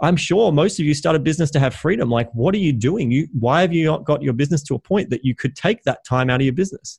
I'm 0.00 0.16
sure 0.16 0.50
most 0.50 0.80
of 0.80 0.84
you 0.84 0.94
started 0.94 1.22
business 1.22 1.52
to 1.52 1.60
have 1.60 1.76
freedom. 1.76 2.10
Like, 2.10 2.28
what 2.32 2.56
are 2.56 2.58
you 2.58 2.72
doing? 2.72 3.12
You, 3.12 3.28
why 3.38 3.60
have 3.60 3.72
you 3.72 3.84
not 3.84 4.04
got 4.04 4.20
your 4.20 4.32
business 4.32 4.64
to 4.64 4.74
a 4.74 4.80
point 4.80 5.10
that 5.10 5.24
you 5.24 5.36
could 5.36 5.54
take 5.54 5.84
that 5.84 6.04
time 6.04 6.28
out 6.28 6.40
of 6.40 6.44
your 6.44 6.54
business? 6.54 6.98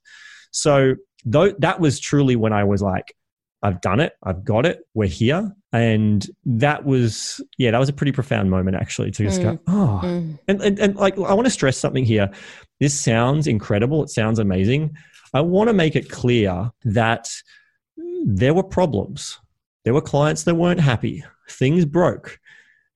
So, 0.51 0.95
though 1.25 1.51
that 1.59 1.81
was 1.81 1.99
truly 1.99 2.37
when 2.37 2.53
I 2.53 2.63
was 2.63 2.81
like, 2.81 3.13
I've 3.61 3.81
done 3.81 3.99
it, 3.99 4.13
I've 4.23 4.45
got 4.45 4.65
it, 4.65 4.83
we're 4.93 5.09
here. 5.09 5.51
And 5.73 6.25
that 6.45 6.85
was, 6.85 7.41
yeah, 7.57 7.71
that 7.71 7.79
was 7.79 7.89
a 7.89 7.93
pretty 7.93 8.11
profound 8.11 8.51
moment 8.51 8.77
actually 8.77 9.09
to 9.09 9.23
just 9.23 9.41
mm. 9.41 9.43
go, 9.43 9.59
oh, 9.67 10.01
mm. 10.03 10.39
and, 10.47 10.61
and, 10.61 10.79
and 10.79 10.95
like, 10.95 11.17
I 11.17 11.33
want 11.33 11.47
to 11.47 11.51
stress 11.51 11.77
something 11.77 12.05
here. 12.05 12.29
This 12.79 12.97
sounds 12.97 13.47
incredible. 13.47 14.03
It 14.03 14.09
sounds 14.09 14.37
amazing. 14.37 14.95
I 15.33 15.41
want 15.41 15.69
to 15.69 15.73
make 15.73 15.95
it 15.95 16.11
clear 16.11 16.71
that 16.85 17.31
there 18.23 18.53
were 18.53 18.63
problems. 18.63 19.39
There 19.83 19.95
were 19.95 20.01
clients 20.01 20.43
that 20.43 20.55
weren't 20.55 20.79
happy. 20.79 21.23
Things 21.49 21.85
broke. 21.85 22.39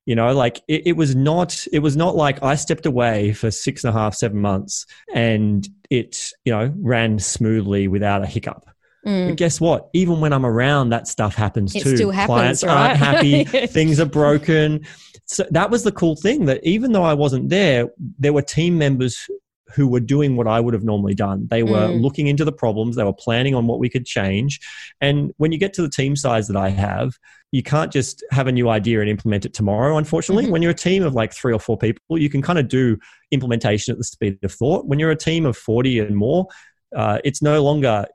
You 0.06 0.16
know, 0.16 0.32
like 0.34 0.62
it, 0.68 0.84
it, 0.86 0.94
was 0.94 1.16
not, 1.16 1.66
it 1.74 1.80
was 1.80 1.98
not 1.98 2.16
like 2.16 2.42
I 2.44 2.56
stepped 2.56 2.86
away 2.86 3.34
for 3.34 3.50
six 3.50 3.84
and 3.84 3.94
a 3.94 4.00
half, 4.00 4.14
seven 4.14 4.40
months 4.40 4.86
and 5.14 5.68
it, 5.90 6.32
you 6.46 6.54
know, 6.54 6.72
ran 6.78 7.18
smoothly 7.18 7.88
without 7.88 8.24
a 8.24 8.28
hiccup. 8.28 8.70
Mm. 9.08 9.30
But 9.30 9.38
guess 9.38 9.62
what? 9.62 9.90
Even 9.94 10.20
when 10.20 10.34
I'm 10.34 10.46
around, 10.46 10.90
that 10.90 11.08
stuff 11.08 11.34
happens 11.34 11.74
it 11.74 11.84
too. 11.84 11.96
Still 11.96 12.12
happens, 12.12 12.28
Clients 12.28 12.64
right? 12.64 12.90
aren't 12.90 12.98
happy, 12.98 13.44
things 13.68 14.00
are 14.02 14.06
broken. 14.06 14.86
So 15.26 15.46
that 15.52 15.70
was 15.70 15.84
the 15.84 15.92
cool 15.94 16.16
thing 16.16 16.46
that 16.46 16.60
even 16.64 16.92
though 16.92 17.04
I 17.04 17.14
wasn't 17.14 17.50
there, 17.50 17.88
there 18.20 18.34
were 18.34 18.42
team 18.42 18.78
members 18.78 19.30
who 19.74 19.88
were 19.88 20.00
doing 20.00 20.36
what 20.36 20.48
I 20.48 20.60
would 20.60 20.74
have 20.74 20.84
normally 20.84 21.14
done. 21.14 21.48
They 21.50 21.64
were 21.64 21.88
mm. 21.88 22.02
looking 22.02 22.28
into 22.28 22.46
the 22.46 22.52
problems, 22.52 22.96
they 22.96 23.04
were 23.04 23.14
planning 23.14 23.56
on 23.56 23.68
what 23.68 23.80
we 23.80 23.90
could 23.90 24.06
change. 24.06 24.60
And 25.02 25.32
when 25.38 25.52
you 25.52 25.58
get 25.58 25.74
to 25.74 25.82
the 25.82 25.90
team 25.90 26.16
size 26.16 26.48
that 26.48 26.58
I 26.58 26.70
have, 26.70 27.14
you 27.52 27.64
can't 27.64 27.92
just 27.92 28.24
have 28.32 28.48
a 28.48 28.52
new 28.52 28.70
idea 28.70 29.00
and 29.00 29.10
implement 29.10 29.46
it 29.46 29.54
tomorrow, 29.54 29.98
unfortunately. 29.98 30.44
Mm-hmm. 30.46 30.52
When 30.52 30.62
you're 30.62 30.72
a 30.72 30.76
team 30.76 31.04
of 31.04 31.14
like 31.14 31.34
three 31.34 31.54
or 31.54 31.60
four 31.60 31.78
people, 31.78 32.18
you 32.18 32.30
can 32.30 32.42
kind 32.42 32.60
of 32.60 32.68
do 32.68 32.98
implementation 33.32 33.94
at 33.94 33.98
the 33.98 34.04
speed 34.04 34.40
of 34.44 34.52
thought. 34.52 34.86
When 34.86 35.00
you're 35.00 35.12
a 35.12 35.16
team 35.16 35.46
of 35.46 35.58
40 35.58 36.00
and 36.00 36.16
more, 36.16 36.48
uh, 36.96 37.20
it's 37.24 37.42
no 37.42 37.62
longer 37.64 38.06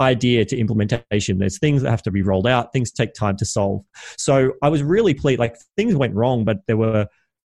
idea 0.00 0.44
to 0.44 0.56
implementation. 0.56 1.38
There's 1.38 1.58
things 1.58 1.82
that 1.82 1.90
have 1.90 2.02
to 2.02 2.10
be 2.10 2.22
rolled 2.22 2.46
out, 2.46 2.72
things 2.72 2.90
take 2.90 3.14
time 3.14 3.36
to 3.38 3.44
solve. 3.44 3.82
So 4.16 4.52
I 4.62 4.68
was 4.68 4.82
really 4.82 5.14
pleased. 5.14 5.38
Like 5.38 5.56
things 5.76 5.94
went 5.94 6.14
wrong, 6.14 6.44
but 6.44 6.58
there 6.66 6.76
were 6.76 7.06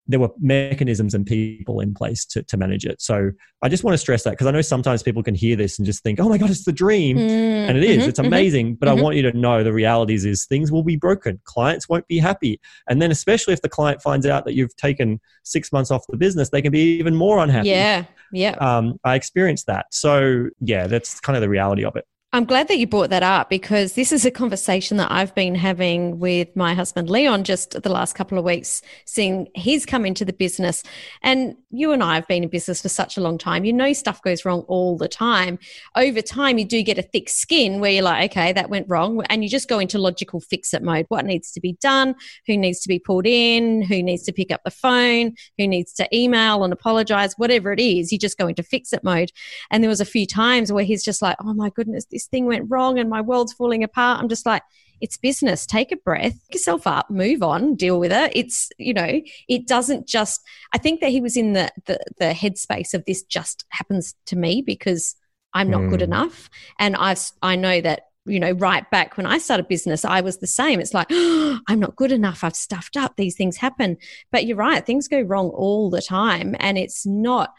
there 0.08 0.20
were 0.20 0.30
mechanisms 0.38 1.14
and 1.14 1.26
people 1.26 1.80
in 1.80 1.92
place 1.92 2.24
to, 2.24 2.42
to 2.44 2.56
manage 2.56 2.84
it. 2.84 3.00
So 3.02 3.30
I 3.62 3.68
just 3.68 3.82
want 3.82 3.94
to 3.94 3.98
stress 3.98 4.22
that 4.24 4.30
because 4.30 4.46
I 4.46 4.50
know 4.50 4.60
sometimes 4.60 5.02
people 5.02 5.22
can 5.22 5.34
hear 5.34 5.56
this 5.56 5.78
and 5.78 5.86
just 5.86 6.02
think, 6.02 6.20
oh 6.20 6.28
my 6.28 6.38
God, 6.38 6.50
it's 6.50 6.64
the 6.64 6.72
dream. 6.72 7.16
Mm, 7.16 7.68
and 7.68 7.76
it 7.76 7.84
is, 7.84 7.98
mm-hmm, 7.98 8.08
it's 8.08 8.20
mm-hmm, 8.20 8.26
amazing. 8.26 8.66
Mm-hmm, 8.66 8.74
but 8.76 8.88
mm-hmm. 8.88 8.98
I 8.98 9.02
want 9.02 9.16
you 9.16 9.22
to 9.22 9.36
know 9.36 9.64
the 9.64 9.72
realities 9.72 10.24
is 10.24 10.46
things 10.46 10.70
will 10.70 10.84
be 10.84 10.96
broken. 10.96 11.40
Clients 11.44 11.88
won't 11.88 12.06
be 12.06 12.18
happy. 12.18 12.60
And 12.88 13.02
then, 13.02 13.10
especially 13.10 13.52
if 13.52 13.62
the 13.62 13.68
client 13.68 14.00
finds 14.00 14.26
out 14.26 14.44
that 14.44 14.54
you've 14.54 14.76
taken 14.76 15.20
six 15.42 15.72
months 15.72 15.90
off 15.90 16.04
the 16.08 16.16
business, 16.16 16.50
they 16.50 16.62
can 16.62 16.72
be 16.72 16.98
even 16.98 17.14
more 17.14 17.38
unhappy. 17.38 17.70
Yeah. 17.70 18.04
Yeah. 18.32 18.56
Um, 18.60 18.98
I 19.04 19.14
experienced 19.14 19.66
that. 19.66 19.86
So, 19.92 20.48
yeah, 20.60 20.86
that's 20.86 21.20
kind 21.20 21.36
of 21.36 21.40
the 21.40 21.48
reality 21.48 21.84
of 21.84 21.96
it. 21.96 22.04
I'm 22.32 22.44
glad 22.44 22.68
that 22.68 22.78
you 22.78 22.86
brought 22.86 23.10
that 23.10 23.22
up 23.22 23.48
because 23.48 23.94
this 23.94 24.12
is 24.12 24.26
a 24.26 24.30
conversation 24.30 24.96
that 24.98 25.10
I've 25.10 25.34
been 25.34 25.54
having 25.54 26.18
with 26.18 26.54
my 26.54 26.74
husband 26.74 27.08
Leon 27.08 27.44
just 27.44 27.80
the 27.80 27.88
last 27.88 28.14
couple 28.14 28.36
of 28.36 28.44
weeks, 28.44 28.82
seeing 29.06 29.48
he's 29.54 29.86
come 29.86 30.04
into 30.04 30.24
the 30.24 30.32
business. 30.32 30.82
And 31.22 31.56
you 31.76 31.92
and 31.92 32.02
I 32.02 32.14
have 32.14 32.26
been 32.26 32.42
in 32.42 32.48
business 32.48 32.82
for 32.82 32.88
such 32.88 33.16
a 33.16 33.20
long 33.20 33.38
time. 33.38 33.64
You 33.64 33.72
know, 33.72 33.92
stuff 33.92 34.22
goes 34.22 34.44
wrong 34.44 34.60
all 34.62 34.96
the 34.96 35.08
time. 35.08 35.58
Over 35.94 36.22
time, 36.22 36.58
you 36.58 36.64
do 36.64 36.82
get 36.82 36.98
a 36.98 37.02
thick 37.02 37.28
skin 37.28 37.80
where 37.80 37.90
you're 37.90 38.02
like, 38.02 38.30
okay, 38.30 38.52
that 38.52 38.70
went 38.70 38.88
wrong. 38.88 39.22
And 39.28 39.42
you 39.42 39.50
just 39.50 39.68
go 39.68 39.78
into 39.78 39.98
logical 39.98 40.40
fix 40.40 40.72
it 40.74 40.82
mode. 40.82 41.06
What 41.08 41.24
needs 41.24 41.52
to 41.52 41.60
be 41.60 41.74
done? 41.74 42.14
Who 42.46 42.56
needs 42.56 42.80
to 42.80 42.88
be 42.88 42.98
pulled 42.98 43.26
in? 43.26 43.82
Who 43.82 44.02
needs 44.02 44.22
to 44.24 44.32
pick 44.32 44.50
up 44.50 44.62
the 44.64 44.70
phone? 44.70 45.34
Who 45.58 45.66
needs 45.66 45.92
to 45.94 46.16
email 46.16 46.64
and 46.64 46.72
apologize? 46.72 47.34
Whatever 47.36 47.72
it 47.72 47.80
is, 47.80 48.12
you 48.12 48.18
just 48.18 48.38
go 48.38 48.46
into 48.46 48.62
fix 48.62 48.92
it 48.92 49.04
mode. 49.04 49.30
And 49.70 49.82
there 49.82 49.90
was 49.90 50.00
a 50.00 50.06
few 50.06 50.26
times 50.26 50.72
where 50.72 50.84
he's 50.84 51.04
just 51.04 51.22
like, 51.22 51.36
oh 51.40 51.54
my 51.54 51.70
goodness, 51.70 52.06
this 52.10 52.26
thing 52.26 52.46
went 52.46 52.70
wrong 52.70 52.98
and 52.98 53.10
my 53.10 53.20
world's 53.20 53.52
falling 53.52 53.84
apart. 53.84 54.20
I'm 54.20 54.28
just 54.28 54.46
like, 54.46 54.62
it's 55.00 55.16
business. 55.16 55.66
Take 55.66 55.92
a 55.92 55.96
breath, 55.96 56.34
pick 56.46 56.54
yourself 56.54 56.86
up, 56.86 57.10
move 57.10 57.42
on, 57.42 57.74
deal 57.74 57.98
with 57.98 58.12
it. 58.12 58.32
It's, 58.34 58.70
you 58.78 58.94
know, 58.94 59.20
it 59.48 59.66
doesn't 59.66 60.06
just, 60.06 60.42
I 60.72 60.78
think 60.78 61.00
that 61.00 61.10
he 61.10 61.20
was 61.20 61.36
in 61.36 61.52
the, 61.52 61.70
the, 61.86 61.98
the 62.18 62.26
headspace 62.26 62.94
of 62.94 63.04
this 63.04 63.22
just 63.22 63.64
happens 63.70 64.14
to 64.26 64.36
me 64.36 64.62
because 64.62 65.14
I'm 65.52 65.70
not 65.70 65.82
mm. 65.82 65.90
good 65.90 66.00
hmm. 66.00 66.12
enough. 66.12 66.50
And 66.78 66.96
I, 66.96 67.16
I 67.42 67.56
know 67.56 67.80
that 67.80 68.02
you 68.26 68.40
know, 68.40 68.52
right 68.52 68.88
back 68.90 69.16
when 69.16 69.26
I 69.26 69.38
started 69.38 69.68
business, 69.68 70.04
I 70.04 70.20
was 70.20 70.38
the 70.38 70.46
same. 70.46 70.80
It's 70.80 70.94
like, 70.94 71.06
oh, 71.10 71.60
I'm 71.68 71.80
not 71.80 71.96
good 71.96 72.12
enough. 72.12 72.44
I've 72.44 72.56
stuffed 72.56 72.96
up. 72.96 73.16
These 73.16 73.36
things 73.36 73.56
happen. 73.56 73.96
But 74.32 74.46
you're 74.46 74.56
right, 74.56 74.84
things 74.84 75.08
go 75.08 75.20
wrong 75.20 75.48
all 75.50 75.90
the 75.90 76.02
time. 76.02 76.56
And 76.58 76.76
it's 76.76 77.06
not, 77.06 77.54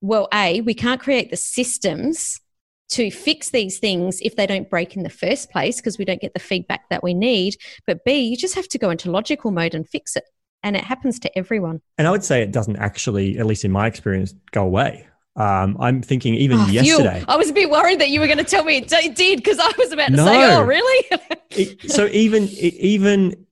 well, 0.00 0.28
A, 0.32 0.60
we 0.60 0.74
can't 0.74 1.00
create 1.00 1.30
the 1.30 1.36
systems 1.36 2.40
to 2.92 3.10
fix 3.10 3.50
these 3.50 3.78
things 3.78 4.20
if 4.20 4.36
they 4.36 4.46
don't 4.46 4.68
break 4.68 4.96
in 4.96 5.02
the 5.02 5.10
first 5.10 5.50
place 5.50 5.76
because 5.76 5.98
we 5.98 6.04
don't 6.04 6.20
get 6.20 6.34
the 6.34 6.40
feedback 6.40 6.88
that 6.90 7.02
we 7.02 7.14
need. 7.14 7.56
But 7.86 8.04
B, 8.04 8.20
you 8.20 8.36
just 8.36 8.54
have 8.54 8.68
to 8.68 8.78
go 8.78 8.90
into 8.90 9.10
logical 9.10 9.50
mode 9.50 9.74
and 9.74 9.88
fix 9.88 10.16
it. 10.16 10.24
And 10.62 10.76
it 10.76 10.84
happens 10.84 11.18
to 11.20 11.38
everyone. 11.38 11.80
And 11.98 12.06
I 12.06 12.10
would 12.10 12.22
say 12.22 12.42
it 12.42 12.52
doesn't 12.52 12.76
actually, 12.76 13.38
at 13.38 13.46
least 13.46 13.64
in 13.64 13.72
my 13.72 13.86
experience, 13.86 14.34
go 14.52 14.62
away. 14.62 15.08
Um, 15.34 15.76
I'm 15.80 16.02
thinking 16.02 16.34
even 16.34 16.58
oh, 16.58 16.66
yesterday. 16.66 17.20
Phew. 17.20 17.24
I 17.26 17.36
was 17.36 17.48
a 17.48 17.54
bit 17.54 17.70
worried 17.70 18.00
that 18.00 18.10
you 18.10 18.20
were 18.20 18.26
going 18.26 18.38
to 18.38 18.44
tell 18.44 18.64
me 18.64 18.76
it 18.76 18.88
did 18.88 19.38
because 19.38 19.58
I 19.58 19.72
was 19.78 19.90
about 19.90 20.08
to 20.08 20.16
no. 20.16 20.26
say, 20.26 20.54
"Oh, 20.54 20.62
really?" 20.62 21.06
it, 21.50 21.90
so 21.90 22.06
even 22.08 22.48
even 22.50 23.46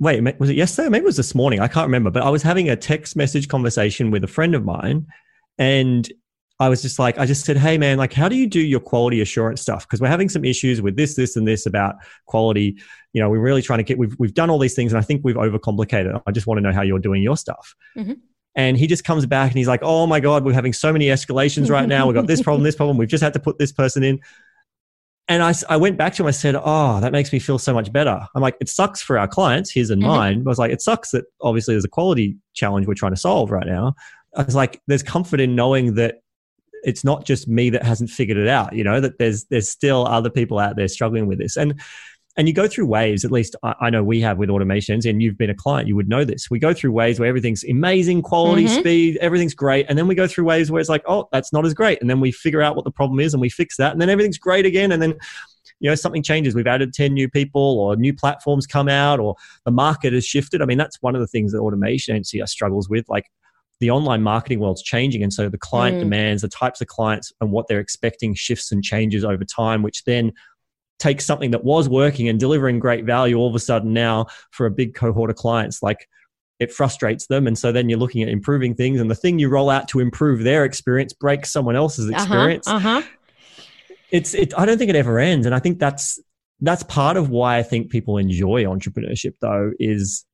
wait, 0.00 0.40
was 0.40 0.50
it 0.50 0.56
yesterday? 0.56 0.88
Maybe 0.88 1.04
it 1.04 1.06
was 1.06 1.16
this 1.16 1.32
morning. 1.34 1.60
I 1.60 1.68
can't 1.68 1.86
remember. 1.86 2.10
But 2.10 2.24
I 2.24 2.30
was 2.30 2.42
having 2.42 2.68
a 2.68 2.74
text 2.74 3.14
message 3.14 3.46
conversation 3.46 4.10
with 4.10 4.24
a 4.24 4.26
friend 4.26 4.56
of 4.56 4.64
mine, 4.64 5.06
and 5.56 6.10
I 6.60 6.68
was 6.68 6.82
just 6.82 6.98
like, 6.98 7.18
I 7.18 7.24
just 7.24 7.46
said, 7.46 7.56
hey, 7.56 7.78
man, 7.78 7.96
like, 7.96 8.12
how 8.12 8.28
do 8.28 8.36
you 8.36 8.46
do 8.46 8.60
your 8.60 8.80
quality 8.80 9.22
assurance 9.22 9.62
stuff? 9.62 9.88
Because 9.88 10.00
we're 10.00 10.08
having 10.08 10.28
some 10.28 10.44
issues 10.44 10.82
with 10.82 10.94
this, 10.94 11.16
this, 11.16 11.34
and 11.34 11.48
this 11.48 11.64
about 11.64 11.96
quality. 12.26 12.76
You 13.14 13.22
know, 13.22 13.30
we're 13.30 13.40
really 13.40 13.62
trying 13.62 13.78
to 13.78 13.82
get, 13.82 13.96
we've, 13.98 14.14
we've 14.18 14.34
done 14.34 14.50
all 14.50 14.58
these 14.58 14.74
things 14.74 14.92
and 14.92 14.98
I 14.98 15.02
think 15.02 15.22
we've 15.24 15.36
overcomplicated. 15.36 16.22
I 16.26 16.30
just 16.32 16.46
want 16.46 16.58
to 16.58 16.62
know 16.62 16.72
how 16.72 16.82
you're 16.82 16.98
doing 16.98 17.22
your 17.22 17.38
stuff. 17.38 17.74
Mm-hmm. 17.96 18.12
And 18.56 18.76
he 18.76 18.86
just 18.86 19.04
comes 19.04 19.24
back 19.24 19.50
and 19.50 19.56
he's 19.56 19.68
like, 19.68 19.80
oh 19.82 20.06
my 20.06 20.20
God, 20.20 20.44
we're 20.44 20.52
having 20.52 20.74
so 20.74 20.92
many 20.92 21.06
escalations 21.06 21.70
right 21.70 21.88
now. 21.88 22.06
We've 22.06 22.14
got 22.14 22.26
this 22.26 22.42
problem, 22.42 22.62
this 22.62 22.76
problem. 22.76 22.98
We've 22.98 23.08
just 23.08 23.22
had 23.22 23.32
to 23.32 23.40
put 23.40 23.58
this 23.58 23.72
person 23.72 24.02
in. 24.02 24.20
And 25.28 25.42
I, 25.42 25.54
I 25.68 25.76
went 25.76 25.96
back 25.96 26.14
to 26.14 26.24
him. 26.24 26.26
I 26.26 26.32
said, 26.32 26.56
oh, 26.56 27.00
that 27.00 27.12
makes 27.12 27.32
me 27.32 27.38
feel 27.38 27.58
so 27.58 27.72
much 27.72 27.92
better. 27.92 28.20
I'm 28.34 28.42
like, 28.42 28.56
it 28.60 28.68
sucks 28.68 29.00
for 29.00 29.16
our 29.16 29.28
clients, 29.28 29.70
his 29.70 29.90
and 29.90 30.02
mm-hmm. 30.02 30.10
mine. 30.10 30.42
I 30.44 30.48
was 30.48 30.58
like, 30.58 30.72
it 30.72 30.82
sucks 30.82 31.12
that 31.12 31.24
obviously 31.40 31.74
there's 31.74 31.84
a 31.84 31.88
quality 31.88 32.36
challenge 32.52 32.86
we're 32.86 32.94
trying 32.94 33.12
to 33.12 33.20
solve 33.20 33.50
right 33.50 33.66
now. 33.66 33.94
I 34.36 34.42
was 34.42 34.56
like, 34.56 34.82
there's 34.88 35.04
comfort 35.04 35.40
in 35.40 35.54
knowing 35.54 35.94
that 35.94 36.16
it's 36.84 37.04
not 37.04 37.24
just 37.24 37.48
me 37.48 37.70
that 37.70 37.82
hasn't 37.82 38.10
figured 38.10 38.38
it 38.38 38.48
out 38.48 38.72
you 38.72 38.84
know 38.84 39.00
that 39.00 39.18
there's 39.18 39.44
there's 39.44 39.68
still 39.68 40.06
other 40.06 40.30
people 40.30 40.58
out 40.58 40.76
there 40.76 40.88
struggling 40.88 41.26
with 41.26 41.38
this. 41.38 41.56
And 41.56 41.80
and 42.36 42.46
you 42.46 42.54
go 42.54 42.68
through 42.68 42.86
waves 42.86 43.24
at 43.24 43.32
least 43.32 43.56
I, 43.62 43.74
I 43.80 43.90
know 43.90 44.04
we 44.04 44.20
have 44.20 44.38
with 44.38 44.50
automations 44.50 45.08
and 45.08 45.20
you've 45.22 45.36
been 45.36 45.50
a 45.50 45.54
client 45.54 45.88
you 45.88 45.96
would 45.96 46.08
know 46.08 46.24
this. 46.24 46.50
We 46.50 46.58
go 46.58 46.72
through 46.72 46.92
waves 46.92 47.18
where 47.18 47.28
everything's 47.28 47.64
amazing 47.64 48.22
quality 48.22 48.64
mm-hmm. 48.64 48.80
speed 48.80 49.18
everything's 49.20 49.54
great. 49.54 49.86
And 49.88 49.98
then 49.98 50.06
we 50.06 50.14
go 50.14 50.26
through 50.26 50.44
waves 50.44 50.70
where 50.70 50.80
it's 50.80 50.88
like 50.88 51.02
oh 51.06 51.28
that's 51.32 51.52
not 51.52 51.66
as 51.66 51.74
great. 51.74 52.00
And 52.00 52.08
then 52.08 52.20
we 52.20 52.32
figure 52.32 52.62
out 52.62 52.76
what 52.76 52.84
the 52.84 52.90
problem 52.90 53.20
is 53.20 53.34
and 53.34 53.40
we 53.40 53.48
fix 53.48 53.76
that. 53.76 53.92
And 53.92 54.00
then 54.00 54.10
everything's 54.10 54.38
great 54.38 54.66
again. 54.66 54.92
And 54.92 55.02
then 55.02 55.14
you 55.80 55.88
know 55.88 55.94
something 55.94 56.22
changes. 56.22 56.54
We've 56.54 56.66
added 56.66 56.92
10 56.92 57.14
new 57.14 57.28
people 57.28 57.78
or 57.80 57.96
new 57.96 58.14
platforms 58.14 58.66
come 58.66 58.88
out 58.88 59.18
or 59.18 59.34
the 59.64 59.70
market 59.70 60.12
has 60.12 60.24
shifted. 60.24 60.62
I 60.62 60.66
mean 60.66 60.78
that's 60.78 61.00
one 61.00 61.14
of 61.14 61.20
the 61.20 61.26
things 61.26 61.52
that 61.52 61.58
automation 61.58 62.14
agency 62.14 62.40
struggles 62.46 62.88
with. 62.88 63.08
Like 63.08 63.26
the 63.80 63.90
online 63.90 64.22
marketing 64.22 64.60
world's 64.60 64.82
changing. 64.82 65.22
And 65.22 65.32
so 65.32 65.48
the 65.48 65.58
client 65.58 65.96
mm. 65.96 66.00
demands, 66.00 66.42
the 66.42 66.48
types 66.48 66.80
of 66.80 66.86
clients 66.86 67.32
and 67.40 67.50
what 67.50 67.66
they're 67.66 67.80
expecting 67.80 68.34
shifts 68.34 68.70
and 68.70 68.84
changes 68.84 69.24
over 69.24 69.44
time, 69.44 69.82
which 69.82 70.04
then 70.04 70.32
takes 70.98 71.24
something 71.24 71.50
that 71.50 71.64
was 71.64 71.88
working 71.88 72.28
and 72.28 72.38
delivering 72.38 72.78
great 72.78 73.04
value 73.04 73.36
all 73.36 73.48
of 73.48 73.54
a 73.54 73.58
sudden 73.58 73.92
now 73.92 74.26
for 74.50 74.66
a 74.66 74.70
big 74.70 74.94
cohort 74.94 75.30
of 75.30 75.36
clients. 75.36 75.82
Like 75.82 76.06
it 76.60 76.70
frustrates 76.70 77.26
them. 77.26 77.46
And 77.46 77.58
so 77.58 77.72
then 77.72 77.88
you're 77.88 77.98
looking 77.98 78.22
at 78.22 78.28
improving 78.28 78.74
things, 78.74 79.00
and 79.00 79.10
the 79.10 79.14
thing 79.14 79.38
you 79.38 79.48
roll 79.48 79.70
out 79.70 79.88
to 79.88 79.98
improve 79.98 80.44
their 80.44 80.64
experience 80.64 81.12
breaks 81.14 81.50
someone 81.50 81.74
else's 81.74 82.10
uh-huh, 82.10 82.22
experience. 82.22 82.68
Uh-huh, 82.68 82.98
uh-huh. 82.98 83.08
it's 84.10 84.34
it, 84.34 84.56
I 84.56 84.66
don't 84.66 84.78
think 84.78 84.90
it 84.90 84.96
ever 84.96 85.18
ends, 85.18 85.46
and 85.46 85.54
I 85.54 85.58
think 85.58 85.78
that's 85.78 86.20
that's 86.60 86.82
part 86.82 87.16
of 87.16 87.30
why 87.30 87.56
I 87.56 87.62
think 87.62 87.90
people 87.90 88.18
enjoy 88.18 88.64
entrepreneurship. 88.64 89.34
Though 89.40 89.72
is 89.80 90.26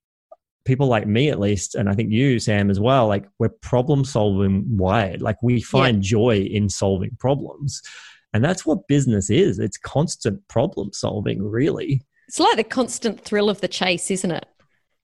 people 0.67 0.87
like 0.87 1.07
me 1.07 1.31
at 1.31 1.41
least, 1.41 1.75
and 1.75 1.89
I 1.89 1.95
think 1.95 2.11
you, 2.11 2.39
Sam, 2.39 2.71
as 2.71 2.79
well. 2.79 3.07
Like 3.07 3.27
we're 3.39 3.49
problem 3.49 4.05
solving 4.05 4.65
wired. 4.77 5.23
Like 5.23 5.43
we 5.43 5.61
find 5.61 5.99
yeah. 5.99 6.11
joy 6.11 6.39
in 6.41 6.69
solving 6.69 7.17
problems, 7.19 7.83
and 8.35 8.45
that's 8.45 8.67
what 8.67 8.89
business 8.89 9.31
is. 9.31 9.59
It's 9.59 9.79
constant 9.79 10.47
problem 10.49 10.93
solving, 10.93 11.43
really. 11.43 12.03
It's 12.29 12.41
like 12.41 12.57
the 12.57 12.65
constant 12.65 13.21
thrill 13.21 13.49
of 13.49 13.61
the 13.61 13.69
chase, 13.69 14.11
isn't 14.11 14.31
it? 14.31 14.47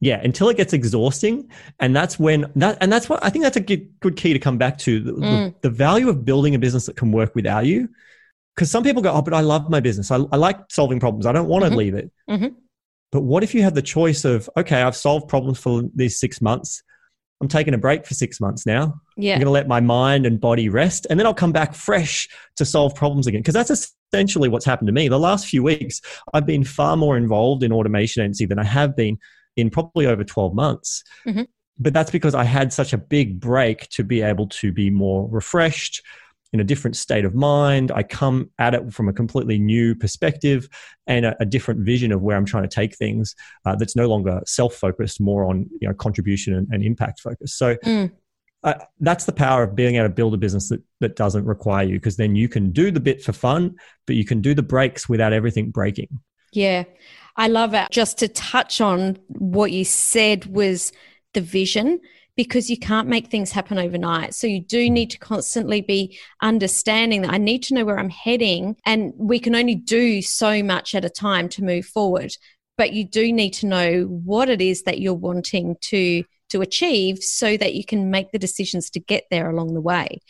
yeah 0.03 0.21
until 0.25 0.49
it 0.51 0.57
gets 0.59 0.75
exhausting 0.75 1.49
and 1.79 1.97
that's 1.97 2.19
when 2.19 2.51
that 2.57 2.77
and 2.83 2.93
that's 2.93 3.09
what 3.09 3.25
i 3.25 3.31
think 3.31 3.43
that's 3.45 3.57
a 3.57 3.61
good, 3.61 3.89
good 4.01 4.17
key 4.17 4.35
to 4.35 4.39
come 4.39 4.59
back 4.59 4.77
to 4.77 5.01
the, 5.01 5.13
mm. 5.13 5.21
the, 5.21 5.55
the 5.63 5.71
value 5.71 6.11
of 6.11 6.25
building 6.25 6.55
a 6.55 6.59
business 6.59 6.85
that 6.87 6.97
can 6.97 7.11
work 7.11 7.35
without 7.35 7.65
you 7.65 7.89
because 8.55 8.71
some 8.71 8.83
people 8.83 9.01
go 9.01 9.13
oh 9.13 9.23
but 9.23 9.33
i 9.33 9.41
love 9.41 9.71
my 9.71 9.81
business 9.81 10.11
i, 10.11 10.17
I 10.17 10.37
like 10.37 10.59
solving 10.69 11.01
problems 11.01 11.25
i 11.25 11.33
don't 11.33 11.49
want 11.49 11.65
to 11.65 11.71
mm-hmm. 11.71 11.79
leave 11.79 11.95
it 11.95 12.11
mm-hmm. 12.29 12.49
But 13.13 13.23
what 13.23 13.45
if 13.45 13.55
you 13.55 13.63
had 13.63 13.75
the 13.75 13.83
choice 13.83 14.25
of 14.25 14.51
okay 14.57 14.83
i've 14.83 14.97
solved 14.97 15.29
problems 15.29 15.59
for 15.59 15.83
these 15.95 16.19
six 16.19 16.41
months 16.43 16.83
i'm 17.41 17.49
taking 17.49 17.75
a 17.75 17.79
break 17.79 18.05
for 18.05 18.15
six 18.15 18.41
months 18.41 18.67
now 18.67 18.95
yeah. 19.17 19.35
i'm 19.35 19.39
going 19.39 19.47
to 19.47 19.53
let 19.53 19.69
my 19.69 19.81
mind 19.81 20.27
and 20.27 20.41
body 20.41 20.69
rest 20.69 21.07
and 21.11 21.19
then 21.19 21.27
i'll 21.27 21.35
come 21.35 21.53
back 21.53 21.75
fresh 21.75 22.29
to 22.57 22.65
solve 22.65 22.95
problems 22.95 23.27
again 23.27 23.41
because 23.41 23.55
that's 23.55 23.95
essentially 24.13 24.49
what's 24.49 24.65
happened 24.65 24.89
to 24.89 24.93
me 24.93 25.09
the 25.09 25.19
last 25.19 25.47
few 25.47 25.63
weeks 25.63 26.01
i've 26.35 26.47
been 26.47 26.65
far 26.65 26.97
more 26.97 27.17
involved 27.17 27.63
in 27.63 27.73
automation 27.73 28.23
agency 28.23 28.47
than 28.47 28.59
i 28.59 28.65
have 28.65 28.97
been 28.97 29.19
in 29.57 29.71
probably 29.71 30.07
over 30.07 30.25
12 30.25 30.55
months. 30.55 31.03
Mm-hmm. 31.27 31.43
But 31.79 31.95
that's 31.95 32.11
because 32.11 32.35
I 32.35 32.45
had 32.45 32.73
such 32.73 32.93
a 32.93 32.99
big 32.99 33.41
break 33.41 33.89
to 33.91 34.05
be 34.05 34.23
able 34.23 34.47
to 34.49 34.73
be 34.73 34.91
more 34.91 35.29
refreshed, 35.29 36.03
in 36.53 36.61
a 36.61 36.65
different 36.65 36.97
state 36.97 37.25
of 37.25 37.35
mind. 37.35 37.91
I 37.91 38.03
come 38.03 38.51
at 38.59 38.75
it 38.75 38.93
from 38.93 39.09
a 39.09 39.13
completely 39.13 39.59
new 39.59 39.95
perspective 39.95 40.69
and 41.07 41.25
a, 41.25 41.37
a 41.41 41.47
different 41.47 41.81
vision 41.81 42.13
of 42.13 42.23
where 42.23 42.37
I'm 42.37 42.45
trying 42.45 42.65
to 42.65 42.69
take 42.69 42.97
things 42.97 43.35
uh, 43.65 43.75
that's 43.77 43.97
no 43.97 44.07
longer 44.07 44.41
self 44.47 44.75
focused, 44.75 45.21
more 45.21 45.45
on 45.45 45.69
you 45.81 45.89
know, 45.89 45.95
contribution 45.95 46.55
and, 46.55 46.69
and 46.71 46.85
impact 46.85 47.21
focus. 47.21 47.55
So 47.55 47.77
mm. 47.77 48.11
uh, 48.65 48.75
that's 49.01 49.25
the 49.25 49.33
power 49.33 49.63
of 49.63 49.75
being 49.75 49.97
able 49.97 50.09
to 50.09 50.15
build 50.15 50.35
a 50.35 50.39
business 50.39 50.69
that, 50.69 50.83
that 51.01 51.17
doesn't 51.17 51.45
require 51.45 51.85
you 51.85 51.95
because 51.95 52.17
then 52.17 52.37
you 52.37 52.49
can 52.49 52.71
do 52.71 52.91
the 52.91 53.01
bit 53.01 53.23
for 53.23 53.33
fun, 53.33 53.77
but 54.07 54.17
you 54.17 54.25
can 54.25 54.41
do 54.41 54.55
the 54.55 54.63
breaks 54.63 55.09
without 55.09 55.33
everything 55.33 55.71
breaking. 55.71 56.09
Yeah. 56.53 56.85
I 57.37 57.49
love 57.49 57.73
it. 57.73 57.89
Just 57.91 58.19
to 58.19 58.29
touch 58.29 58.81
on 58.83 59.19
what 59.29 59.73
you 59.73 59.87
said 59.87 60.45
was 60.47 60.93
the 61.33 61.41
vision 61.41 62.01
because 62.37 62.71
you 62.71 62.79
can't 62.79 63.09
make 63.09 63.29
things 63.29 63.53
happen 63.53 63.79
overnight. 63.79 64.35
So 64.35 64.47
you 64.47 64.61
do 64.61 64.89
need 64.89 65.11
to 65.11 65.19
constantly 65.19 65.83
be 65.83 66.19
understanding 66.41 67.23
that 67.23 67.33
I 67.33 67.39
need 67.39 67.63
to 67.65 67.75
know 67.75 67.85
where 67.85 67.99
I'm 67.99 68.09
heading 68.09 68.77
and 68.87 69.13
we 69.17 69.39
can 69.39 69.55
only 69.55 69.75
do 69.75 70.23
so 70.23 70.63
much 70.63 70.95
at 70.95 71.05
a 71.05 71.11
time 71.11 71.49
to 71.51 71.65
move 71.65 71.85
forward. 71.85 72.33
But 72.79 72.95
you 72.95 73.05
do 73.05 73.33
need 73.33 73.51
to 73.55 73.67
know 73.67 74.05
what 74.05 74.49
it 74.49 74.63
is 74.63 74.85
that 74.85 75.01
you're 75.01 75.15
wanting 75.15 75.77
to 75.83 76.25
to 76.49 76.61
achieve 76.61 77.23
so 77.23 77.57
that 77.57 77.75
you 77.75 77.85
can 77.85 78.11
make 78.11 78.31
the 78.31 78.39
decisions 78.39 78.91
to 78.91 79.01
get 79.01 79.25
there 79.31 79.49
along 79.49 79.73
the 79.73 79.81
way 79.81 80.21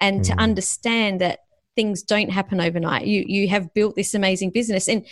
and 0.00 0.20
mm. 0.20 0.26
to 0.28 0.32
understand 0.34 1.20
that 1.20 1.40
things 1.74 2.02
don't 2.02 2.30
happen 2.30 2.60
overnight. 2.60 3.06
You 3.06 3.24
you 3.26 3.48
have 3.48 3.72
built 3.74 3.96
this 3.96 4.14
amazing 4.14 4.50
business 4.50 4.88
and 4.88 5.06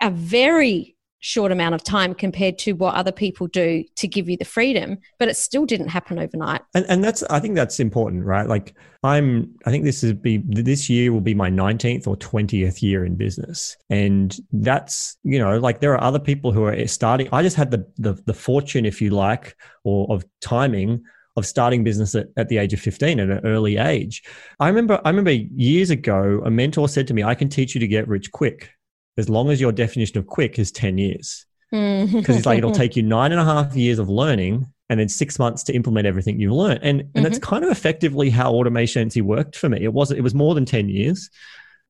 a 0.00 0.10
very 0.10 0.95
short 1.26 1.50
amount 1.50 1.74
of 1.74 1.82
time 1.82 2.14
compared 2.14 2.56
to 2.56 2.70
what 2.74 2.94
other 2.94 3.10
people 3.10 3.48
do 3.48 3.82
to 3.96 4.06
give 4.06 4.28
you 4.28 4.36
the 4.36 4.44
freedom 4.44 4.96
but 5.18 5.26
it 5.26 5.36
still 5.36 5.66
didn't 5.66 5.88
happen 5.88 6.20
overnight. 6.20 6.60
And, 6.72 6.86
and 6.88 7.02
that's 7.02 7.24
i 7.24 7.40
think 7.40 7.56
that's 7.56 7.80
important 7.80 8.24
right? 8.24 8.46
Like 8.46 8.76
i'm 9.02 9.52
i 9.66 9.70
think 9.72 9.82
this 9.82 10.04
is 10.04 10.12
be 10.12 10.40
this 10.46 10.88
year 10.88 11.12
will 11.12 11.20
be 11.20 11.34
my 11.34 11.50
19th 11.50 12.06
or 12.06 12.16
20th 12.16 12.80
year 12.80 13.04
in 13.04 13.16
business. 13.16 13.76
And 13.90 14.38
that's 14.52 15.16
you 15.24 15.40
know 15.40 15.58
like 15.58 15.80
there 15.80 15.92
are 15.94 16.00
other 16.00 16.20
people 16.20 16.52
who 16.52 16.62
are 16.64 16.86
starting 16.86 17.28
i 17.32 17.42
just 17.42 17.56
had 17.56 17.72
the 17.72 17.84
the, 17.96 18.12
the 18.26 18.34
fortune 18.34 18.86
if 18.86 19.02
you 19.02 19.10
like 19.10 19.56
or 19.82 20.06
of 20.14 20.24
timing 20.40 21.02
of 21.36 21.44
starting 21.44 21.82
business 21.82 22.14
at, 22.14 22.28
at 22.36 22.48
the 22.48 22.58
age 22.58 22.72
of 22.72 22.80
15 22.80 23.20
at 23.20 23.28
an 23.28 23.40
early 23.44 23.76
age. 23.76 24.22
I 24.58 24.68
remember 24.68 25.00
I 25.04 25.10
remember 25.10 25.32
years 25.32 25.90
ago 25.90 26.40
a 26.44 26.50
mentor 26.50 26.88
said 26.88 27.08
to 27.08 27.14
me, 27.14 27.24
I 27.24 27.34
can 27.34 27.48
teach 27.48 27.74
you 27.74 27.80
to 27.80 27.88
get 27.88 28.06
rich 28.06 28.30
quick 28.30 28.70
as 29.16 29.28
long 29.28 29.50
as 29.50 29.60
your 29.60 29.72
definition 29.72 30.18
of 30.18 30.26
quick 30.26 30.58
is 30.58 30.70
10 30.72 30.98
years. 30.98 31.46
Because 31.70 32.10
mm. 32.10 32.36
it's 32.36 32.46
like 32.46 32.58
it'll 32.58 32.70
take 32.72 32.96
you 32.96 33.02
nine 33.02 33.32
and 33.32 33.40
a 33.40 33.44
half 33.44 33.74
years 33.74 33.98
of 33.98 34.08
learning 34.08 34.66
and 34.88 35.00
then 35.00 35.08
six 35.08 35.38
months 35.38 35.62
to 35.64 35.74
implement 35.74 36.06
everything 36.06 36.40
you've 36.40 36.52
learned. 36.52 36.80
And 36.82 37.00
and 37.00 37.12
mm-hmm. 37.12 37.22
that's 37.22 37.38
kind 37.38 37.64
of 37.64 37.70
effectively 37.70 38.30
how 38.30 38.52
automation 38.52 39.00
agency 39.00 39.20
worked 39.20 39.56
for 39.56 39.68
me. 39.68 39.82
It 39.82 39.92
was 39.92 40.10
it 40.10 40.20
was 40.20 40.34
more 40.34 40.54
than 40.54 40.64
10 40.64 40.88
years. 40.88 41.28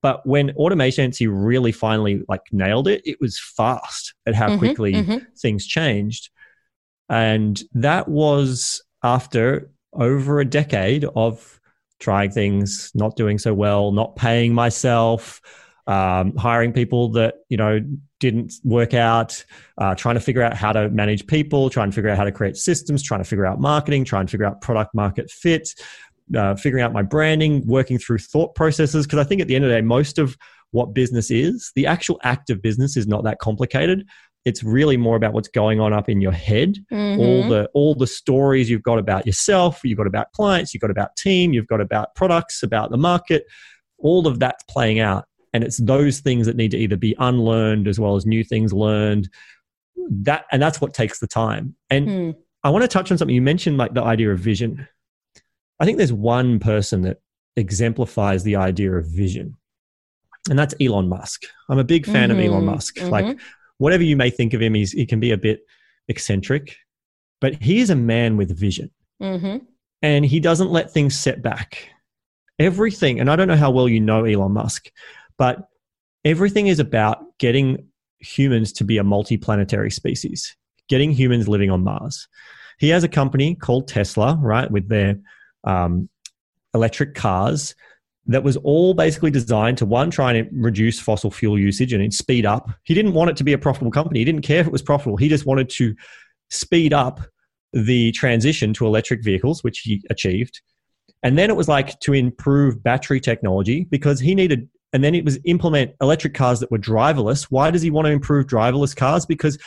But 0.02 0.26
when 0.26 0.50
automation 0.52 1.02
agency 1.02 1.26
really 1.26 1.72
finally 1.72 2.22
like 2.28 2.42
nailed 2.52 2.88
it, 2.88 3.02
it 3.04 3.18
was 3.20 3.40
fast 3.40 4.14
at 4.26 4.34
how 4.34 4.48
mm-hmm, 4.48 4.58
quickly 4.58 4.92
mm-hmm. 4.92 5.24
things 5.36 5.66
changed. 5.66 6.30
And 7.08 7.60
that 7.72 8.08
was 8.08 8.82
after 9.02 9.70
over 9.92 10.40
a 10.40 10.44
decade 10.44 11.04
of 11.16 11.60
trying 11.98 12.30
things, 12.30 12.90
not 12.94 13.16
doing 13.16 13.38
so 13.38 13.54
well, 13.54 13.90
not 13.92 14.16
paying 14.16 14.52
myself, 14.52 15.40
um, 15.86 16.36
hiring 16.36 16.72
people 16.72 17.10
that 17.12 17.36
you 17.48 17.56
know 17.56 17.80
didn't 18.18 18.54
work 18.64 18.94
out, 18.94 19.44
uh, 19.78 19.94
trying 19.94 20.14
to 20.14 20.20
figure 20.20 20.42
out 20.42 20.54
how 20.54 20.72
to 20.72 20.88
manage 20.90 21.26
people, 21.26 21.70
trying 21.70 21.90
to 21.90 21.94
figure 21.94 22.10
out 22.10 22.16
how 22.16 22.24
to 22.24 22.32
create 22.32 22.56
systems, 22.56 23.02
trying 23.02 23.20
to 23.20 23.28
figure 23.28 23.46
out 23.46 23.60
marketing, 23.60 24.04
trying 24.04 24.26
to 24.26 24.30
figure 24.30 24.46
out 24.46 24.60
product 24.60 24.94
market 24.94 25.30
fit, 25.30 25.68
uh, 26.36 26.54
figuring 26.54 26.82
out 26.82 26.92
my 26.92 27.02
branding, 27.02 27.64
working 27.66 27.98
through 27.98 28.18
thought 28.18 28.54
processes. 28.54 29.06
Because 29.06 29.18
I 29.18 29.24
think 29.24 29.40
at 29.40 29.48
the 29.48 29.54
end 29.54 29.64
of 29.64 29.70
the 29.70 29.76
day, 29.76 29.82
most 29.82 30.18
of 30.18 30.36
what 30.72 30.94
business 30.94 31.30
is, 31.30 31.70
the 31.76 31.86
actual 31.86 32.18
act 32.22 32.50
of 32.50 32.60
business 32.62 32.96
is 32.96 33.06
not 33.06 33.24
that 33.24 33.38
complicated. 33.38 34.06
It's 34.44 34.62
really 34.62 34.96
more 34.96 35.16
about 35.16 35.32
what's 35.32 35.48
going 35.48 35.80
on 35.80 35.92
up 35.92 36.08
in 36.08 36.20
your 36.20 36.32
head. 36.32 36.76
Mm-hmm. 36.92 37.20
All 37.20 37.48
the 37.48 37.68
all 37.74 37.94
the 37.94 38.06
stories 38.06 38.70
you've 38.70 38.82
got 38.82 38.98
about 38.98 39.26
yourself, 39.26 39.80
you've 39.84 39.98
got 39.98 40.06
about 40.06 40.32
clients, 40.32 40.72
you've 40.72 40.80
got 40.80 40.90
about 40.90 41.16
team, 41.16 41.52
you've 41.52 41.66
got 41.66 41.80
about 41.80 42.14
products, 42.14 42.62
about 42.62 42.90
the 42.90 42.96
market. 42.96 43.44
All 43.98 44.26
of 44.26 44.38
that's 44.38 44.62
playing 44.64 45.00
out 45.00 45.24
and 45.56 45.64
it's 45.64 45.78
those 45.78 46.20
things 46.20 46.46
that 46.46 46.54
need 46.54 46.70
to 46.70 46.76
either 46.76 46.98
be 46.98 47.16
unlearned 47.18 47.88
as 47.88 47.98
well 47.98 48.14
as 48.14 48.26
new 48.26 48.44
things 48.44 48.74
learned 48.74 49.30
that 50.10 50.44
and 50.52 50.60
that's 50.60 50.82
what 50.82 50.92
takes 50.92 51.18
the 51.18 51.26
time 51.26 51.74
and 51.88 52.06
mm. 52.06 52.36
i 52.62 52.68
want 52.68 52.82
to 52.82 52.88
touch 52.88 53.10
on 53.10 53.16
something 53.16 53.34
you 53.34 53.40
mentioned 53.40 53.78
like 53.78 53.94
the 53.94 54.02
idea 54.02 54.30
of 54.30 54.38
vision 54.38 54.86
i 55.80 55.86
think 55.86 55.96
there's 55.96 56.12
one 56.12 56.58
person 56.58 57.00
that 57.00 57.22
exemplifies 57.56 58.44
the 58.44 58.54
idea 58.54 58.92
of 58.92 59.06
vision 59.06 59.56
and 60.50 60.58
that's 60.58 60.74
elon 60.78 61.08
musk 61.08 61.44
i'm 61.70 61.78
a 61.78 61.84
big 61.84 62.04
fan 62.04 62.28
mm-hmm. 62.28 62.38
of 62.38 62.44
elon 62.44 62.58
mm-hmm. 62.60 62.66
musk 62.66 62.96
mm-hmm. 62.96 63.08
like 63.08 63.38
whatever 63.78 64.02
you 64.02 64.16
may 64.16 64.28
think 64.28 64.52
of 64.52 64.60
him 64.60 64.74
he's, 64.74 64.92
he 64.92 65.06
can 65.06 65.20
be 65.20 65.32
a 65.32 65.38
bit 65.38 65.60
eccentric 66.08 66.76
but 67.40 67.54
he 67.62 67.80
is 67.80 67.88
a 67.88 67.96
man 67.96 68.36
with 68.36 68.56
vision 68.56 68.90
mm-hmm. 69.22 69.56
and 70.02 70.26
he 70.26 70.38
doesn't 70.38 70.70
let 70.70 70.92
things 70.92 71.18
set 71.18 71.40
back 71.40 71.88
everything 72.58 73.20
and 73.20 73.30
i 73.30 73.36
don't 73.36 73.48
know 73.48 73.56
how 73.56 73.70
well 73.70 73.88
you 73.88 74.00
know 74.00 74.24
elon 74.24 74.52
musk 74.52 74.90
but 75.38 75.68
everything 76.24 76.66
is 76.66 76.78
about 76.78 77.38
getting 77.38 77.86
humans 78.18 78.72
to 78.72 78.84
be 78.84 78.98
a 78.98 79.04
multi-planetary 79.04 79.90
species, 79.90 80.56
getting 80.88 81.12
humans 81.12 81.48
living 81.48 81.70
on 81.70 81.84
Mars. 81.84 82.28
He 82.78 82.88
has 82.90 83.04
a 83.04 83.08
company 83.08 83.54
called 83.54 83.88
Tesla, 83.88 84.38
right, 84.40 84.70
with 84.70 84.88
their 84.88 85.16
um, 85.64 86.08
electric 86.74 87.14
cars 87.14 87.74
that 88.26 88.42
was 88.42 88.56
all 88.58 88.92
basically 88.92 89.30
designed 89.30 89.78
to 89.78 89.86
one 89.86 90.10
try 90.10 90.32
and 90.32 90.48
reduce 90.52 90.98
fossil 90.98 91.30
fuel 91.30 91.58
usage 91.58 91.92
and 91.92 92.12
speed 92.12 92.44
up. 92.44 92.68
He 92.82 92.92
didn't 92.92 93.14
want 93.14 93.30
it 93.30 93.36
to 93.36 93.44
be 93.44 93.52
a 93.52 93.58
profitable 93.58 93.92
company. 93.92 94.18
He 94.18 94.24
didn't 94.24 94.42
care 94.42 94.60
if 94.60 94.66
it 94.66 94.72
was 94.72 94.82
profitable. 94.82 95.16
He 95.16 95.28
just 95.28 95.46
wanted 95.46 95.68
to 95.70 95.94
speed 96.50 96.92
up 96.92 97.20
the 97.72 98.10
transition 98.12 98.72
to 98.74 98.86
electric 98.86 99.22
vehicles, 99.22 99.62
which 99.62 99.80
he 99.80 100.02
achieved. 100.10 100.60
And 101.22 101.38
then 101.38 101.50
it 101.50 101.56
was 101.56 101.68
like 101.68 101.98
to 102.00 102.12
improve 102.12 102.82
battery 102.82 103.20
technology 103.20 103.84
because 103.90 104.20
he 104.20 104.34
needed 104.34 104.68
and 104.96 105.04
then 105.04 105.14
it 105.14 105.26
was 105.26 105.38
implement 105.44 105.94
electric 106.00 106.32
cars 106.32 106.58
that 106.60 106.70
were 106.70 106.78
driverless. 106.78 107.48
Why 107.50 107.70
does 107.70 107.82
he 107.82 107.90
want 107.90 108.06
to 108.06 108.12
improve 108.12 108.46
driverless 108.46 108.96
cars? 108.96 109.26
Because 109.26 109.58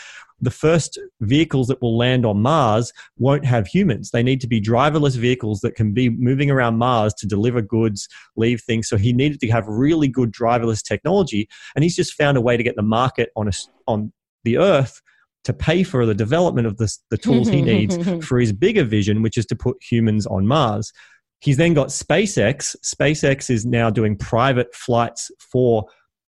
the 0.41 0.49
first 0.49 0.97
vehicles 1.21 1.67
that 1.67 1.79
will 1.83 1.95
land 1.95 2.25
on 2.25 2.41
Mars 2.41 2.91
won't 3.19 3.45
have 3.45 3.67
humans. 3.67 4.09
They 4.09 4.23
need 4.23 4.41
to 4.41 4.47
be 4.47 4.59
driverless 4.59 5.15
vehicles 5.15 5.59
that 5.59 5.75
can 5.75 5.93
be 5.93 6.09
moving 6.09 6.49
around 6.49 6.79
Mars 6.79 7.13
to 7.19 7.27
deliver 7.27 7.61
goods, 7.61 8.07
leave 8.37 8.63
things. 8.63 8.89
So 8.89 8.97
he 8.97 9.13
needed 9.13 9.39
to 9.41 9.51
have 9.51 9.67
really 9.67 10.07
good 10.07 10.31
driverless 10.31 10.81
technology, 10.81 11.47
and 11.75 11.83
he's 11.83 11.95
just 11.95 12.15
found 12.15 12.35
a 12.35 12.41
way 12.41 12.57
to 12.57 12.63
get 12.63 12.75
the 12.75 12.81
market 12.81 13.29
on 13.35 13.49
a, 13.49 13.51
on 13.85 14.11
the 14.45 14.57
Earth 14.57 14.99
to 15.43 15.53
pay 15.53 15.83
for 15.83 16.07
the 16.07 16.15
development 16.15 16.65
of 16.65 16.77
the, 16.77 16.91
the 17.11 17.19
tools 17.19 17.49
he 17.49 17.61
needs 17.73 17.95
for 18.25 18.39
his 18.39 18.51
bigger 18.51 18.83
vision, 18.83 19.21
which 19.21 19.37
is 19.37 19.45
to 19.45 19.55
put 19.55 19.77
humans 19.79 20.25
on 20.25 20.47
Mars. 20.47 20.91
He's 21.39 21.57
then 21.57 21.73
got 21.73 21.87
SpaceX. 21.87 22.75
SpaceX 22.83 23.49
is 23.49 23.65
now 23.65 23.89
doing 23.89 24.17
private 24.17 24.73
flights 24.75 25.31
for 25.39 25.85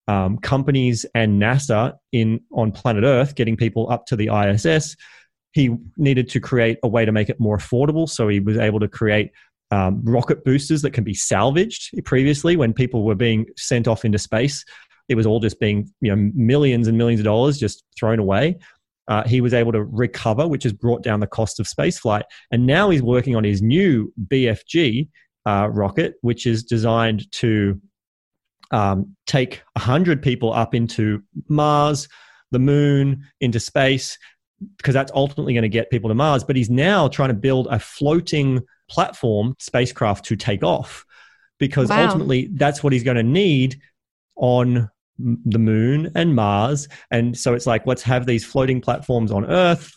um, 0.07 0.37
companies 0.37 1.05
and 1.15 1.41
NASA 1.41 1.93
in 2.11 2.41
on 2.51 2.71
planet 2.71 3.03
Earth, 3.03 3.35
getting 3.35 3.55
people 3.55 3.89
up 3.91 4.05
to 4.07 4.15
the 4.15 4.29
ISS. 4.29 4.95
He 5.51 5.75
needed 5.97 6.29
to 6.29 6.39
create 6.39 6.79
a 6.83 6.87
way 6.87 7.05
to 7.05 7.11
make 7.11 7.29
it 7.29 7.39
more 7.39 7.57
affordable, 7.57 8.09
so 8.09 8.27
he 8.27 8.39
was 8.39 8.57
able 8.57 8.79
to 8.79 8.87
create 8.87 9.31
um, 9.71 10.03
rocket 10.03 10.43
boosters 10.43 10.81
that 10.83 10.91
can 10.91 11.03
be 11.03 11.13
salvaged. 11.13 12.03
Previously, 12.03 12.55
when 12.55 12.73
people 12.73 13.03
were 13.03 13.15
being 13.15 13.45
sent 13.57 13.87
off 13.87 14.05
into 14.05 14.19
space, 14.19 14.63
it 15.07 15.15
was 15.15 15.25
all 15.25 15.39
just 15.39 15.59
being 15.59 15.89
you 16.01 16.15
know 16.15 16.31
millions 16.35 16.87
and 16.87 16.97
millions 16.97 17.19
of 17.19 17.25
dollars 17.25 17.57
just 17.57 17.83
thrown 17.97 18.19
away. 18.19 18.57
Uh, 19.07 19.23
he 19.27 19.41
was 19.41 19.53
able 19.53 19.71
to 19.71 19.83
recover, 19.83 20.47
which 20.47 20.63
has 20.63 20.73
brought 20.73 21.03
down 21.03 21.19
the 21.19 21.27
cost 21.27 21.59
of 21.59 21.67
spaceflight. 21.67 22.23
And 22.51 22.65
now 22.65 22.89
he's 22.89 23.03
working 23.03 23.35
on 23.35 23.43
his 23.43 23.61
new 23.61 24.11
BFG 24.27 25.09
uh, 25.45 25.69
rocket, 25.71 26.15
which 26.21 26.47
is 26.47 26.63
designed 26.63 27.31
to 27.33 27.79
um, 28.71 29.15
take 29.27 29.61
100 29.73 30.21
people 30.21 30.51
up 30.53 30.73
into 30.73 31.23
Mars, 31.47 32.07
the 32.51 32.59
moon, 32.59 33.23
into 33.41 33.59
space, 33.59 34.17
because 34.77 34.93
that's 34.93 35.11
ultimately 35.13 35.53
going 35.53 35.63
to 35.63 35.69
get 35.69 35.91
people 35.91 36.09
to 36.09 36.15
Mars. 36.15 36.43
But 36.43 36.55
he's 36.55 36.69
now 36.69 37.07
trying 37.07 37.29
to 37.29 37.35
build 37.35 37.67
a 37.69 37.79
floating 37.79 38.61
platform 38.89 39.55
spacecraft 39.59 40.25
to 40.25 40.35
take 40.35 40.63
off, 40.63 41.05
because 41.59 41.89
wow. 41.89 42.05
ultimately 42.05 42.49
that's 42.53 42.83
what 42.83 42.91
he's 42.93 43.03
going 43.03 43.17
to 43.17 43.23
need 43.23 43.79
on 44.35 44.89
the 45.17 45.59
moon 45.59 46.11
and 46.15 46.35
Mars. 46.35 46.87
And 47.11 47.37
so 47.37 47.53
it's 47.53 47.65
like, 47.65 47.85
let's 47.85 48.03
have 48.03 48.25
these 48.25 48.45
floating 48.45 48.81
platforms 48.81 49.31
on 49.31 49.45
Earth 49.45 49.91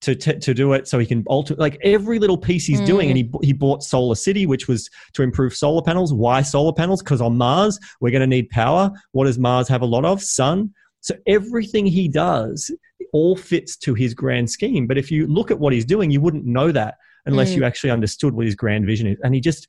to 0.00 0.14
t- 0.14 0.38
to 0.38 0.54
do 0.54 0.72
it 0.72 0.88
so 0.88 0.98
he 0.98 1.04
can 1.04 1.22
alter 1.26 1.54
like 1.56 1.76
every 1.82 2.18
little 2.18 2.38
piece 2.38 2.64
he's 2.64 2.80
mm. 2.80 2.86
doing 2.86 3.08
and 3.10 3.18
he 3.18 3.30
he 3.42 3.52
bought 3.52 3.80
SolarCity 3.80 4.46
which 4.46 4.66
was 4.66 4.88
to 5.12 5.22
improve 5.22 5.54
solar 5.54 5.82
panels. 5.82 6.14
Why 6.14 6.42
solar 6.42 6.72
panels? 6.72 7.02
Because 7.02 7.20
on 7.20 7.36
mars 7.36 7.78
we're 8.00 8.10
going 8.10 8.20
to 8.20 8.26
need 8.26 8.48
power. 8.50 8.90
What 9.12 9.26
does 9.26 9.38
mars 9.38 9.68
have 9.68 9.82
a 9.82 9.86
lot 9.86 10.04
of? 10.04 10.22
Sun. 10.22 10.72
So 11.02 11.14
everything 11.26 11.86
he 11.86 12.08
does 12.08 12.70
all 13.12 13.36
fits 13.36 13.76
to 13.78 13.94
his 13.94 14.14
grand 14.14 14.50
scheme. 14.50 14.86
But 14.86 14.96
if 14.98 15.10
you 15.10 15.26
look 15.26 15.50
at 15.50 15.58
what 15.58 15.72
he's 15.72 15.84
doing 15.84 16.10
you 16.10 16.20
wouldn't 16.20 16.46
know 16.46 16.72
that 16.72 16.94
unless 17.26 17.50
mm. 17.50 17.56
you 17.56 17.64
actually 17.64 17.90
understood 17.90 18.34
what 18.34 18.46
his 18.46 18.54
grand 18.54 18.86
vision 18.86 19.06
is. 19.06 19.18
And 19.22 19.34
he 19.34 19.40
just 19.40 19.68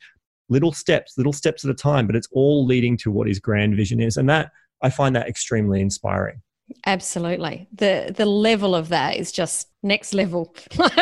little 0.51 0.71
steps 0.71 1.17
little 1.17 1.33
steps 1.33 1.65
at 1.65 1.71
a 1.71 1.73
time 1.73 2.05
but 2.05 2.15
it's 2.15 2.27
all 2.31 2.65
leading 2.65 2.95
to 2.97 3.09
what 3.09 3.27
his 3.27 3.39
grand 3.39 3.75
vision 3.75 3.99
is 3.99 4.17
and 4.17 4.29
that 4.29 4.51
i 4.83 4.89
find 4.89 5.15
that 5.15 5.27
extremely 5.27 5.81
inspiring 5.81 6.41
Absolutely. 6.85 7.67
The 7.73 8.13
the 8.15 8.25
level 8.25 8.75
of 8.75 8.89
that 8.89 9.17
is 9.17 9.31
just 9.31 9.67
next 9.83 10.13
level. 10.13 10.55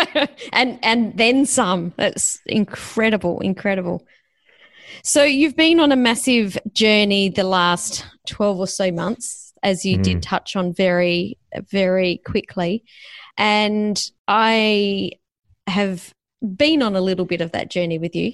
and 0.54 0.80
and 0.84 1.18
then 1.18 1.46
some. 1.46 1.94
That's 1.98 2.40
incredible, 2.46 3.40
incredible. 3.42 4.06
So 5.04 5.24
you've 5.24 5.56
been 5.56 5.80
on 5.80 5.92
a 5.92 5.96
massive 5.96 6.58
journey 6.74 7.30
the 7.30 7.44
last 7.44 8.06
12 8.28 8.60
or 8.60 8.68
so 8.68 8.92
months 8.92 9.54
as 9.62 9.86
you 9.86 9.98
mm. 9.98 10.04
did 10.04 10.24
touch 10.24 10.56
on 10.56 10.74
very 10.74 11.38
very 11.70 12.22
quickly. 12.26 12.84
And 13.38 14.02
I 14.28 15.12
have 15.68 16.14
been 16.56 16.82
on 16.82 16.96
a 16.96 17.02
little 17.02 17.26
bit 17.26 17.42
of 17.42 17.52
that 17.52 17.70
journey 17.70 18.00
with 18.00 18.16
you 18.16 18.34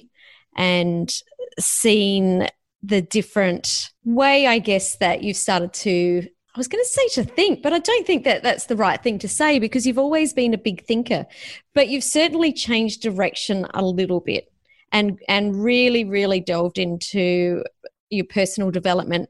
and 0.56 1.12
seen 1.58 2.48
the 2.82 3.02
different 3.02 3.90
way 4.04 4.46
I 4.46 4.58
guess 4.58 4.96
that 4.96 5.22
you've 5.22 5.36
started 5.36 5.72
to 5.74 6.26
I 6.54 6.58
was 6.58 6.68
going 6.68 6.82
to 6.82 6.88
say 6.88 7.08
to 7.08 7.24
think, 7.24 7.62
but 7.62 7.74
I 7.74 7.78
don't 7.78 8.06
think 8.06 8.24
that 8.24 8.42
that's 8.42 8.64
the 8.64 8.76
right 8.76 9.02
thing 9.02 9.18
to 9.18 9.28
say 9.28 9.58
because 9.58 9.86
you've 9.86 9.98
always 9.98 10.32
been 10.32 10.54
a 10.54 10.58
big 10.58 10.86
thinker, 10.86 11.26
but 11.74 11.88
you've 11.88 12.02
certainly 12.02 12.50
changed 12.50 13.02
direction 13.02 13.66
a 13.74 13.84
little 13.84 14.20
bit 14.20 14.50
and 14.90 15.18
and 15.28 15.62
really 15.62 16.04
really 16.04 16.40
delved 16.40 16.78
into 16.78 17.62
your 18.08 18.24
personal 18.24 18.70
development 18.70 19.28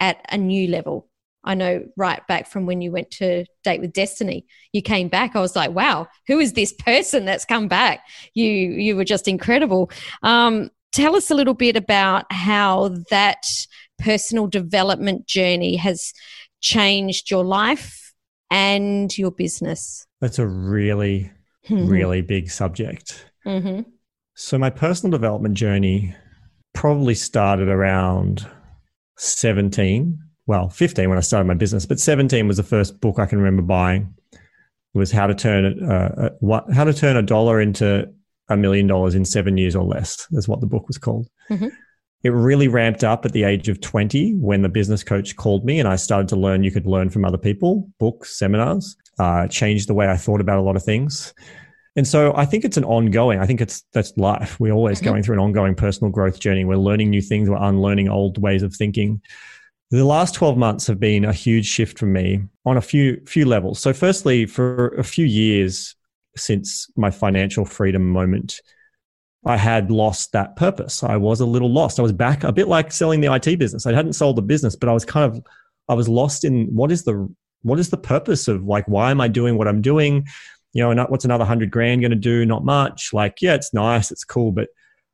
at 0.00 0.24
a 0.30 0.36
new 0.36 0.68
level. 0.68 1.08
I 1.44 1.54
know 1.54 1.84
right 1.96 2.26
back 2.26 2.48
from 2.48 2.66
when 2.66 2.80
you 2.80 2.90
went 2.90 3.10
to 3.12 3.44
date 3.64 3.80
with 3.80 3.92
destiny, 3.92 4.44
you 4.72 4.82
came 4.82 5.08
back. 5.08 5.36
I 5.36 5.40
was 5.40 5.56
like, 5.56 5.70
wow, 5.70 6.08
who 6.26 6.38
is 6.40 6.52
this 6.52 6.72
person 6.72 7.24
that's 7.24 7.44
come 7.44 7.68
back? 7.68 8.00
You 8.34 8.46
you 8.46 8.96
were 8.96 9.04
just 9.04 9.28
incredible. 9.28 9.90
Um, 10.22 10.70
tell 10.92 11.16
us 11.16 11.30
a 11.30 11.34
little 11.34 11.54
bit 11.54 11.76
about 11.76 12.24
how 12.32 12.90
that 13.10 13.44
personal 13.98 14.46
development 14.46 15.26
journey 15.26 15.76
has 15.76 16.12
changed 16.60 17.30
your 17.30 17.44
life 17.44 18.14
and 18.50 19.16
your 19.16 19.30
business? 19.30 20.06
That's 20.20 20.38
a 20.38 20.46
really, 20.46 21.30
mm-hmm. 21.68 21.86
really 21.86 22.22
big 22.22 22.50
subject. 22.50 23.26
Mm-hmm. 23.46 23.88
So, 24.34 24.58
my 24.58 24.70
personal 24.70 25.10
development 25.10 25.54
journey 25.54 26.14
probably 26.74 27.14
started 27.14 27.68
around 27.68 28.46
17. 29.18 30.18
Well, 30.48 30.70
15 30.70 31.10
when 31.10 31.18
I 31.18 31.20
started 31.20 31.46
my 31.46 31.52
business, 31.52 31.84
but 31.84 32.00
17 32.00 32.48
was 32.48 32.56
the 32.56 32.62
first 32.62 33.02
book 33.02 33.18
I 33.18 33.26
can 33.26 33.38
remember 33.38 33.60
buying. 33.60 34.14
It 34.32 34.98
was 34.98 35.12
how 35.12 35.26
to 35.26 35.34
turn 35.34 35.84
uh, 35.84 36.30
what 36.40 36.72
how 36.72 36.84
to 36.84 36.94
turn 36.94 37.18
a 37.18 37.22
dollar 37.22 37.60
into 37.60 38.10
a 38.48 38.56
million 38.56 38.86
dollars 38.86 39.14
in 39.14 39.26
seven 39.26 39.58
years 39.58 39.76
or 39.76 39.84
less. 39.84 40.26
That's 40.30 40.48
what 40.48 40.62
the 40.62 40.66
book 40.66 40.88
was 40.88 40.96
called. 40.96 41.28
Mm-hmm. 41.50 41.68
It 42.22 42.30
really 42.30 42.66
ramped 42.66 43.04
up 43.04 43.26
at 43.26 43.32
the 43.32 43.44
age 43.44 43.68
of 43.68 43.82
20 43.82 44.36
when 44.36 44.62
the 44.62 44.70
business 44.70 45.04
coach 45.04 45.36
called 45.36 45.66
me 45.66 45.78
and 45.78 45.86
I 45.86 45.96
started 45.96 46.28
to 46.28 46.36
learn 46.36 46.64
you 46.64 46.72
could 46.72 46.86
learn 46.86 47.10
from 47.10 47.26
other 47.26 47.38
people, 47.38 47.86
books, 48.00 48.38
seminars, 48.38 48.96
uh, 49.18 49.48
changed 49.48 49.88
the 49.88 49.94
way 49.94 50.08
I 50.08 50.16
thought 50.16 50.40
about 50.40 50.58
a 50.58 50.62
lot 50.62 50.76
of 50.76 50.82
things. 50.82 51.34
And 51.94 52.08
so 52.08 52.34
I 52.34 52.46
think 52.46 52.64
it's 52.64 52.78
an 52.78 52.84
ongoing, 52.84 53.38
I 53.38 53.44
think 53.44 53.60
it's 53.60 53.84
that's 53.92 54.16
life. 54.16 54.58
We're 54.58 54.72
always 54.72 54.98
mm-hmm. 54.98 55.10
going 55.10 55.22
through 55.22 55.34
an 55.34 55.40
ongoing 55.40 55.74
personal 55.74 56.10
growth 56.10 56.40
journey. 56.40 56.64
We're 56.64 56.76
learning 56.76 57.10
new 57.10 57.22
things, 57.22 57.50
we're 57.50 57.62
unlearning 57.62 58.08
old 58.08 58.38
ways 58.38 58.62
of 58.62 58.74
thinking. 58.74 59.20
The 59.90 60.04
last 60.04 60.34
12 60.34 60.58
months 60.58 60.86
have 60.86 61.00
been 61.00 61.24
a 61.24 61.32
huge 61.32 61.66
shift 61.66 61.98
for 61.98 62.06
me 62.06 62.42
on 62.66 62.76
a 62.76 62.82
few 62.82 63.22
few 63.26 63.46
levels. 63.46 63.80
So 63.80 63.94
firstly, 63.94 64.44
for 64.44 64.88
a 64.88 65.04
few 65.04 65.24
years 65.24 65.96
since 66.36 66.90
my 66.94 67.10
financial 67.10 67.64
freedom 67.64 68.10
moment, 68.10 68.60
I 69.46 69.56
had 69.56 69.90
lost 69.90 70.32
that 70.32 70.56
purpose. 70.56 71.02
I 71.02 71.16
was 71.16 71.40
a 71.40 71.46
little 71.46 71.72
lost. 71.72 71.98
I 71.98 72.02
was 72.02 72.12
back 72.12 72.44
a 72.44 72.52
bit 72.52 72.68
like 72.68 72.92
selling 72.92 73.22
the 73.22 73.32
IT 73.32 73.58
business. 73.58 73.86
I 73.86 73.94
hadn't 73.94 74.12
sold 74.12 74.36
the 74.36 74.42
business, 74.42 74.76
but 74.76 74.90
I 74.90 74.92
was 74.92 75.06
kind 75.06 75.32
of 75.32 75.42
I 75.88 75.94
was 75.94 76.08
lost 76.08 76.44
in 76.44 76.66
what 76.66 76.92
is 76.92 77.04
the 77.04 77.32
what 77.62 77.78
is 77.78 77.88
the 77.88 77.96
purpose 77.96 78.46
of 78.46 78.64
like 78.64 78.86
why 78.88 79.10
am 79.10 79.22
I 79.22 79.28
doing 79.28 79.56
what 79.56 79.68
I'm 79.68 79.80
doing? 79.80 80.26
You 80.74 80.94
know, 80.94 81.06
what's 81.06 81.24
another 81.24 81.46
hundred 81.46 81.70
grand 81.70 82.02
going 82.02 82.10
to 82.10 82.16
do? 82.16 82.44
Not 82.44 82.62
much. 82.62 83.14
Like, 83.14 83.40
yeah, 83.40 83.54
it's 83.54 83.72
nice, 83.72 84.10
it's 84.10 84.24
cool, 84.24 84.52
but 84.52 84.68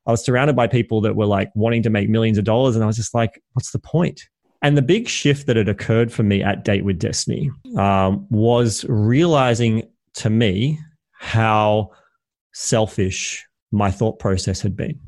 I 0.04 0.10
was 0.10 0.24
surrounded 0.24 0.56
by 0.56 0.66
people 0.66 1.00
that 1.02 1.14
were 1.14 1.26
like 1.26 1.50
wanting 1.54 1.84
to 1.84 1.90
make 1.90 2.08
millions 2.08 2.38
of 2.38 2.44
dollars, 2.44 2.74
and 2.74 2.82
I 2.82 2.88
was 2.88 2.96
just 2.96 3.14
like, 3.14 3.40
what's 3.52 3.70
the 3.70 3.78
point? 3.78 4.28
And 4.64 4.78
the 4.78 4.82
big 4.82 5.08
shift 5.08 5.46
that 5.46 5.56
had 5.56 5.68
occurred 5.68 6.10
for 6.10 6.22
me 6.22 6.42
at 6.42 6.64
Date 6.64 6.86
with 6.86 6.98
Destiny 6.98 7.50
um, 7.76 8.26
was 8.30 8.86
realizing 8.88 9.82
to 10.14 10.30
me 10.30 10.80
how 11.12 11.90
selfish 12.54 13.44
my 13.72 13.90
thought 13.90 14.18
process 14.18 14.62
had 14.62 14.74
been. 14.74 14.98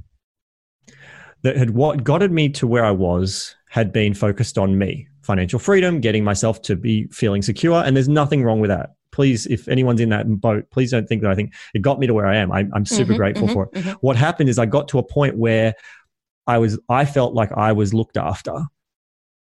That 1.40 1.56
had 1.56 1.70
what 1.70 2.04
gotten 2.04 2.34
me 2.34 2.50
to 2.50 2.66
where 2.66 2.84
I 2.84 2.90
was 2.90 3.56
had 3.70 3.92
been 3.94 4.12
focused 4.12 4.58
on 4.58 4.76
me, 4.76 5.08
financial 5.22 5.58
freedom, 5.58 6.02
getting 6.02 6.22
myself 6.22 6.60
to 6.62 6.76
be 6.76 7.06
feeling 7.06 7.40
secure. 7.40 7.82
And 7.82 7.96
there's 7.96 8.10
nothing 8.10 8.42
wrong 8.42 8.60
with 8.60 8.68
that. 8.68 8.90
Please, 9.10 9.46
if 9.46 9.68
anyone's 9.68 10.02
in 10.02 10.10
that 10.10 10.28
boat, 10.38 10.68
please 10.70 10.90
don't 10.90 11.08
think 11.08 11.22
that 11.22 11.30
I 11.30 11.34
think 11.34 11.54
it 11.72 11.80
got 11.80 11.98
me 11.98 12.06
to 12.06 12.12
where 12.12 12.26
I 12.26 12.36
am. 12.36 12.52
I, 12.52 12.66
am 12.74 12.84
super 12.84 13.12
mm-hmm, 13.12 13.16
grateful 13.16 13.46
mm-hmm, 13.46 13.54
for 13.54 13.64
it. 13.64 13.72
Mm-hmm. 13.72 13.90
What 14.02 14.16
happened 14.16 14.50
is 14.50 14.58
I 14.58 14.66
got 14.66 14.88
to 14.88 14.98
a 14.98 15.02
point 15.02 15.38
where 15.38 15.72
I 16.46 16.58
was, 16.58 16.78
I 16.90 17.06
felt 17.06 17.32
like 17.32 17.52
I 17.52 17.72
was 17.72 17.94
looked 17.94 18.18
after, 18.18 18.66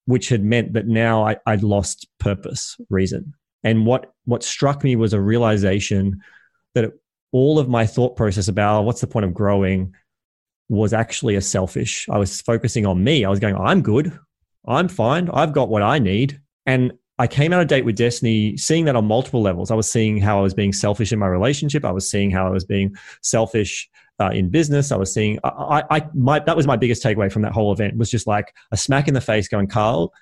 which 0.06 0.28
had 0.28 0.42
meant 0.42 0.72
that 0.72 0.86
now 0.86 1.26
I, 1.26 1.36
I'd 1.46 1.62
lost 1.62 2.08
purpose, 2.18 2.76
reason. 2.88 3.34
And 3.62 3.86
what, 3.86 4.12
what 4.24 4.42
struck 4.42 4.82
me 4.82 4.96
was 4.96 5.12
a 5.12 5.20
realization 5.20 6.20
that 6.74 6.84
it, 6.84 7.00
all 7.32 7.58
of 7.58 7.68
my 7.68 7.86
thought 7.86 8.16
process 8.16 8.48
about 8.48 8.80
oh, 8.80 8.82
what's 8.82 9.00
the 9.00 9.06
point 9.06 9.24
of 9.24 9.34
growing 9.34 9.94
was 10.68 10.92
actually 10.92 11.34
a 11.34 11.40
selfish. 11.40 12.08
I 12.08 12.18
was 12.18 12.40
focusing 12.40 12.86
on 12.86 13.02
me. 13.02 13.24
I 13.24 13.30
was 13.30 13.40
going, 13.40 13.56
I'm 13.56 13.82
good. 13.82 14.16
I'm 14.66 14.88
fine. 14.88 15.28
I've 15.30 15.52
got 15.52 15.68
what 15.68 15.82
I 15.82 15.98
need. 15.98 16.40
And 16.66 16.92
I 17.18 17.26
came 17.26 17.52
out 17.52 17.60
of 17.60 17.68
date 17.68 17.84
with 17.84 17.96
Destiny, 17.96 18.56
seeing 18.56 18.86
that 18.86 18.96
on 18.96 19.04
multiple 19.04 19.42
levels. 19.42 19.70
I 19.70 19.74
was 19.74 19.90
seeing 19.90 20.18
how 20.18 20.38
I 20.38 20.42
was 20.42 20.54
being 20.54 20.72
selfish 20.72 21.12
in 21.12 21.18
my 21.18 21.26
relationship. 21.26 21.84
I 21.84 21.90
was 21.90 22.10
seeing 22.10 22.30
how 22.30 22.46
I 22.46 22.50
was 22.50 22.64
being 22.64 22.94
selfish 23.22 23.88
uh, 24.20 24.30
in 24.30 24.50
business. 24.50 24.92
I 24.92 24.96
was 24.96 25.12
seeing, 25.12 25.38
I, 25.42 25.82
I, 25.90 26.06
my, 26.14 26.38
that 26.40 26.56
was 26.56 26.66
my 26.66 26.76
biggest 26.76 27.02
takeaway 27.02 27.32
from 27.32 27.42
that 27.42 27.52
whole 27.52 27.72
event 27.72 27.96
was 27.96 28.10
just 28.10 28.26
like 28.26 28.54
a 28.70 28.76
smack 28.76 29.08
in 29.08 29.14
the 29.14 29.20
face 29.20 29.48
going, 29.48 29.66
Carl, 29.66 30.12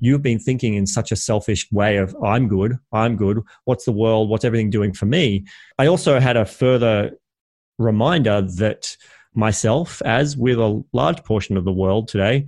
you've 0.00 0.22
been 0.22 0.38
thinking 0.38 0.74
in 0.74 0.86
such 0.86 1.10
a 1.10 1.16
selfish 1.16 1.70
way 1.72 1.96
of 1.96 2.14
i'm 2.24 2.48
good 2.48 2.78
i'm 2.92 3.16
good. 3.16 3.40
What's 3.64 3.84
the 3.84 3.92
world? 3.92 4.28
What's 4.28 4.44
everything 4.44 4.70
doing 4.70 4.92
for 4.92 5.06
me? 5.06 5.44
I 5.78 5.86
also 5.86 6.20
had 6.20 6.36
a 6.36 6.44
further 6.44 7.18
reminder 7.78 8.42
that 8.42 8.96
myself 9.34 10.00
as 10.02 10.36
with 10.36 10.58
a 10.58 10.82
large 10.92 11.22
portion 11.24 11.56
of 11.56 11.64
the 11.64 11.72
world 11.72 12.08
today 12.08 12.46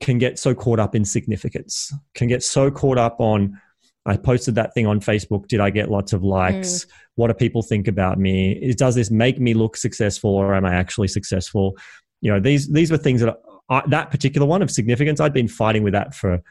can 0.00 0.18
get 0.18 0.38
so 0.38 0.54
caught 0.54 0.78
up 0.78 0.94
in 0.94 1.04
significance 1.04 1.92
can 2.14 2.28
get 2.28 2.42
so 2.42 2.70
caught 2.70 2.98
up 2.98 3.20
on 3.20 3.60
i 4.06 4.16
posted 4.16 4.54
that 4.54 4.72
thing 4.74 4.86
on 4.86 5.00
facebook 5.00 5.46
did 5.46 5.60
i 5.60 5.70
get 5.70 5.90
lots 5.90 6.12
of 6.12 6.22
likes 6.22 6.84
mm. 6.84 6.90
what 7.16 7.28
do 7.28 7.34
people 7.34 7.62
think 7.62 7.88
about 7.88 8.18
me 8.18 8.72
does 8.74 8.94
this 8.94 9.10
make 9.10 9.38
me 9.38 9.54
look 9.54 9.76
successful 9.76 10.30
or 10.30 10.54
am 10.54 10.64
i 10.64 10.74
actually 10.74 11.08
successful 11.08 11.76
you 12.20 12.32
know 12.32 12.40
these 12.40 12.68
these 12.70 12.90
were 12.90 12.98
things 12.98 13.20
that 13.20 13.36
I, 13.70 13.82
that 13.86 14.10
particular 14.10 14.46
one 14.46 14.62
of 14.62 14.70
significance, 14.70 15.20
I'd 15.20 15.32
been 15.32 15.48
fighting 15.48 15.84
with 15.84 15.92
that 15.92 16.14
for 16.14 16.42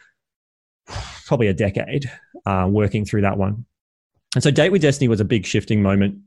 probably 1.26 1.48
a 1.48 1.54
decade, 1.54 2.10
uh, 2.46 2.68
working 2.70 3.06
through 3.06 3.22
that 3.22 3.38
one. 3.38 3.66
And 4.36 4.44
so, 4.44 4.50
Date 4.50 4.72
with 4.72 4.82
Destiny 4.82 5.10
was 5.10 5.20
a 5.20 5.26
big 5.26 5.46
shifting 5.46 5.82
moment 5.82 6.18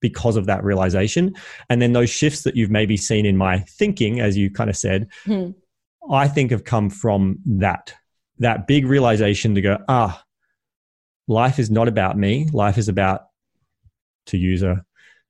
because 0.00 0.36
of 0.36 0.46
that 0.46 0.64
realization. 0.64 1.34
And 1.70 1.80
then 1.80 1.92
those 1.92 2.10
shifts 2.10 2.42
that 2.42 2.56
you've 2.56 2.70
maybe 2.70 2.96
seen 2.96 3.24
in 3.24 3.36
my 3.36 3.60
thinking, 3.60 4.20
as 4.20 4.36
you 4.36 4.50
kind 4.50 4.68
of 4.68 4.76
said, 4.76 5.08
hmm. 5.24 5.50
I 6.10 6.28
think 6.28 6.50
have 6.50 6.64
come 6.64 6.90
from 6.90 7.38
that, 7.46 7.94
that 8.38 8.66
big 8.66 8.86
realization 8.86 9.54
to 9.54 9.62
go, 9.62 9.78
ah, 9.88 10.22
life 11.26 11.58
is 11.58 11.70
not 11.70 11.88
about 11.88 12.18
me. 12.18 12.48
Life 12.52 12.78
is 12.78 12.88
about, 12.88 13.26
to 14.26 14.38
use 14.38 14.62
a, 14.62 14.84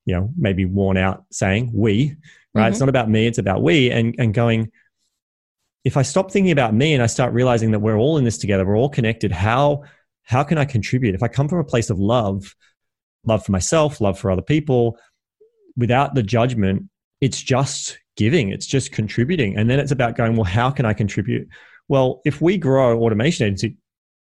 you 0.05 0.15
know, 0.15 0.31
maybe 0.37 0.65
worn 0.65 0.97
out 0.97 1.25
saying, 1.31 1.71
we, 1.75 2.17
right? 2.55 2.63
Mm-hmm. 2.63 2.73
It's 2.73 2.81
not 2.81 2.89
about 2.89 3.11
me, 3.11 3.27
it's 3.27 3.39
about 3.39 3.63
we. 3.63 3.91
And, 3.91 4.15
and 4.19 4.33
going, 4.35 4.71
if 5.85 5.97
I 5.97 6.03
stop 6.03 6.31
thinking 6.31 6.53
about 6.53 6.75
me 6.75 6.95
and 6.95 7.03
I 7.03 7.07
start 7.07 7.33
realizing 7.33 7.73
that 7.73 7.81
we're 7.81 7.99
all 7.99 8.19
in 8.19 8.25
this 8.25 8.39
together, 8.39 8.65
we're 8.65 8.77
all 8.77 8.89
connected, 8.89 9.33
how, 9.33 9.85
how 10.23 10.43
can 10.43 10.59
I 10.59 10.65
contribute? 10.65 11.15
If 11.15 11.23
I 11.23 11.29
come 11.29 11.49
from 11.49 11.59
a 11.59 11.65
place 11.65 11.91
of 11.91 11.99
love, 11.99 12.55
love 13.25 13.45
for 13.45 13.53
myself, 13.53 14.01
love 14.01 14.19
for 14.19 14.31
other 14.31 14.43
people, 14.43 14.99
without 15.77 16.15
the 16.15 16.23
judgment, 16.23 16.85
it's 17.21 17.43
just 17.43 17.99
giving, 18.17 18.51
it's 18.51 18.67
just 18.67 18.93
contributing. 18.93 19.57
And 19.57 19.69
then 19.69 19.81
it's 19.81 19.93
about 19.93 20.17
going, 20.17 20.37
well, 20.37 20.45
how 20.45 20.71
can 20.71 20.87
I 20.87 20.93
contribute? 20.93 21.49
Well, 21.89 22.23
if 22.25 22.41
we 22.41 22.57
grow 22.57 23.03
automation 23.03 23.47
agency, 23.47 23.77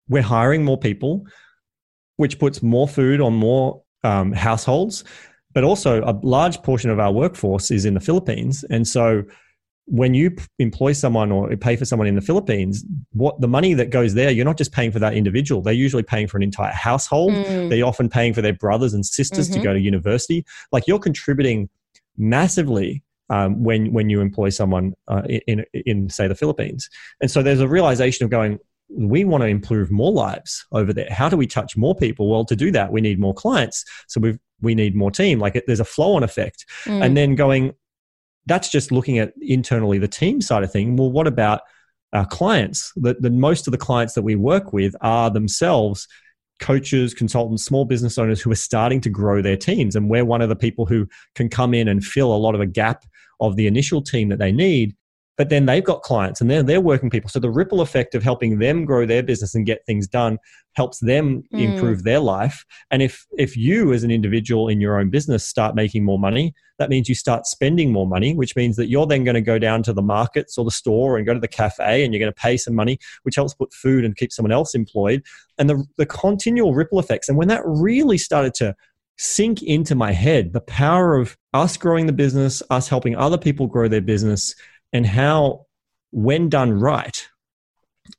we're 0.09 0.23
hiring 0.23 0.65
more 0.65 0.79
people, 0.79 1.27
which 2.17 2.39
puts 2.39 2.63
more 2.63 2.89
food 2.89 3.21
on 3.21 3.35
more 3.35 3.83
um, 4.05 4.33
households. 4.33 5.05
But 5.55 5.65
also, 5.65 6.03
a 6.03 6.19
large 6.23 6.63
portion 6.63 6.91
of 6.91 6.99
our 6.99 7.13
workforce 7.13 7.71
is 7.71 7.85
in 7.85 7.95
the 7.95 8.01
Philippines. 8.01 8.65
And 8.71 8.89
so, 8.89 9.23
when 9.87 10.15
you 10.15 10.35
employ 10.59 10.93
someone 10.93 11.31
or 11.31 11.55
pay 11.57 11.77
for 11.77 11.85
someone 11.85 12.09
in 12.09 12.15
the 12.15 12.21
Philippines, 12.21 12.85
what 13.13 13.41
the 13.41 13.49
money 13.49 13.75
that 13.75 13.91
goes 13.91 14.15
there, 14.15 14.31
you're 14.31 14.45
not 14.45 14.57
just 14.57 14.73
paying 14.73 14.93
for 14.93 14.99
that 15.01 15.15
individual. 15.15 15.61
They're 15.61 15.75
usually 15.75 16.05
paying 16.05 16.29
for 16.29 16.37
an 16.37 16.43
entire 16.43 16.73
household. 16.73 17.33
Mm. 17.33 17.69
They're 17.69 17.85
often 17.85 18.09
paying 18.09 18.33
for 18.33 18.41
their 18.41 18.55
brothers 18.55 18.95
and 18.95 19.05
sisters 19.05 19.51
mm-hmm. 19.51 19.61
to 19.61 19.65
go 19.65 19.73
to 19.75 19.81
university. 19.81 20.47
Like 20.71 20.87
you're 20.87 21.01
contributing 21.01 21.69
massively 22.17 23.03
um, 23.29 23.63
when 23.63 23.93
when 23.93 24.11
you 24.11 24.21
employ 24.21 24.51
someone 24.51 24.95
uh, 25.09 25.23
in 25.47 25.65
in 25.73 26.09
say 26.11 26.29
the 26.29 26.35
Philippines. 26.35 26.89
And 27.21 27.31
so 27.31 27.43
there's 27.43 27.61
a 27.61 27.69
realization 27.69 28.25
of 28.25 28.31
going. 28.31 28.59
We 28.95 29.25
want 29.25 29.43
to 29.43 29.49
improve 29.49 29.91
more 29.91 30.13
lives 30.13 30.65
over 30.73 30.93
there. 30.93 31.09
How 31.11 31.29
do 31.29 31.37
we 31.37 31.47
touch 31.47 31.77
more 31.77 31.95
people? 31.95 32.31
Well, 32.31 32.45
to 32.45 32.57
do 32.57 32.71
that, 32.73 32.93
we 32.93 33.01
need 33.01 33.19
more 33.19 33.35
clients. 33.35 33.85
So 34.09 34.21
we 34.21 34.39
we 34.61 34.75
need 34.75 34.95
more 34.95 35.11
team. 35.11 35.41
Like 35.41 35.57
it, 35.57 35.65
there's 35.67 35.81
a 35.81 35.85
flow 35.85 36.15
on 36.15 36.23
effect. 36.23 36.65
Mm. 36.85 37.05
And 37.05 37.17
then 37.17 37.35
going, 37.35 37.73
that's 38.47 38.69
just 38.69 38.93
looking 38.93 39.19
at 39.19 39.33
internally 39.41 39.99
the 39.99 40.09
team 40.09 40.41
side 40.41 40.63
of 40.63 40.73
thing. 40.73 40.97
Well, 40.97 41.11
what 41.11 41.27
about 41.27 41.63
our 42.13 42.27
clients? 42.27 42.93
The, 42.97 43.15
the 43.19 43.31
most 43.31 43.67
of 43.67 43.73
the 43.73 43.79
clients 43.79 44.15
that 44.15 44.23
we 44.23 44.37
work 44.37 44.73
with 44.73 44.95
are 45.01 45.31
themselves 45.31 46.07
coaches, 46.61 47.13
consultants, 47.13 47.65
small 47.65 47.85
business 47.85 48.19
owners 48.19 48.41
who 48.41 48.51
are 48.53 48.57
starting 48.57 49.01
to 49.01 49.11
grow 49.11 49.43
their 49.43 49.57
teams. 49.57 49.97
And 49.97 50.09
we're 50.09 50.25
one 50.25 50.41
of 50.41 50.49
the 50.49 50.57
people 50.57 50.87
who 50.87 51.09
can 51.35 51.49
come 51.49 51.75
in 51.75 51.89
and 51.89 52.05
fill 52.05 52.33
a 52.33 52.39
lot 52.39 52.55
of 52.55 52.61
a 52.61 52.67
gap 52.67 53.05
of 53.41 53.57
the 53.57 53.67
initial 53.67 54.01
team 54.01 54.29
that 54.29 54.39
they 54.39 54.53
need 54.53 54.95
but 55.43 55.49
then 55.49 55.67
they've 55.67 55.83
got 55.83 56.03
clients 56.03 56.41
and 56.41 56.49
they're, 56.49 56.63
they're 56.63 56.81
working 56.81 57.11
people. 57.11 57.29
So 57.29 57.41
the 57.41 57.51
ripple 57.51 57.81
effect 57.81 58.15
of 58.15 58.23
helping 58.23 58.61
them 58.61 58.85
grow 58.85 59.05
their 59.05 59.25
business 59.25 59.57
and 59.57 59.67
get 59.67 59.85
things 59.87 60.07
done 60.07 60.39
helps 60.75 61.01
them 61.01 61.43
mm. 61.53 61.61
improve 61.61 62.05
their 62.05 62.21
life. 62.21 62.65
And 62.93 63.03
if, 63.03 63.27
if 63.37 63.57
you 63.57 63.93
as 63.93 64.05
an 64.05 64.13
individual 64.13 64.69
in 64.69 64.81
your 64.81 65.01
own 65.01 65.11
business 65.11 65.45
start 65.45 65.75
making 65.75 66.05
more 66.05 66.17
money, 66.17 66.55
that 66.79 66.91
means 66.91 67.09
you 67.09 67.17
start 67.17 67.47
spending 67.47 67.91
more 67.91 68.07
money, 68.07 68.37
which 68.37 68.55
means 68.55 68.77
that 68.77 68.87
you're 68.87 69.05
then 69.05 69.25
going 69.25 69.35
to 69.35 69.41
go 69.41 69.59
down 69.59 69.83
to 69.83 69.93
the 69.93 70.01
markets 70.01 70.57
or 70.57 70.65
the 70.65 70.71
store 70.71 71.17
and 71.17 71.27
go 71.27 71.35
to 71.35 71.41
the 71.41 71.49
cafe 71.49 72.05
and 72.05 72.15
you're 72.15 72.21
going 72.21 72.33
to 72.33 72.41
pay 72.41 72.57
some 72.57 72.77
money, 72.77 73.01
which 73.25 73.35
helps 73.35 73.53
put 73.53 73.75
food 73.75 74.05
and 74.05 74.17
keep 74.17 74.31
someone 74.31 74.53
else 74.53 74.77
employed. 74.77 75.25
And 75.59 75.69
the, 75.69 75.85
the 75.99 76.07
continual 76.07 76.73
ripple 76.73 77.01
effects. 77.01 77.29
And 77.29 77.37
when 77.37 77.49
that 77.49 77.63
really 77.65 78.17
started 78.17 78.55
to 78.55 78.77
sink 79.19 79.61
into 79.61 79.97
my 79.97 80.13
head, 80.13 80.53
the 80.53 80.61
power 80.61 81.17
of 81.17 81.37
us 81.53 81.77
growing 81.77 82.07
the 82.07 82.13
business, 82.13 82.63
us 82.71 82.87
helping 82.87 83.17
other 83.17 83.39
people 83.39 83.67
grow 83.67 83.89
their 83.89 84.01
business, 84.01 84.55
and 84.93 85.07
how, 85.07 85.67
when 86.11 86.49
done 86.49 86.73
right, 86.79 87.29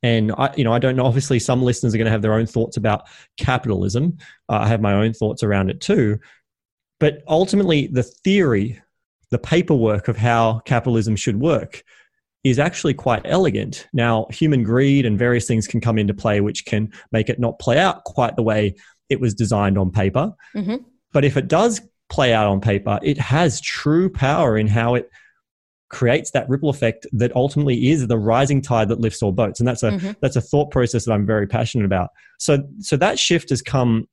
and 0.02 0.32
I, 0.38 0.54
you 0.56 0.64
know, 0.64 0.74
I 0.74 0.80
don't 0.80 0.96
know. 0.96 1.06
Obviously, 1.06 1.40
some 1.40 1.62
listeners 1.62 1.94
are 1.94 1.98
going 1.98 2.06
to 2.06 2.12
have 2.12 2.22
their 2.22 2.34
own 2.34 2.46
thoughts 2.46 2.78
about 2.78 3.08
capitalism. 3.38 4.18
Uh, 4.50 4.60
I 4.62 4.68
have 4.68 4.82
my 4.82 4.94
own 4.94 5.14
thoughts 5.14 5.44
around 5.44 5.70
it 5.70 5.82
too. 5.82 6.20
But 7.00 7.22
ultimately, 7.28 7.88
the 7.88 8.04
theory, 8.04 8.82
the 9.30 9.40
paperwork 9.40 10.08
of 10.08 10.18
how 10.18 10.60
capitalism 10.60 11.16
should 11.16 11.40
work, 11.40 11.84
is 12.44 12.60
actually 12.60 12.94
quite 12.94 13.22
elegant. 13.26 13.88
Now, 13.94 14.28
human 14.30 14.64
greed 14.64 15.06
and 15.06 15.18
various 15.18 15.48
things 15.48 15.68
can 15.68 15.82
come 15.82 15.98
into 15.98 16.14
play, 16.14 16.42
which 16.42 16.66
can 16.66 16.92
make 17.12 17.30
it 17.30 17.40
not 17.40 17.60
play 17.60 17.78
out 17.78 18.04
quite 18.04 18.36
the 18.36 18.44
way 18.44 18.76
it 19.10 19.20
was 19.20 19.34
designed 19.34 19.78
on 19.78 19.92
paper. 19.92 20.34
Mm-hmm. 20.56 20.78
But 21.12 21.26
if 21.26 21.38
it 21.38 21.48
does 21.48 21.82
play 22.10 22.34
out 22.34 22.48
on 22.48 22.62
paper, 22.62 23.00
it 23.02 23.18
has 23.18 23.62
true 23.62 24.10
power 24.10 24.58
in 24.58 24.68
how 24.68 24.96
it 24.96 25.10
creates 25.94 26.32
that 26.32 26.50
ripple 26.50 26.70
effect 26.70 27.06
that 27.12 27.34
ultimately 27.36 27.90
is 27.90 28.08
the 28.08 28.18
rising 28.18 28.62
tide 28.62 28.90
that 28.90 29.00
lifts 29.00 29.22
all 29.22 29.32
boats 29.32 29.60
and 29.60 29.68
that's 29.68 29.84
a 29.84 29.92
mm-hmm. 29.92 30.12
that's 30.22 30.36
a 30.36 30.42
thought 30.42 30.72
process 30.72 31.06
that 31.06 31.14
I'm 31.14 31.26
very 31.26 31.48
passionate 31.48 31.86
about 31.86 32.10
so 32.40 32.68
so 32.80 32.98
that 32.98 33.20
shift 33.20 33.50
has 33.52 33.62
come 33.62 34.08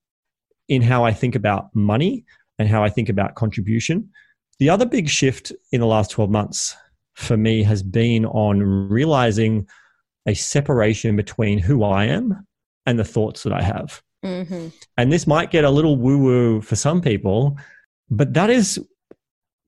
in 0.68 0.82
how 0.82 1.04
I 1.04 1.12
think 1.12 1.34
about 1.34 1.74
money 1.74 2.24
and 2.58 2.68
how 2.68 2.84
I 2.84 2.90
think 2.90 3.08
about 3.08 3.34
contribution 3.34 4.10
the 4.58 4.68
other 4.68 4.84
big 4.84 5.08
shift 5.08 5.52
in 5.72 5.80
the 5.80 5.86
last 5.86 6.10
12 6.10 6.30
months 6.30 6.76
for 7.14 7.36
me 7.36 7.62
has 7.62 7.82
been 7.82 8.26
on 8.26 8.60
realizing 8.60 9.66
a 10.26 10.34
separation 10.34 11.16
between 11.16 11.58
who 11.58 11.82
I 11.82 12.04
am 12.04 12.46
and 12.84 12.98
the 12.98 13.04
thoughts 13.04 13.42
that 13.42 13.54
I 13.54 13.62
have 13.62 14.02
mm-hmm. 14.22 14.68
and 14.98 15.12
this 15.12 15.26
might 15.26 15.50
get 15.50 15.64
a 15.64 15.70
little 15.70 15.96
woo 15.96 16.18
woo 16.18 16.60
for 16.60 16.76
some 16.76 17.00
people 17.00 17.56
but 18.10 18.34
that 18.34 18.50
is 18.50 18.78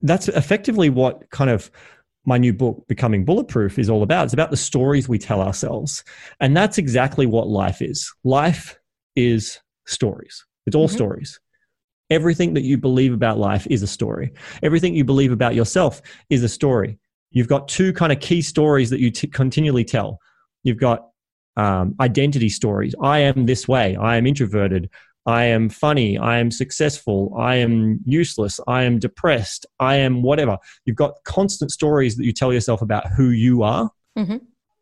that's 0.03 0.27
effectively 0.27 0.89
what 0.89 1.29
kind 1.31 1.49
of 1.49 1.71
my 2.25 2.37
new 2.37 2.53
book, 2.53 2.85
Becoming 2.87 3.25
Bulletproof, 3.25 3.77
is 3.77 3.89
all 3.89 4.03
about. 4.03 4.25
It's 4.25 4.33
about 4.33 4.51
the 4.51 4.57
stories 4.57 5.09
we 5.09 5.19
tell 5.19 5.41
ourselves. 5.41 6.03
And 6.39 6.55
that's 6.55 6.77
exactly 6.77 7.25
what 7.25 7.47
life 7.47 7.81
is. 7.81 8.11
Life 8.23 8.77
is 9.15 9.59
stories, 9.85 10.45
it's 10.65 10.75
all 10.75 10.87
mm-hmm. 10.87 10.95
stories. 10.95 11.39
Everything 12.09 12.53
that 12.53 12.63
you 12.63 12.77
believe 12.77 13.13
about 13.13 13.37
life 13.39 13.65
is 13.69 13.81
a 13.81 13.87
story. 13.87 14.33
Everything 14.61 14.93
you 14.93 15.03
believe 15.03 15.31
about 15.31 15.55
yourself 15.55 16.01
is 16.29 16.43
a 16.43 16.49
story. 16.49 16.99
You've 17.31 17.47
got 17.47 17.67
two 17.67 17.91
kind 17.93 18.11
of 18.11 18.19
key 18.19 18.41
stories 18.41 18.89
that 18.91 18.99
you 18.99 19.09
t- 19.09 19.27
continually 19.27 19.83
tell. 19.83 20.19
You've 20.63 20.79
got 20.79 21.07
um, 21.57 21.95
identity 21.99 22.49
stories. 22.49 22.93
I 23.01 23.19
am 23.19 23.45
this 23.45 23.67
way. 23.67 23.95
I 23.95 24.17
am 24.17 24.27
introverted. 24.27 24.89
I 25.25 25.45
am 25.45 25.69
funny, 25.69 26.17
I 26.17 26.39
am 26.39 26.51
successful, 26.51 27.33
I 27.37 27.55
am 27.55 27.99
useless, 28.05 28.59
I 28.67 28.83
am 28.83 28.99
depressed, 28.99 29.65
I 29.79 29.95
am 29.95 30.21
whatever. 30.21 30.57
You've 30.85 30.97
got 30.97 31.23
constant 31.23 31.71
stories 31.71 32.17
that 32.17 32.25
you 32.25 32.33
tell 32.33 32.51
yourself 32.51 32.81
about 32.81 33.07
who 33.07 33.29
you 33.29 33.63
are. 33.63 33.89
Mm-hmm. 34.17 34.37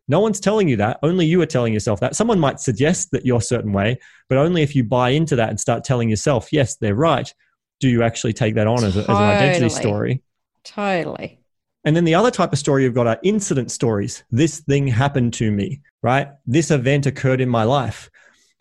No 0.08 0.20
one's 0.20 0.40
telling 0.40 0.68
you 0.68 0.76
that. 0.78 1.00
Only 1.04 1.26
you 1.26 1.42
are 1.42 1.46
telling 1.46 1.74
yourself 1.74 2.00
that. 2.00 2.16
Someone 2.16 2.40
might 2.40 2.60
suggest 2.60 3.12
that 3.12 3.26
you're 3.26 3.38
a 3.38 3.42
certain 3.42 3.72
way, 3.72 4.00
but 4.30 4.38
only 4.38 4.62
if 4.64 4.76
you 4.76 4.84
buy 4.84 5.10
into 5.10 5.36
that 5.36 5.50
and 5.50 5.60
start 5.60 5.84
telling 5.84 6.10
yourself, 6.10 6.52
yes, 6.52 6.76
they're 6.76 6.96
right, 6.96 7.34
do 7.80 7.88
you 7.88 8.04
actually 8.04 8.34
take 8.34 8.56
that 8.56 8.68
on 8.68 8.82
totally. 8.82 9.02
as, 9.04 9.10
a, 9.10 9.12
as 9.12 9.18
an 9.18 9.24
identity 9.24 9.70
story. 9.70 10.24
Totally. 10.64 11.40
And 11.84 11.96
then 11.96 12.04
the 12.06 12.16
other 12.16 12.30
type 12.30 12.54
of 12.54 12.60
story 12.60 12.84
you've 12.84 12.94
got 12.94 13.08
are 13.08 13.20
incident 13.24 13.72
stories. 13.72 14.24
This 14.32 14.60
thing 14.60 14.88
happened 14.88 15.34
to 15.36 15.52
me, 15.52 15.82
right? 16.04 16.30
This 16.46 16.72
event 16.72 17.06
occurred 17.06 17.42
in 17.42 17.50
my 17.50 17.64
life. 17.64 18.10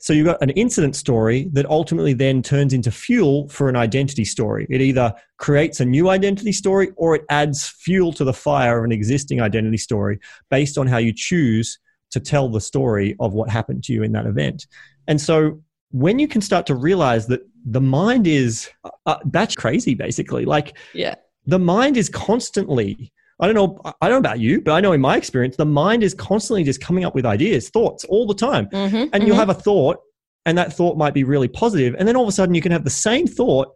So 0.01 0.14
you've 0.14 0.26
got 0.26 0.42
an 0.42 0.51
incident 0.51 0.96
story 0.96 1.48
that 1.53 1.66
ultimately 1.66 2.14
then 2.14 2.42
turns 2.42 2.72
into 2.72 2.90
fuel 2.90 3.48
for 3.48 3.68
an 3.68 3.76
identity 3.76 4.24
story. 4.24 4.66
It 4.70 4.80
either 4.80 5.12
creates 5.36 5.78
a 5.78 5.84
new 5.84 6.09
identity 6.09 6.53
story 6.53 6.88
or 6.96 7.14
it 7.14 7.22
adds 7.28 7.68
fuel 7.68 8.12
to 8.14 8.24
the 8.24 8.32
fire 8.32 8.78
of 8.78 8.84
an 8.84 8.92
existing 8.92 9.42
identity 9.42 9.76
story 9.76 10.18
based 10.48 10.78
on 10.78 10.86
how 10.86 10.96
you 10.96 11.12
choose 11.14 11.78
to 12.12 12.20
tell 12.20 12.48
the 12.48 12.62
story 12.62 13.14
of 13.20 13.34
what 13.34 13.51
happened 13.51 13.84
to 13.84 13.92
you 13.92 14.03
in 14.03 14.12
that 14.12 14.26
event. 14.26 14.66
And 15.07 15.20
so 15.20 15.61
when 15.90 16.18
you 16.18 16.26
can 16.26 16.40
start 16.40 16.66
to 16.66 16.74
realize 16.74 17.26
that 17.26 17.40
the 17.64 17.80
mind 17.80 18.26
is 18.26 18.70
uh, 19.07 19.16
that's 19.26 19.55
crazy 19.55 19.94
basically 19.94 20.46
like 20.46 20.78
yeah 20.94 21.14
the 21.46 21.59
mind 21.59 21.96
is 21.96 22.09
constantly 22.09 23.12
I 23.41 23.47
don't 23.47 23.55
know. 23.55 23.80
I 24.01 24.09
don't 24.09 24.22
know 24.22 24.28
about 24.28 24.41
you, 24.41 24.61
but 24.61 24.72
I 24.72 24.80
know 24.80 24.93
in 24.93 25.01
my 25.01 25.16
experience, 25.16 25.57
the 25.57 25.64
mind 25.64 26.03
is 26.03 26.14
constantly 26.14 26.64
just 26.64 26.80
coming 26.80 27.05
up 27.05 27.14
with 27.14 27.24
ideas, 27.24 27.70
thoughts 27.70 28.05
all 28.05 28.26
the 28.26 28.34
time. 28.34 28.66
Mm-hmm, 28.66 28.97
and 28.97 29.11
mm-hmm. 29.11 29.26
you'll 29.26 29.36
have 29.36 29.49
a 29.49 29.55
thought, 29.55 29.99
and 30.47 30.57
that 30.59 30.72
thought 30.72 30.97
might 30.97 31.14
be 31.14 31.24
really 31.24 31.49
positive, 31.49 31.95
and 31.99 32.07
then 32.07 32.16
all 32.16 32.24
of 32.24 32.28
a 32.28 32.32
sudden 32.32 32.55
you 32.55 32.62
can 32.62 32.72
have 32.72 32.84
the 32.84 32.91
same 32.91 33.26
thought, 33.26 33.68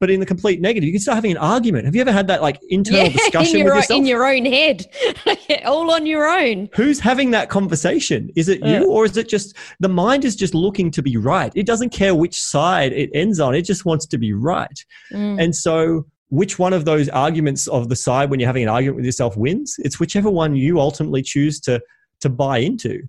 but 0.00 0.10
in 0.10 0.20
the 0.20 0.26
complete 0.26 0.60
negative. 0.60 0.86
You 0.86 0.92
can 0.92 1.00
start 1.00 1.16
having 1.16 1.30
an 1.30 1.36
argument. 1.38 1.84
Have 1.86 1.94
you 1.94 2.00
ever 2.00 2.12
had 2.12 2.26
that 2.26 2.42
like 2.42 2.60
internal 2.68 3.04
yeah, 3.04 3.10
discussion 3.10 3.58
your, 3.58 3.66
with 3.66 3.76
yourself 3.76 3.98
in 3.98 4.06
your 4.06 4.26
own 4.26 4.44
head, 4.44 4.84
all 5.64 5.90
on 5.90 6.06
your 6.06 6.28
own? 6.28 6.68
Who's 6.74 7.00
having 7.00 7.30
that 7.30 7.48
conversation? 7.48 8.30
Is 8.36 8.48
it 8.48 8.64
you, 8.64 8.90
or 8.90 9.04
is 9.04 9.16
it 9.16 9.28
just 9.28 9.56
the 9.80 9.88
mind 9.88 10.24
is 10.24 10.36
just 10.36 10.54
looking 10.54 10.90
to 10.90 11.02
be 11.02 11.16
right? 11.16 11.52
It 11.54 11.66
doesn't 11.66 11.90
care 11.90 12.14
which 12.14 12.40
side 12.40 12.92
it 12.92 13.10
ends 13.14 13.40
on. 13.40 13.54
It 13.54 13.62
just 13.62 13.84
wants 13.84 14.06
to 14.06 14.18
be 14.18 14.32
right, 14.32 14.84
mm. 15.12 15.42
and 15.42 15.54
so 15.54 16.06
which 16.28 16.58
one 16.58 16.72
of 16.72 16.84
those 16.84 17.08
arguments 17.08 17.68
of 17.68 17.88
the 17.88 17.96
side 17.96 18.30
when 18.30 18.40
you're 18.40 18.48
having 18.48 18.64
an 18.64 18.68
argument 18.68 18.96
with 18.96 19.04
yourself 19.04 19.36
wins. 19.36 19.76
It's 19.78 20.00
whichever 20.00 20.30
one 20.30 20.56
you 20.56 20.80
ultimately 20.80 21.22
choose 21.22 21.60
to 21.60 21.80
to 22.20 22.28
buy 22.28 22.58
into. 22.58 23.02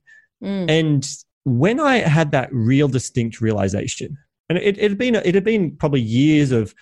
Mm. 0.43 0.69
And 0.69 1.09
when 1.45 1.79
I 1.79 1.97
had 1.97 2.31
that 2.31 2.49
real 2.51 2.87
distinct 2.87 3.41
realization, 3.41 4.17
and 4.49 4.57
it, 4.57 4.77
it 4.77 4.89
had 4.89 4.97
been 4.97 5.15
it 5.15 5.35
had 5.35 5.43
been 5.43 5.75
probably 5.77 6.01
years 6.01 6.51
of 6.51 6.73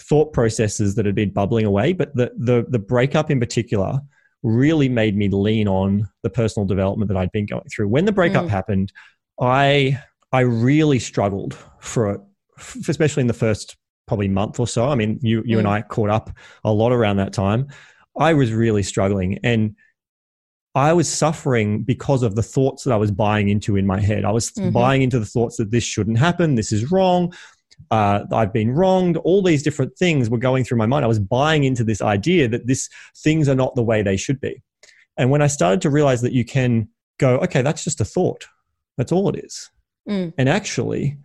thought 0.00 0.32
processes 0.32 0.96
that 0.96 1.06
had 1.06 1.14
been 1.14 1.30
bubbling 1.30 1.66
away. 1.66 1.92
But 1.92 2.14
the 2.16 2.32
the 2.36 2.66
the 2.68 2.78
breakup 2.78 3.30
in 3.30 3.38
particular 3.38 4.00
really 4.42 4.88
made 4.88 5.16
me 5.16 5.28
lean 5.28 5.68
on 5.68 6.08
the 6.22 6.30
personal 6.30 6.66
development 6.66 7.08
that 7.08 7.16
I'd 7.16 7.32
been 7.32 7.46
going 7.46 7.64
through. 7.74 7.88
When 7.88 8.04
the 8.04 8.12
breakup 8.12 8.46
mm. 8.46 8.50
happened, 8.50 8.92
I 9.40 10.00
I 10.32 10.40
really 10.40 10.98
struggled 10.98 11.56
for, 11.80 12.20
especially 12.88 13.20
in 13.20 13.28
the 13.28 13.32
first 13.32 13.76
probably 14.06 14.28
month 14.28 14.60
or 14.60 14.66
so. 14.66 14.88
I 14.88 14.94
mean, 14.94 15.18
you 15.22 15.42
you 15.46 15.56
mm. 15.56 15.60
and 15.60 15.68
I 15.68 15.82
caught 15.82 16.10
up 16.10 16.30
a 16.64 16.72
lot 16.72 16.92
around 16.92 17.16
that 17.16 17.32
time. 17.32 17.68
I 18.18 18.34
was 18.34 18.52
really 18.52 18.82
struggling 18.82 19.38
and 19.42 19.74
I 20.76 20.92
was 20.92 21.08
suffering 21.08 21.82
because 21.82 22.22
of 22.22 22.34
the 22.34 22.42
thoughts 22.42 22.84
that 22.84 22.92
I 22.92 22.96
was 22.96 23.10
buying 23.10 23.48
into 23.48 23.76
in 23.76 23.86
my 23.86 24.00
head. 24.00 24.24
I 24.24 24.32
was 24.32 24.50
mm-hmm. 24.50 24.70
buying 24.70 25.02
into 25.02 25.18
the 25.18 25.26
thoughts 25.26 25.56
that 25.56 25.70
this 25.70 25.84
shouldn't 25.84 26.18
happen, 26.18 26.54
this 26.56 26.72
is 26.72 26.90
wrong, 26.90 27.32
uh, 27.90 28.24
I've 28.32 28.52
been 28.52 28.72
wronged. 28.72 29.16
All 29.18 29.42
these 29.42 29.62
different 29.62 29.96
things 29.96 30.30
were 30.30 30.38
going 30.38 30.64
through 30.64 30.78
my 30.78 30.86
mind. 30.86 31.04
I 31.04 31.08
was 31.08 31.18
buying 31.18 31.64
into 31.64 31.84
this 31.84 32.02
idea 32.02 32.48
that 32.48 32.66
this 32.66 32.88
things 33.18 33.48
are 33.48 33.54
not 33.54 33.74
the 33.74 33.82
way 33.82 34.02
they 34.02 34.16
should 34.16 34.40
be. 34.40 34.62
And 35.16 35.30
when 35.30 35.42
I 35.42 35.46
started 35.46 35.80
to 35.82 35.90
realize 35.90 36.22
that 36.22 36.32
you 36.32 36.44
can 36.44 36.88
go, 37.18 37.38
okay, 37.38 37.62
that's 37.62 37.84
just 37.84 38.00
a 38.00 38.04
thought. 38.04 38.46
That's 38.96 39.12
all 39.12 39.28
it 39.28 39.44
is. 39.44 39.70
Mm. 40.08 40.34
And 40.38 40.48
actually, 40.48 41.18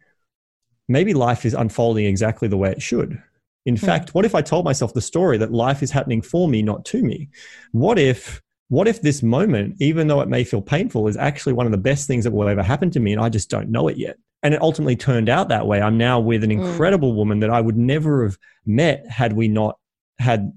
maybe 0.90 1.14
life 1.14 1.46
is 1.46 1.54
unfolding 1.54 2.06
exactly 2.06 2.48
the 2.48 2.58
way 2.58 2.72
it 2.72 2.82
should. 2.82 3.22
In 3.66 3.76
mm. 3.76 3.86
fact, 3.86 4.14
what 4.14 4.26
if 4.26 4.36
I 4.36 4.42
told 4.42 4.66
myself 4.66 4.94
the 4.94 5.02
story 5.02 5.38
that 5.38 5.52
life 5.52 5.82
is 5.84 5.92
happening 5.92 6.22
for 6.22 6.48
me, 6.50 6.62
not 6.62 6.84
to 6.86 7.02
me? 7.02 7.30
What 7.72 7.98
if 7.98 8.42
what 8.68 8.88
if 8.88 9.02
this 9.02 9.24
moment, 9.24 9.78
even 9.80 10.08
though 10.08 10.22
it 10.22 10.30
may 10.30 10.44
feel 10.44 10.62
painful, 10.62 11.08
is 11.08 11.18
actually 11.18 11.54
one 11.54 11.66
of 11.66 11.72
the 11.72 11.78
best 11.78 12.06
things 12.06 12.24
that 12.24 12.32
will 12.32 12.48
ever 12.48 12.62
happen 12.62 12.92
to 12.92 13.00
me 13.00 13.14
and 13.14 13.22
I 13.22 13.30
just 13.30 13.50
don't 13.50 13.70
know 13.70 13.88
it 13.88 13.98
yet? 13.98 14.18
And 14.44 14.54
it 14.54 14.62
ultimately 14.62 14.96
turned 14.96 15.28
out 15.28 15.50
that 15.50 15.66
way. 15.66 15.82
I'm 15.82 15.98
now 15.98 16.20
with 16.20 16.44
an 16.44 16.52
mm. 16.52 16.66
incredible 16.66 17.14
mm. 17.14 17.16
woman 17.16 17.40
that 17.40 17.50
I 17.50 17.62
would 17.62 17.78
never 17.78 18.24
have 18.24 18.38
met 18.66 19.10
had 19.10 19.34
we 19.34 19.48
not 19.48 19.78
had 20.20 20.52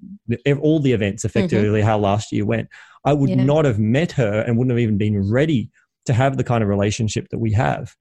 all 0.61 0.81
the 0.81 0.93
events 0.93 1.25
effectively 1.25 1.81
mm-hmm. 1.81 1.87
how 1.87 1.99
last 1.99 2.33
year 2.33 2.45
went. 2.45 2.69
I 3.05 3.13
would 3.13 3.31
yeah. 3.31 3.45
not 3.45 3.65
have 3.65 3.79
met 3.79 4.13
her 4.13 4.41
and 4.41 4.59
wouldn't 4.59 4.73
have 4.73 4.83
even 4.83 4.99
been 4.99 5.31
ready 5.31 5.71
to 6.07 6.13
have 6.13 6.37
the 6.37 6.45
kind 6.45 6.63
of 6.63 6.69
relationship 6.69 7.29
that 7.31 7.39
we 7.39 7.53
have 7.53 7.95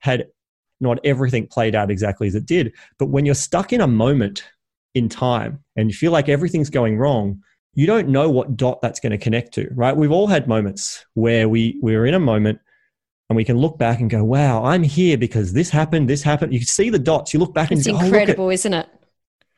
had 0.00 0.26
not 0.82 0.98
everything 1.04 1.46
played 1.46 1.74
out 1.74 1.90
exactly 1.90 2.26
as 2.26 2.34
it 2.34 2.46
did. 2.46 2.72
But 2.98 3.06
when 3.06 3.24
you're 3.24 3.34
stuck 3.34 3.72
in 3.72 3.80
a 3.80 3.86
moment 3.86 4.44
in 4.94 5.08
time 5.08 5.62
and 5.76 5.90
you 5.90 5.96
feel 5.96 6.12
like 6.12 6.28
everything's 6.28 6.70
going 6.70 6.98
wrong, 6.98 7.42
you 7.74 7.86
don't 7.86 8.08
know 8.08 8.28
what 8.28 8.56
dot 8.56 8.82
that's 8.82 9.00
going 9.00 9.12
to 9.12 9.18
connect 9.18 9.54
to, 9.54 9.68
right? 9.74 9.96
We've 9.96 10.12
all 10.12 10.26
had 10.26 10.46
moments 10.46 11.06
where 11.14 11.48
we 11.48 11.78
we're 11.80 12.06
in 12.06 12.14
a 12.14 12.20
moment 12.20 12.58
and 13.30 13.36
we 13.36 13.44
can 13.44 13.56
look 13.56 13.78
back 13.78 14.00
and 14.00 14.10
go, 14.10 14.22
"Wow, 14.22 14.62
I'm 14.64 14.82
here 14.82 15.16
because 15.16 15.54
this 15.54 15.70
happened, 15.70 16.08
this 16.08 16.22
happened." 16.22 16.52
You 16.52 16.60
see 16.60 16.90
the 16.90 16.98
dots. 16.98 17.32
You 17.32 17.40
look 17.40 17.54
back 17.54 17.72
it's 17.72 17.86
and 17.86 17.96
it's 17.96 18.04
incredible, 18.04 18.46
oh, 18.46 18.50
isn't 18.50 18.74
it? 18.74 18.88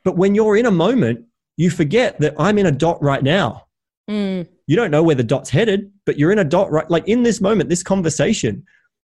But 0.05 0.16
when 0.16 0.37
you're 0.37 0.57
in 0.57 0.66
a 0.66 0.70
moment, 0.70 1.25
you 1.57 1.70
forget 1.70 2.20
that 2.20 2.35
I'm 2.39 2.59
in 2.59 2.66
a 2.66 2.72
dot 2.72 3.03
right 3.03 3.22
now. 3.22 3.66
Mm. 4.09 4.47
You 4.66 4.77
don't 4.77 4.91
know 4.91 5.03
where 5.03 5.16
the 5.16 5.25
dot's 5.25 5.51
headed, 5.51 5.91
but 6.07 6.18
you're 6.18 6.31
in 6.31 6.39
a 6.39 6.45
dot 6.45 6.70
right. 6.70 6.89
Like 6.89 7.09
in 7.09 7.25
this 7.25 7.41
moment, 7.41 7.68
this 7.68 7.83
conversation, 7.83 8.64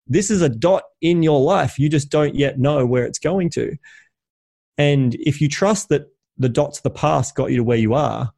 this 0.09 0.29
is 0.29 0.41
a 0.41 0.49
dot 0.49 0.83
in 1.01 1.23
your 1.23 1.39
life. 1.39 1.79
You 1.79 1.87
just 1.87 2.09
don't 2.09 2.35
yet 2.35 2.59
know 2.59 2.85
where 2.85 3.05
it's 3.05 3.19
going 3.19 3.51
to. 3.51 3.77
And 4.77 5.15
if 5.15 5.39
you 5.39 5.47
trust 5.47 5.89
that 5.89 6.07
the 6.37 6.49
dots 6.49 6.79
of 6.79 6.83
the 6.83 6.89
past 6.89 7.35
got 7.35 7.51
you 7.51 7.57
to 7.57 7.63
where 7.63 7.77
you 7.77 7.93
are, 7.93 8.31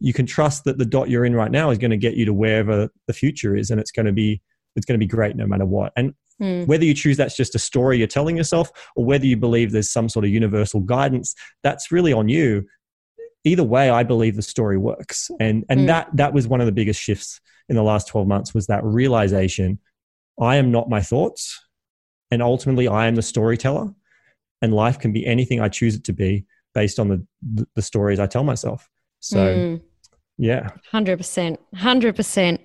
you 0.00 0.12
can 0.12 0.26
trust 0.26 0.64
that 0.64 0.78
the 0.78 0.84
dot 0.84 1.08
you're 1.08 1.24
in 1.24 1.34
right 1.34 1.50
now 1.50 1.70
is 1.70 1.78
going 1.78 1.90
to 1.90 1.96
get 1.96 2.14
you 2.14 2.24
to 2.26 2.34
wherever 2.34 2.90
the 3.06 3.12
future 3.12 3.56
is 3.56 3.70
and 3.70 3.80
it's 3.80 3.90
going 3.90 4.06
to 4.06 4.12
be 4.12 4.40
it's 4.76 4.84
going 4.84 4.98
to 4.98 5.04
be 5.04 5.08
great 5.08 5.36
no 5.36 5.46
matter 5.46 5.64
what 5.64 5.92
and 5.96 6.14
mm. 6.42 6.66
whether 6.66 6.84
you 6.84 6.94
choose 6.94 7.16
that's 7.16 7.36
just 7.36 7.54
a 7.54 7.58
story 7.58 7.98
you're 7.98 8.06
telling 8.06 8.36
yourself 8.36 8.70
or 8.96 9.04
whether 9.04 9.24
you 9.24 9.36
believe 9.36 9.72
there's 9.72 9.90
some 9.90 10.08
sort 10.08 10.24
of 10.24 10.30
universal 10.30 10.80
guidance 10.80 11.34
that's 11.62 11.92
really 11.92 12.12
on 12.12 12.28
you 12.28 12.66
either 13.44 13.62
way 13.62 13.88
i 13.88 14.02
believe 14.02 14.36
the 14.36 14.42
story 14.42 14.76
works 14.76 15.30
and 15.40 15.64
and 15.68 15.80
mm. 15.80 15.86
that 15.86 16.08
that 16.14 16.34
was 16.34 16.46
one 16.48 16.60
of 16.60 16.66
the 16.66 16.72
biggest 16.72 17.00
shifts 17.00 17.40
in 17.68 17.76
the 17.76 17.82
last 17.82 18.08
12 18.08 18.26
months 18.26 18.52
was 18.52 18.66
that 18.66 18.84
realization 18.84 19.78
i 20.40 20.56
am 20.56 20.70
not 20.70 20.88
my 20.88 21.00
thoughts 21.00 21.60
and 22.30 22.42
ultimately 22.42 22.88
i 22.88 23.06
am 23.06 23.14
the 23.14 23.22
storyteller 23.22 23.92
and 24.62 24.72
life 24.72 24.98
can 24.98 25.12
be 25.12 25.26
anything 25.26 25.60
i 25.60 25.68
choose 25.68 25.94
it 25.94 26.04
to 26.04 26.12
be 26.12 26.44
based 26.74 26.98
on 26.98 27.08
the 27.08 27.66
the 27.74 27.82
stories 27.82 28.18
i 28.18 28.26
tell 28.26 28.44
myself 28.44 28.88
so, 29.24 29.38
mm. 29.38 29.80
yeah. 30.36 30.68
100%. 30.92 31.56
100%. 31.74 32.58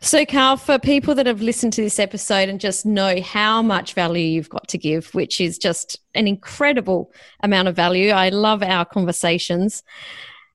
So, 0.00 0.24
Carl, 0.24 0.56
for 0.56 0.78
people 0.78 1.12
that 1.16 1.26
have 1.26 1.42
listened 1.42 1.72
to 1.72 1.82
this 1.82 1.98
episode 1.98 2.48
and 2.48 2.60
just 2.60 2.86
know 2.86 3.20
how 3.20 3.62
much 3.62 3.94
value 3.94 4.22
you've 4.22 4.48
got 4.48 4.68
to 4.68 4.78
give, 4.78 5.12
which 5.12 5.40
is 5.40 5.58
just 5.58 5.98
an 6.14 6.28
incredible 6.28 7.10
amount 7.42 7.66
of 7.66 7.74
value, 7.74 8.10
I 8.10 8.28
love 8.28 8.62
our 8.62 8.84
conversations. 8.84 9.82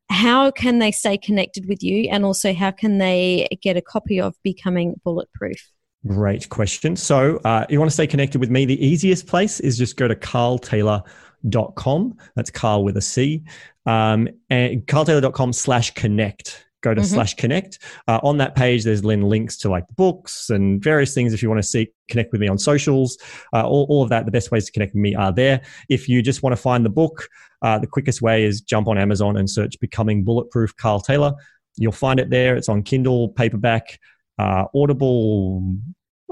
How 0.09 0.49
can 0.49 0.79
they 0.79 0.93
stay 0.93 1.17
connected 1.17 1.67
with 1.67 1.83
you? 1.83 2.07
And 2.09 2.23
also, 2.23 2.53
how 2.53 2.71
can 2.71 2.99
they 2.99 3.49
get 3.61 3.75
a 3.75 3.81
copy 3.81 4.21
of 4.21 4.33
Becoming 4.43 4.95
Bulletproof? 5.03 5.73
Great 6.05 6.49
question. 6.49 6.95
So, 6.95 7.37
uh, 7.45 7.65
you 7.69 7.79
want 7.79 7.89
to 7.89 7.93
stay 7.93 8.07
connected 8.07 8.39
with 8.39 8.49
me? 8.49 8.65
The 8.65 8.85
easiest 8.85 9.25
place 9.25 9.59
is 9.59 9.77
just 9.77 9.95
go 9.95 10.07
to 10.07 10.15
carltaylor.com. 10.15 12.17
That's 12.35 12.51
Carl 12.51 12.83
with 12.83 12.97
a 12.97 13.01
C 13.01 13.43
um, 13.85 14.27
and 14.49 14.85
carltaylor.com 14.85 15.53
slash 15.53 15.91
connect 15.91 16.65
go 16.81 16.93
to 16.93 17.01
mm-hmm. 17.01 17.13
slash 17.13 17.33
connect 17.35 17.79
uh, 18.07 18.19
on 18.23 18.37
that 18.37 18.55
page 18.55 18.83
there's 18.83 19.01
then 19.01 19.21
links 19.21 19.57
to 19.57 19.69
like 19.69 19.85
books 19.95 20.49
and 20.49 20.83
various 20.83 21.13
things 21.13 21.33
if 21.33 21.41
you 21.41 21.49
want 21.49 21.61
to 21.61 21.67
see 21.67 21.87
connect 22.09 22.31
with 22.31 22.41
me 22.41 22.47
on 22.47 22.57
socials 22.57 23.17
uh, 23.53 23.65
all, 23.65 23.85
all 23.89 24.03
of 24.03 24.09
that 24.09 24.25
the 24.25 24.31
best 24.31 24.51
ways 24.51 24.65
to 24.65 24.71
connect 24.71 24.93
with 24.93 25.01
me 25.01 25.15
are 25.15 25.31
there 25.31 25.61
if 25.89 26.09
you 26.09 26.21
just 26.21 26.43
want 26.43 26.53
to 26.53 26.61
find 26.61 26.85
the 26.85 26.89
book 26.89 27.27
uh, 27.61 27.79
the 27.79 27.87
quickest 27.87 28.21
way 28.21 28.43
is 28.43 28.61
jump 28.61 28.87
on 28.87 28.97
amazon 28.97 29.37
and 29.37 29.49
search 29.49 29.79
becoming 29.79 30.23
bulletproof 30.23 30.75
carl 30.75 30.99
taylor 30.99 31.33
you'll 31.77 31.91
find 31.91 32.19
it 32.19 32.29
there 32.29 32.55
it's 32.55 32.69
on 32.69 32.83
kindle 32.83 33.29
paperback 33.29 33.99
uh, 34.39 34.65
audible 34.75 35.75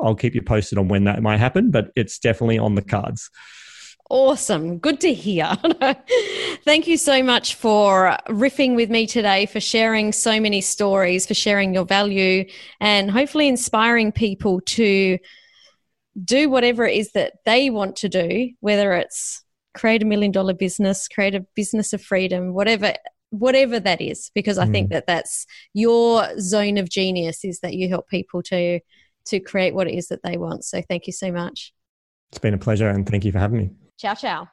i'll 0.01 0.15
keep 0.15 0.35
you 0.35 0.41
posted 0.41 0.77
on 0.77 0.87
when 0.87 1.03
that 1.03 1.21
might 1.21 1.39
happen 1.39 1.71
but 1.71 1.91
it's 1.95 2.19
definitely 2.19 2.57
on 2.57 2.75
the 2.75 2.81
cards 2.81 3.29
Awesome. 4.11 4.77
Good 4.79 4.99
to 5.01 5.13
hear. 5.13 5.57
Thank 6.65 6.85
you 6.85 6.97
so 6.97 7.23
much 7.23 7.55
for 7.55 8.17
riffing 8.27 8.75
with 8.75 8.89
me 8.89 9.07
today, 9.07 9.45
for 9.45 9.61
sharing 9.61 10.11
so 10.11 10.37
many 10.37 10.59
stories, 10.59 11.25
for 11.25 11.33
sharing 11.33 11.73
your 11.73 11.85
value, 11.85 12.43
and 12.81 13.09
hopefully 13.09 13.47
inspiring 13.47 14.11
people 14.11 14.59
to 14.65 15.17
do 16.25 16.49
whatever 16.49 16.85
it 16.85 16.97
is 16.97 17.13
that 17.13 17.35
they 17.45 17.69
want 17.69 17.95
to 17.97 18.09
do, 18.09 18.51
whether 18.59 18.91
it's 18.91 19.45
create 19.73 20.03
a 20.03 20.05
million 20.05 20.33
dollar 20.33 20.53
business, 20.53 21.07
create 21.07 21.33
a 21.33 21.45
business 21.55 21.93
of 21.93 22.01
freedom, 22.01 22.53
whatever 22.53 22.93
whatever 23.31 23.79
that 23.79 23.99
is 23.99 24.29
because 24.35 24.57
i 24.57 24.65
mm. 24.65 24.71
think 24.71 24.89
that 24.91 25.07
that's 25.07 25.45
your 25.73 26.27
zone 26.39 26.77
of 26.77 26.89
genius 26.89 27.43
is 27.43 27.59
that 27.61 27.73
you 27.73 27.89
help 27.89 28.07
people 28.07 28.43
to 28.43 28.79
to 29.25 29.39
create 29.39 29.73
what 29.73 29.87
it 29.87 29.95
is 29.95 30.07
that 30.07 30.21
they 30.23 30.37
want 30.37 30.63
so 30.63 30.81
thank 30.81 31.07
you 31.07 31.13
so 31.13 31.31
much 31.31 31.73
it's 32.29 32.39
been 32.39 32.53
a 32.53 32.57
pleasure 32.57 32.89
and 32.89 33.09
thank 33.09 33.25
you 33.25 33.31
for 33.31 33.39
having 33.39 33.57
me 33.57 33.71
Ciao, 34.01 34.15
ciao. 34.15 34.49